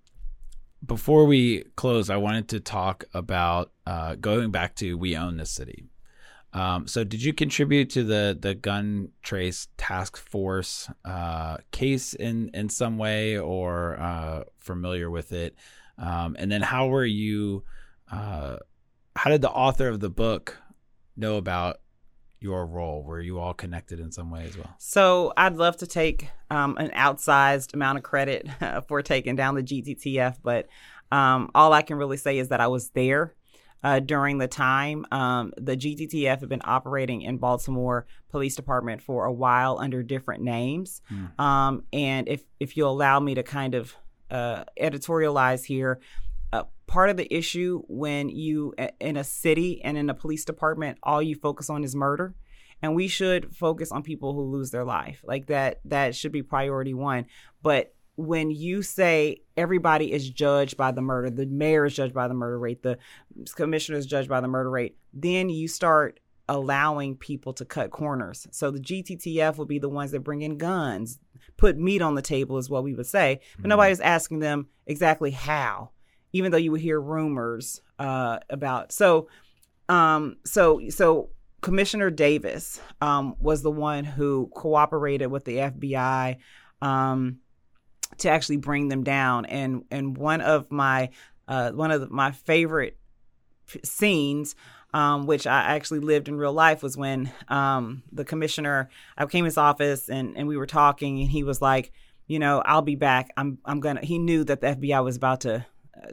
[0.85, 5.52] before we close i wanted to talk about uh, going back to we own this
[5.52, 5.85] city.
[6.53, 12.49] Um, so did you contribute to the the gun trace task force uh, case in
[12.53, 15.56] in some way or uh, familiar with it?
[15.98, 17.64] Um, and then how were you
[18.11, 18.57] uh,
[19.15, 20.57] how did the author of the book
[21.18, 21.77] know about
[22.44, 23.03] your role?
[23.03, 24.76] Were you all connected in some way as well?
[24.78, 28.48] So I'd love to take um, an outsized amount of credit
[28.88, 30.68] for taking down the GTTF, but
[31.11, 33.34] um, all I can really say is that I was there.
[33.86, 35.06] Uh, during the time.
[35.11, 40.41] Um, the GTTF had been operating in Baltimore Police Department for a while under different
[40.41, 41.02] names.
[41.11, 41.38] Mm.
[41.38, 43.94] Um, and if if you allow me to kind of
[44.32, 45.99] uh, editorialize here,
[46.88, 51.22] part of the issue when you in a city and in a police department all
[51.22, 52.35] you focus on is murder
[52.81, 55.23] and we should focus on people who lose their life.
[55.26, 57.26] Like that that should be priority 1.
[57.61, 62.27] But when you say everybody is judged by the murder, the mayor is judged by
[62.27, 62.99] the murder rate, the
[63.55, 66.19] commissioner is judged by the murder rate, then you start
[66.49, 68.47] allowing people to cut corners.
[68.51, 71.19] So the GTTF would be the ones that bring in guns,
[71.57, 73.39] put meat on the table, is what we would say.
[73.55, 73.69] But mm-hmm.
[73.69, 75.91] nobody's asking them exactly how,
[76.34, 78.91] even though you would hear rumors uh, about.
[78.91, 79.30] So,
[79.88, 81.30] um, so, so
[81.61, 86.38] Commissioner Davis um, was the one who cooperated with the FBI.
[86.81, 87.39] Um,
[88.19, 89.45] to actually bring them down.
[89.45, 91.10] And and one of my
[91.47, 92.97] uh, one of the, my favorite
[93.84, 94.55] scenes,
[94.93, 99.43] um, which I actually lived in real life, was when um, the commissioner I came
[99.43, 101.91] to his office and and we were talking, and he was like,
[102.27, 103.31] you know, I'll be back.
[103.38, 104.01] I'm I'm gonna.
[104.01, 105.65] He knew that the FBI was about to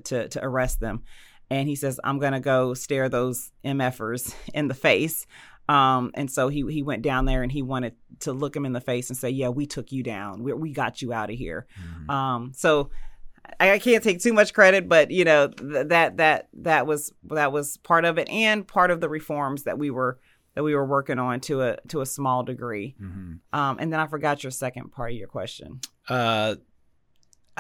[0.05, 1.03] to to arrest them.
[1.53, 5.27] And he says, I'm going to go stare those MFers in the face.
[5.69, 8.73] Um, and so he he went down there and he wanted to look him in
[8.73, 10.43] the face and say, "Yeah, we took you down.
[10.43, 12.11] We, we got you out of here." Mm-hmm.
[12.11, 12.91] Um, so
[13.61, 17.13] I, I, can't take too much credit, but you know th- that that that was
[17.25, 20.19] that was part of it and part of the reforms that we were
[20.55, 22.97] that we were working on to a to a small degree.
[23.01, 23.59] Mm-hmm.
[23.59, 25.81] Um, and then I forgot your second part of your question.
[26.09, 26.57] Uh,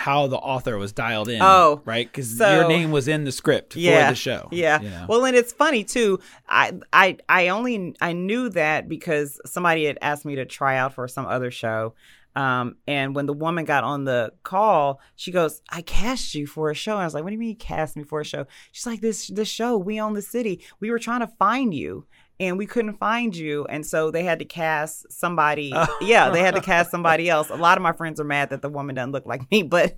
[0.00, 1.42] how the author was dialed in.
[1.42, 4.48] Oh, right, because so, your name was in the script yeah, for the show.
[4.50, 4.80] Yeah.
[4.80, 5.06] You know?
[5.08, 6.18] Well, and it's funny too.
[6.48, 10.94] I I I only I knew that because somebody had asked me to try out
[10.94, 11.94] for some other show.
[12.34, 16.70] Um, and when the woman got on the call, she goes, "I cast you for
[16.70, 18.24] a show." And I was like, "What do you mean you cast me for a
[18.24, 20.64] show?" She's like, "This this show, We Own the City.
[20.80, 22.06] We were trying to find you."
[22.40, 26.54] And we couldn't find you and so they had to cast somebody yeah they had
[26.54, 29.12] to cast somebody else a lot of my friends are mad that the woman doesn't
[29.12, 29.96] look like me but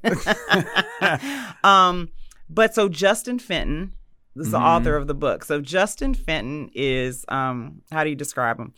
[1.64, 2.10] um
[2.50, 3.94] but so justin fenton
[4.36, 4.66] is the mm-hmm.
[4.66, 8.74] author of the book so justin fenton is um how do you describe him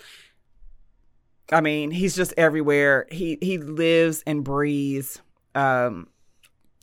[1.51, 5.21] i mean he's just everywhere he he lives and breathes
[5.55, 6.07] um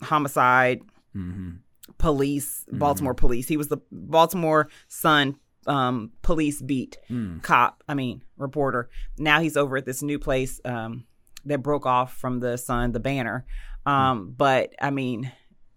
[0.02, 0.82] homicide
[1.14, 1.50] mm-hmm.
[1.98, 3.20] police baltimore mm-hmm.
[3.20, 5.36] police he was the baltimore sun
[5.66, 7.42] um, police beat mm.
[7.42, 8.90] cop, I mean, reporter.
[9.18, 11.04] Now he's over at this new place um,
[11.44, 13.44] that broke off from the Sun, the banner.
[13.86, 14.36] Um, mm.
[14.36, 15.30] But I mean,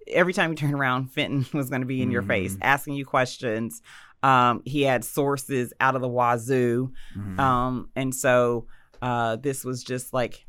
[0.07, 2.13] every time you turn around, Fenton was going to be in mm.
[2.13, 2.63] your face, hmm.
[2.63, 3.81] asking you questions.
[4.23, 6.91] Um, he had sources out of the wazoo.
[7.13, 7.39] Hmm.
[7.39, 8.65] Um, and so
[9.01, 10.47] uh, this was just like,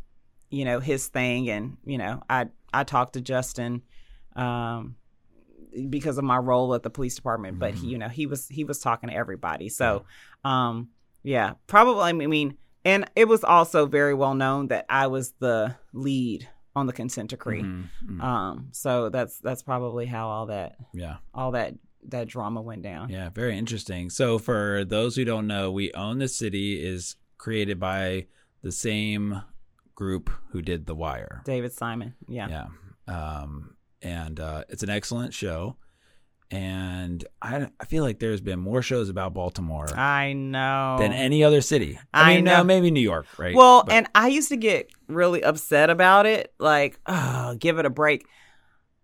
[0.51, 1.51] you know, his thing.
[1.51, 3.83] And, you know, I, I talked to Justin.
[4.35, 4.97] Um,
[5.89, 7.89] because of my role at the police department, but he, mm-hmm.
[7.89, 9.69] you know, he was he was talking to everybody.
[9.69, 10.05] So,
[10.44, 10.89] um,
[11.23, 12.03] yeah, probably.
[12.03, 16.86] I mean, and it was also very well known that I was the lead on
[16.86, 17.62] the consent decree.
[17.62, 18.12] Mm-hmm.
[18.12, 18.20] Mm-hmm.
[18.20, 21.74] Um, so that's that's probably how all that yeah all that
[22.09, 23.09] that drama went down.
[23.09, 24.11] Yeah, very interesting.
[24.11, 28.27] So for those who don't know, we own the city is created by
[28.62, 29.43] the same
[29.94, 31.43] group who did The Wire.
[31.44, 32.15] David Simon.
[32.28, 32.48] Yeah.
[32.48, 32.66] Yeah.
[33.09, 33.76] Um,
[34.07, 35.77] and uh, it's an excellent show.
[36.49, 39.93] And I, I feel like there's been more shows about Baltimore.
[39.99, 41.99] I know than any other city.
[42.15, 42.62] I, I mean, know.
[42.62, 43.55] maybe New York, right?
[43.55, 43.93] Well, but.
[43.93, 48.27] and I used to get really upset about it, like, oh, give it a break.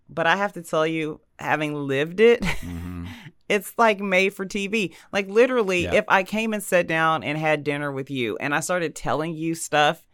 [0.08, 3.06] But I have to tell you, having lived it, mm-hmm.
[3.48, 4.94] it's like made for TV.
[5.12, 8.60] Like literally, if I came and sat down and had dinner with you, and I
[8.60, 10.06] started telling you stuff,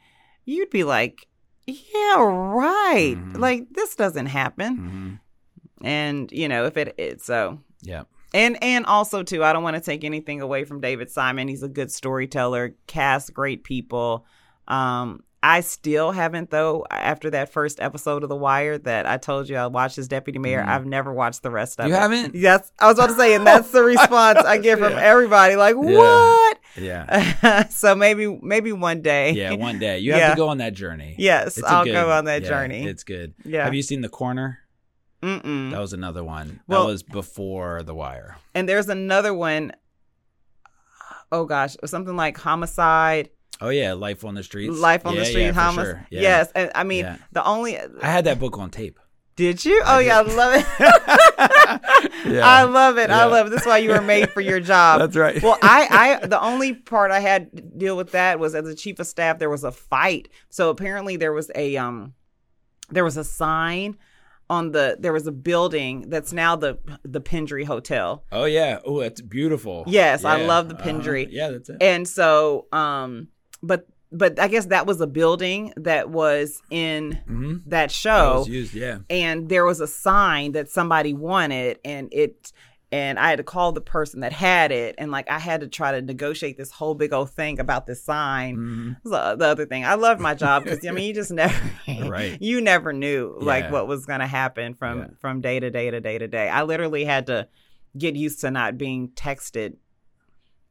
[0.46, 1.27] you'd be like,
[1.68, 3.14] yeah, right.
[3.16, 3.36] Mm-hmm.
[3.36, 4.76] Like this doesn't happen.
[4.76, 5.86] Mm-hmm.
[5.86, 8.04] And you know, if it, it so yeah.
[8.34, 11.48] And and also too, I don't want to take anything away from David Simon.
[11.48, 14.26] He's a good storyteller, cast great people.
[14.66, 16.84] Um, I still haven't though.
[16.90, 20.38] After that first episode of The Wire that I told you I watched as deputy
[20.38, 20.68] mayor, mm.
[20.68, 21.96] I've never watched the rest of you it.
[21.96, 22.34] You haven't?
[22.34, 25.00] Yes, I was about to say, and that's the response I get from yeah.
[25.00, 25.54] everybody.
[25.56, 25.96] Like, yeah.
[25.96, 26.58] what?
[26.76, 27.68] Yeah.
[27.68, 29.32] so maybe maybe one day.
[29.32, 30.30] Yeah, one day you have yeah.
[30.30, 31.14] to go on that journey.
[31.18, 32.84] Yes, I'll good, go on that journey.
[32.84, 33.34] It's good.
[33.44, 33.64] Yeah.
[33.64, 34.58] Have you seen The Corner?
[35.22, 35.70] Mm-mm.
[35.70, 36.60] That was another one.
[36.66, 38.36] Well, that was before The Wire.
[38.54, 39.72] And there's another one.
[41.30, 44.78] Oh gosh, something like Homicide Oh yeah, Life on the Streets.
[44.78, 45.74] Life on yeah, the Street, yeah, Hamas.
[45.74, 46.06] Sure.
[46.10, 46.20] Yeah.
[46.20, 48.98] Yes, and I mean the only I had that book on tape.
[49.38, 49.80] Did you?
[49.86, 50.06] I oh did.
[50.06, 50.66] yeah, I love it.
[52.26, 52.44] yeah.
[52.44, 53.08] I love it.
[53.08, 53.50] I love it.
[53.50, 54.98] That's why you were made for your job.
[55.00, 55.40] That's right.
[55.40, 58.74] well, I, I the only part I had to deal with that was as a
[58.74, 60.28] chief of staff there was a fight.
[60.50, 62.14] So apparently there was a um
[62.90, 63.96] there was a sign
[64.50, 68.24] on the there was a building that's now the the Pendry Hotel.
[68.32, 68.80] Oh yeah.
[68.84, 69.84] Oh, that's beautiful.
[69.86, 70.30] Yes, yeah.
[70.30, 71.26] I love the Pendry.
[71.26, 71.76] Uh, yeah, that's it.
[71.80, 73.28] And so um
[73.62, 77.56] but but I guess that was a building that was in mm-hmm.
[77.66, 78.44] that show.
[78.44, 78.98] That used, yeah.
[79.10, 82.52] And there was a sign that somebody wanted, and it
[82.90, 85.68] and I had to call the person that had it, and like I had to
[85.68, 88.56] try to negotiate this whole big old thing about this sign.
[88.56, 88.96] Mhm.
[89.04, 91.54] The, the other thing, I loved my job because I mean, you just never,
[91.86, 92.40] Right.
[92.40, 95.06] you never knew like what was going to happen from Yeah.
[95.20, 96.48] from day to day to day to day.
[96.48, 97.48] I literally had to
[97.96, 99.74] get used to not being texted.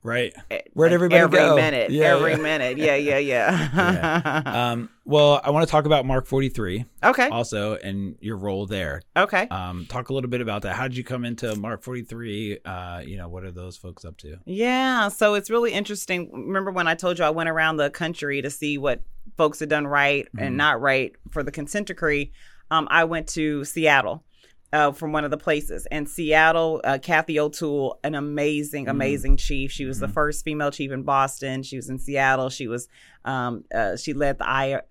[0.03, 0.34] Right.
[0.52, 1.56] eh, Where'd like, everybody every go?
[1.56, 2.38] minute, Yeah, every yeah.
[2.38, 4.41] minute, yeah, yeah, yeah.
[4.72, 9.02] Um, well, I want to talk about Mark43 okay, also and your role there.
[9.18, 9.48] okay.
[9.49, 10.76] Um, talk a little bit about that.
[10.76, 12.57] How did you come into Mark43?
[12.65, 14.38] Uh, you know, what are those folks up to?
[14.45, 16.30] Yeah, so it's really interesting.
[16.32, 19.02] Remember when I told you I went around the country to see what
[19.36, 20.41] folks had done right Mhm.
[20.48, 22.32] and not right for the consent decree?
[22.69, 24.24] Um, I went to Seattle
[24.73, 28.89] uh, from one of the places, and Seattle, uh, Kathy O'Toole, an amazing, Mhm.
[28.91, 29.72] amazing chief.
[29.72, 30.14] She was the Mhm.
[30.14, 31.64] first female chief in Boston.
[31.64, 32.49] She was in Seattle.
[32.49, 32.89] She was,
[33.23, 34.45] um, uh, she led the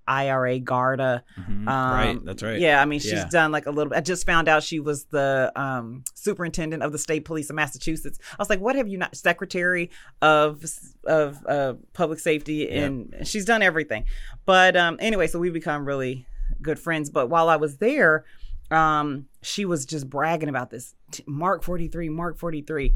[0.09, 1.23] IRA GARDA.
[1.39, 1.69] Mhm.
[1.69, 2.19] Um, right.
[2.25, 2.59] That's right.
[2.59, 3.29] Yeah, I mean, she's Yeah.
[3.31, 3.93] done like a little.
[3.95, 8.19] I just found out she was the um, superintendent of the state police of Massachusetts.
[8.33, 9.15] I was like, what have you not?
[9.15, 9.91] Secretary
[10.23, 10.65] of
[11.05, 14.05] of uh, public safety, and she's done everything.
[14.47, 16.27] But um, anyway, so we become really
[16.63, 17.11] good friends.
[17.11, 18.25] But while I was there,
[18.71, 20.95] um, she was just bragging about this
[21.29, 22.95] Mark43, Mark forty three.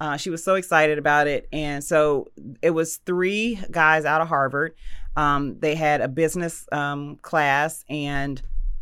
[0.00, 2.26] Uh, she was so excited about it, and so
[2.60, 4.74] it was three guys out of Harvard.
[5.16, 8.40] Um, they had a business um, class and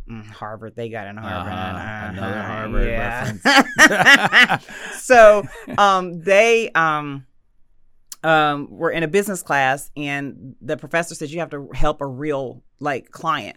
[0.09, 0.77] mm, Harvard.
[0.77, 1.53] They got in Harvard.
[1.53, 2.09] Uh-huh.
[2.13, 4.59] Another Uh-huh, Harvard yeah.
[4.99, 5.43] so
[5.77, 7.27] um, they um,
[8.23, 12.07] um, were in a business class, and the professor said you have to help a
[12.07, 13.57] real like client.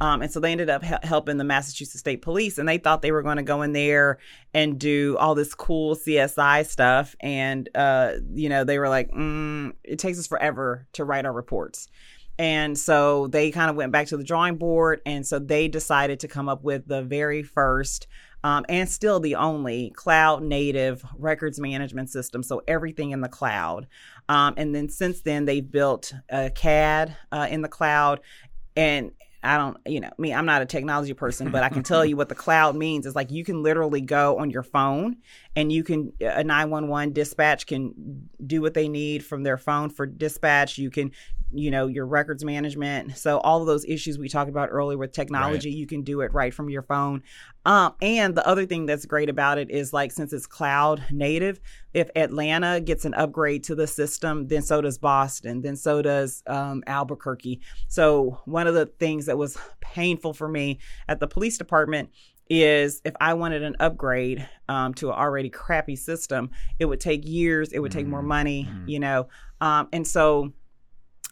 [0.00, 3.02] Um, and so they ended up he- helping the Massachusetts State Police, and they thought
[3.02, 4.18] they were going to go in there
[4.52, 7.14] and do all this cool CSI stuff.
[7.20, 11.32] And uh, you know, they were like, mm, "It takes us forever to write our
[11.32, 11.88] reports."
[12.36, 16.20] And so they kind of went back to the drawing board, and so they decided
[16.20, 18.08] to come up with the very first
[18.44, 22.42] um, and still the only cloud native records management system.
[22.42, 23.86] So everything in the cloud.
[24.28, 28.20] Um, and then since then, they've built a CAD uh, in the cloud.
[28.76, 29.12] And
[29.44, 32.16] I don't, you know, me, I'm not a technology person, but I can tell you
[32.16, 33.04] what the cloud means.
[33.04, 35.18] It's like you can literally go on your phone
[35.56, 40.06] and you can, a 911 dispatch can do what they need from their phone for
[40.06, 40.78] dispatch.
[40.78, 41.12] You can,
[41.52, 43.16] you know, your records management.
[43.16, 46.32] So all of those issues we talked about earlier with technology, you can do it
[46.34, 47.22] right from your phone.
[47.64, 51.60] Um, and the other thing that's great about it is like since it's cloud native,
[51.94, 56.42] if Atlanta gets an upgrade to the system, then so does Boston, then so does
[56.48, 57.60] um, Albuquerque.
[57.86, 62.10] So one of the things that was painful for me at the police department
[62.50, 67.26] is if I wanted an upgrade um, to an already crappy system, it would take
[67.26, 68.26] years, it would take more Mhm.
[68.26, 68.88] money, Mhm.
[68.88, 69.28] you know.
[69.60, 70.52] Um, and so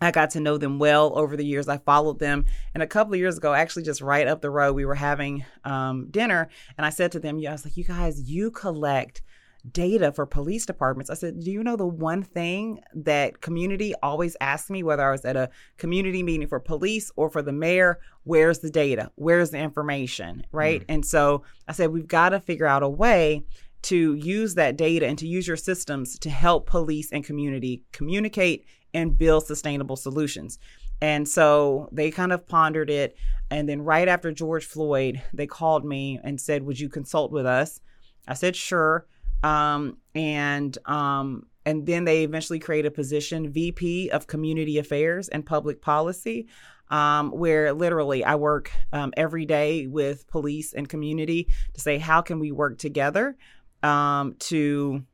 [0.00, 1.68] I got to know them well over the years.
[1.68, 2.44] I followed them.
[2.74, 5.44] And a couple of years ago, actually, just right up the road, we were having
[5.64, 6.48] um, dinner.
[6.76, 9.22] And I said to them, yeah, I was like, you guys, you collect
[9.70, 11.10] data for police departments.
[11.10, 15.12] I said, do you know the one thing that community always asks me, whether I
[15.12, 19.10] was at a community meeting for police or for the mayor, where's the data?
[19.14, 20.44] Where's the information?
[20.50, 20.80] Right.
[20.80, 20.86] Mm.
[20.88, 23.44] And so I said, we've got to figure out a way
[23.82, 28.64] to use that data and to use your systems to help police and community communicate
[28.94, 30.58] and build sustainable solutions.
[31.00, 33.16] And so they kind of pondered it.
[33.50, 37.44] And then right after George Floyd, they called me and said, Would you consult with
[37.44, 37.80] us?
[38.28, 39.06] I said, Sure.
[39.42, 45.46] Um, and um, and then they eventually create a position, VP of Community Affairs and
[45.46, 46.48] Public Policy,
[46.90, 52.20] um, where literally I work um, every day with police and community to say, how
[52.20, 53.36] can we work together
[53.82, 55.04] um, to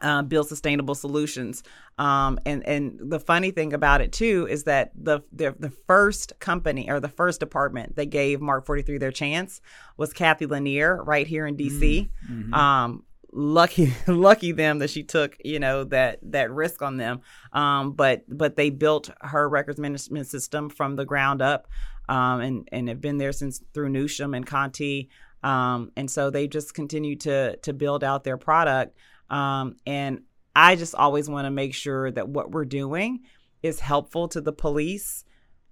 [0.00, 1.62] uh, build sustainable solutions.
[1.98, 6.34] Um, and and the funny thing about it too is that the, the the first
[6.38, 9.62] company or the first department that gave Mark43 their chance
[9.96, 12.10] was Cathy Lanier right here in DC.
[12.30, 12.52] Mhm.
[13.38, 17.20] Lucky lucky them that she took you know that that risk on them.
[17.52, 21.68] Um, but but they built her records management system from the ground up,
[22.08, 25.08] um, and and have been there since through Newsham and Contee.
[25.42, 28.96] Um, and so they just continue to to build out their product.
[29.28, 30.22] Um, and
[30.54, 33.20] I just always want to make sure that what we're doing
[33.62, 35.24] is helpful to the police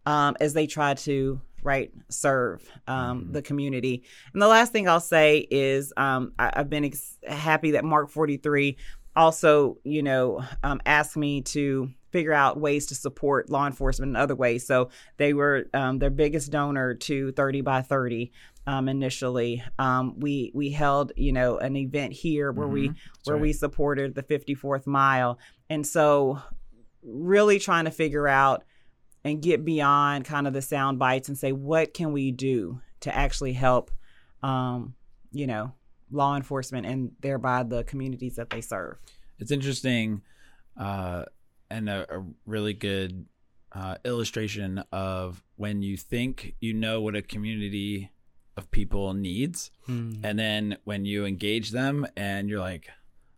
[0.04, 3.32] um, as they try to right serve um, Mhm.
[3.32, 4.04] the community.
[4.32, 8.76] And the last thing I'll say is um, I, I've been ex- happy that Mark43
[9.16, 14.16] also, you know, um, asked me to figure out ways to support law enforcement in
[14.16, 14.66] other ways.
[14.66, 18.30] So they were um, their biggest donor to 30 by 30
[18.66, 19.62] um, initially.
[19.78, 22.94] Um, we we held you know an event here where we Mhm.
[23.14, 23.42] That's where right.
[23.42, 25.38] we supported the 54th mile,
[25.68, 26.40] and so
[27.02, 28.64] really trying to figure out
[29.24, 33.14] and get beyond kind of the sound bites and say what can we do to
[33.14, 33.90] actually help,
[34.42, 34.94] um,
[35.32, 35.72] you know,
[36.10, 38.98] law enforcement and thereby the communities that they serve.
[39.38, 40.22] It's interesting
[40.78, 41.24] uh,
[41.70, 43.26] and a, a, really good
[43.72, 48.10] uh, illustration of when you think you know what a community
[48.56, 50.18] of people needs, mm.
[50.22, 52.88] and then when you engage them and you're like,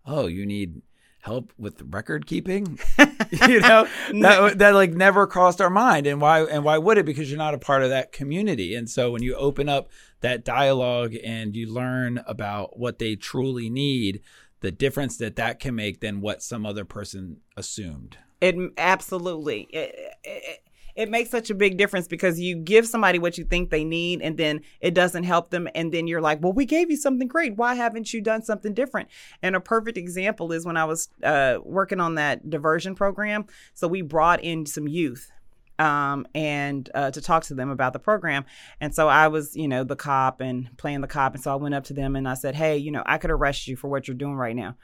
[0.05, 0.83] oh, you need
[1.27, 2.79] help with record keeping?
[3.49, 6.07] You know that, that like never crossed our mind.
[6.07, 7.05] And why and why would it?
[7.05, 8.75] Because you're not a part of that community.
[8.75, 9.89] And so when you open up
[10.21, 14.23] that dialogue and you learn about what they truly need
[14.61, 18.17] the difference that that can make than what some other person assumed.
[18.41, 19.63] It absolutely.
[19.71, 19.95] It,
[20.25, 20.61] it,
[20.97, 24.23] it makes such a big difference because you give somebody what you think they need
[24.23, 25.69] and then it doesn't help them.
[25.75, 27.57] And then you're like well we gave you something great.
[27.57, 29.09] Why haven't you done something different?
[29.43, 33.47] And a perfect example is when i was uh, working on that diversion program.
[33.75, 35.31] So we brought in some youth
[35.79, 38.45] um, and uh, to talk to them about the program.
[38.81, 41.35] And so I was, you know, the cop and playing the cop.
[41.35, 43.31] And so I went up to them and I said, Hey, you know, I could
[43.31, 44.77] arrest you for what you're doing right now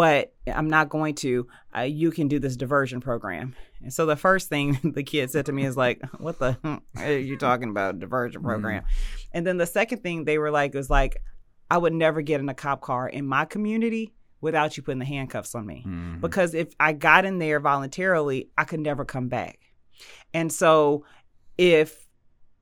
[0.00, 1.46] but I'm not going to.
[1.76, 3.54] Uh, you can do this diversion program.
[3.82, 6.56] And so the first thing the kid said to me is like, "What the
[6.96, 9.28] are you talking about diversion program?" Mm-hmm.
[9.32, 11.22] And then the second thing they were like was like,
[11.70, 15.04] "I would never get in a cop car in my community." Without you putting the
[15.04, 15.84] handcuffs on me.
[15.86, 16.20] Mm-hmm.
[16.22, 19.58] Because if I got in there voluntarily, I could never come back.
[20.32, 21.04] And so
[21.58, 22.08] if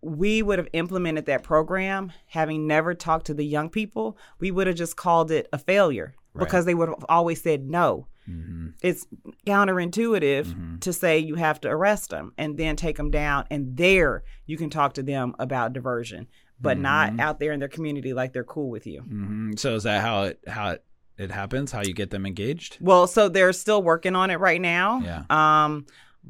[0.02, 4.66] we would have implemented that program, having never talked to the young people, we would
[4.66, 6.44] have just called it a failure right.
[6.44, 8.06] because they would have always said no.
[8.28, 8.68] Mm-hmm.
[8.82, 9.06] It's
[9.46, 10.78] counterintuitive mm-hmm.
[10.78, 14.56] to say you have to arrest them and then take them down, and there you
[14.56, 16.26] can talk to them about diversion,
[16.60, 16.82] but mm-hmm.
[16.82, 19.00] not out there in their community like they're cool with you.
[19.00, 19.52] Mm-hmm.
[19.56, 20.84] So is that how it how it,
[21.16, 21.72] it happens?
[21.72, 22.78] How you get them engaged?
[22.80, 25.00] Well, so they're still working on it right now.
[25.00, 25.22] Yeah.
[25.30, 25.86] Um,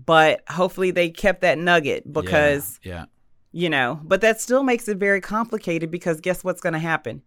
[0.06, 2.92] but hopefully they kept that nugget because yeah.
[2.92, 3.04] yeah.
[3.50, 7.22] You know, but that still makes it very complicated because guess what's going to happen?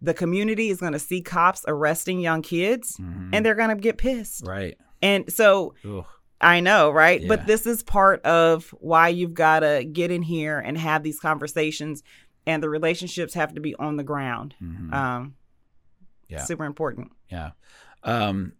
[0.00, 3.30] The community is going to see cops arresting young kids mm-hmm.
[3.32, 4.46] and they're going to get pissed.
[4.46, 4.76] Right.
[5.02, 6.04] And so Ugh.
[6.40, 7.20] I know, right?
[7.20, 7.28] Yeah.
[7.28, 11.18] But this is part of why you've got to get in here and have these
[11.18, 12.02] conversations
[12.46, 14.54] and the relationships have to be on the ground.
[14.62, 14.94] Mm-hmm.
[14.94, 15.34] Um,
[16.28, 16.44] yeah.
[16.44, 17.12] Super important.
[17.30, 17.50] Yeah.
[18.04, 18.52] Um,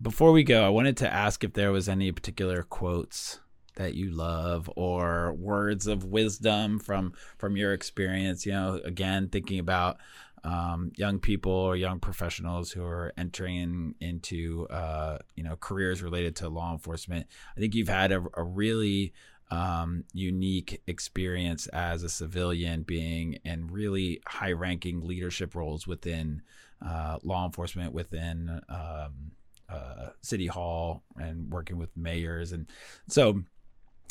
[0.00, 3.40] before we go, I wanted to ask if there was any particular quotes
[3.78, 9.60] that you love or words of wisdom from from your experience you know again thinking
[9.60, 9.98] about
[10.44, 16.36] um, young people or young professionals who are entering into uh, you know careers related
[16.36, 17.26] to law enforcement.
[17.56, 19.12] I think you've had a, a really
[19.50, 26.42] um, unique experience as a civilian, being in really high-ranking leadership roles within
[26.84, 29.32] uh, law enforcement, within um,
[29.68, 32.66] uh, city hall, and working with mayors, and
[33.08, 33.42] so.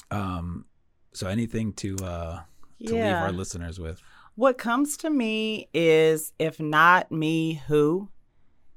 [0.09, 0.65] Um,
[1.13, 2.39] so anything to uh,
[2.85, 3.05] to yeah.
[3.05, 4.01] leave our listeners with?
[4.37, 8.09] What comes to me is if not me, who?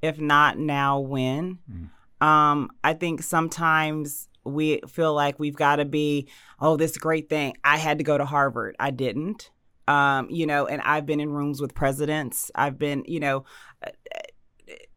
[0.01, 1.59] If not now, when?
[1.71, 2.25] Mm.
[2.25, 6.27] Um, I think sometimes we feel like we've got to be,
[6.59, 7.57] oh, this great thing.
[7.63, 8.75] I had to go to Harvard.
[8.79, 9.51] I didn't.
[9.87, 12.49] Um, you know, and I've been in rooms with presidents.
[12.55, 13.45] I've been, you know,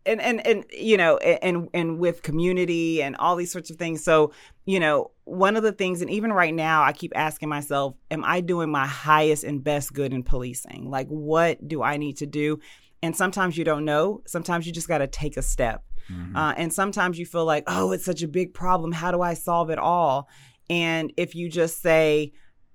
[0.07, 4.05] and and and you know and and with community and all these sorts of things.
[4.05, 4.33] So
[4.67, 8.23] you know one of the things and even right now i keep asking myself am
[8.25, 10.91] i doing my highest and best good in policing?
[10.91, 12.59] Like what do i need to do?
[13.03, 14.23] And sometimes you don't know.
[14.27, 15.85] Sometimes you just got to take a step.
[16.11, 16.37] Mm-hmm.
[16.37, 18.93] uh, and sometimes you feel like oh it's such a big problem.
[18.93, 20.29] How do i solve it all?
[20.71, 22.33] And if you just say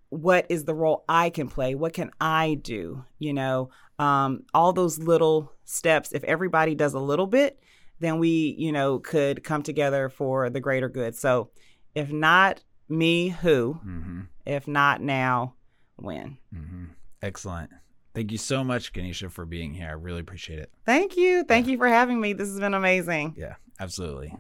[0.09, 1.75] what is the role i can play?
[1.75, 3.03] What can i do?
[3.19, 3.69] You know
[3.99, 7.59] um, all those little steps, if everybody does a little bit,
[7.99, 11.15] then we, you know, could come together for the greater good.
[11.15, 11.51] So
[11.93, 13.79] if not me, who?
[13.85, 14.21] Mm-hmm.
[14.45, 15.55] If not now,
[15.97, 16.37] when?
[16.55, 16.85] Mm-hmm.
[17.21, 17.71] Excellent.
[18.15, 19.89] Thank you so much, Ganesha, for being here.
[19.89, 20.71] I really appreciate it.
[20.85, 21.43] Thank you.
[21.43, 21.73] Thank yeah.
[21.73, 22.33] you for having me.
[22.33, 23.35] This has been amazing.
[23.37, 24.33] Yeah, absolutely.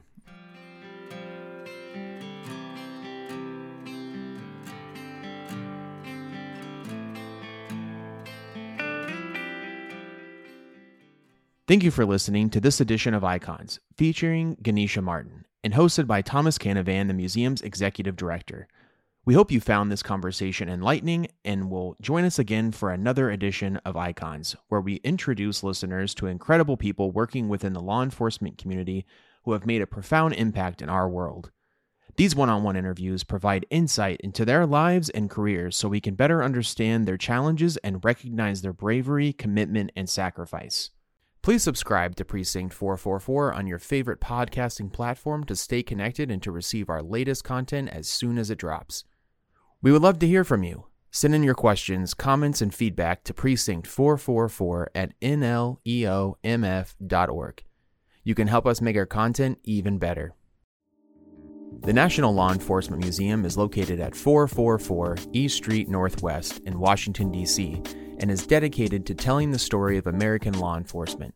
[11.69, 16.23] Thank you for listening to this edition of Icons, featuring Ganesha Martin and hosted by
[16.23, 18.67] Thomas Canavan, the museum's executive director.
[19.23, 23.77] We hope you found this conversation enlightening and will join us again for another edition
[23.85, 29.05] of Icons, where we introduce listeners to incredible people working within the law enforcement community
[29.43, 31.51] who have made a profound impact in our world.
[32.15, 36.15] These one on one interviews provide insight into their lives and careers so we can
[36.15, 40.89] better understand their challenges and recognize their bravery, commitment, and sacrifice.
[41.41, 46.51] Please subscribe to Precinct 444 on your favorite podcasting platform to stay connected and to
[46.51, 49.05] receive our latest content as soon as it drops.
[49.81, 50.87] We would love to hear from you.
[51.11, 55.83] Send in your questions, comments, and feedback to Precinct 444 at nleomf.org.
[58.23, 60.35] You can help us make our content even better.
[61.81, 67.81] The National Law Enforcement Museum is located at 444 East Street Northwest in Washington, D.C.,
[68.19, 71.33] and is dedicated to telling the story of American law enforcement.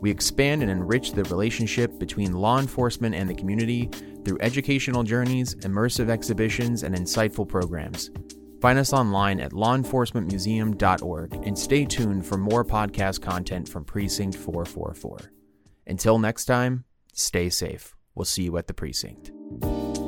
[0.00, 3.90] We expand and enrich the relationship between law enforcement and the community
[4.24, 8.10] through educational journeys, immersive exhibitions, and insightful programs.
[8.60, 15.32] Find us online at lawenforcementmuseum.org and stay tuned for more podcast content from Precinct 444.
[15.88, 17.96] Until next time, stay safe.
[18.14, 19.32] We'll see you at the precinct.
[19.60, 20.01] Bye.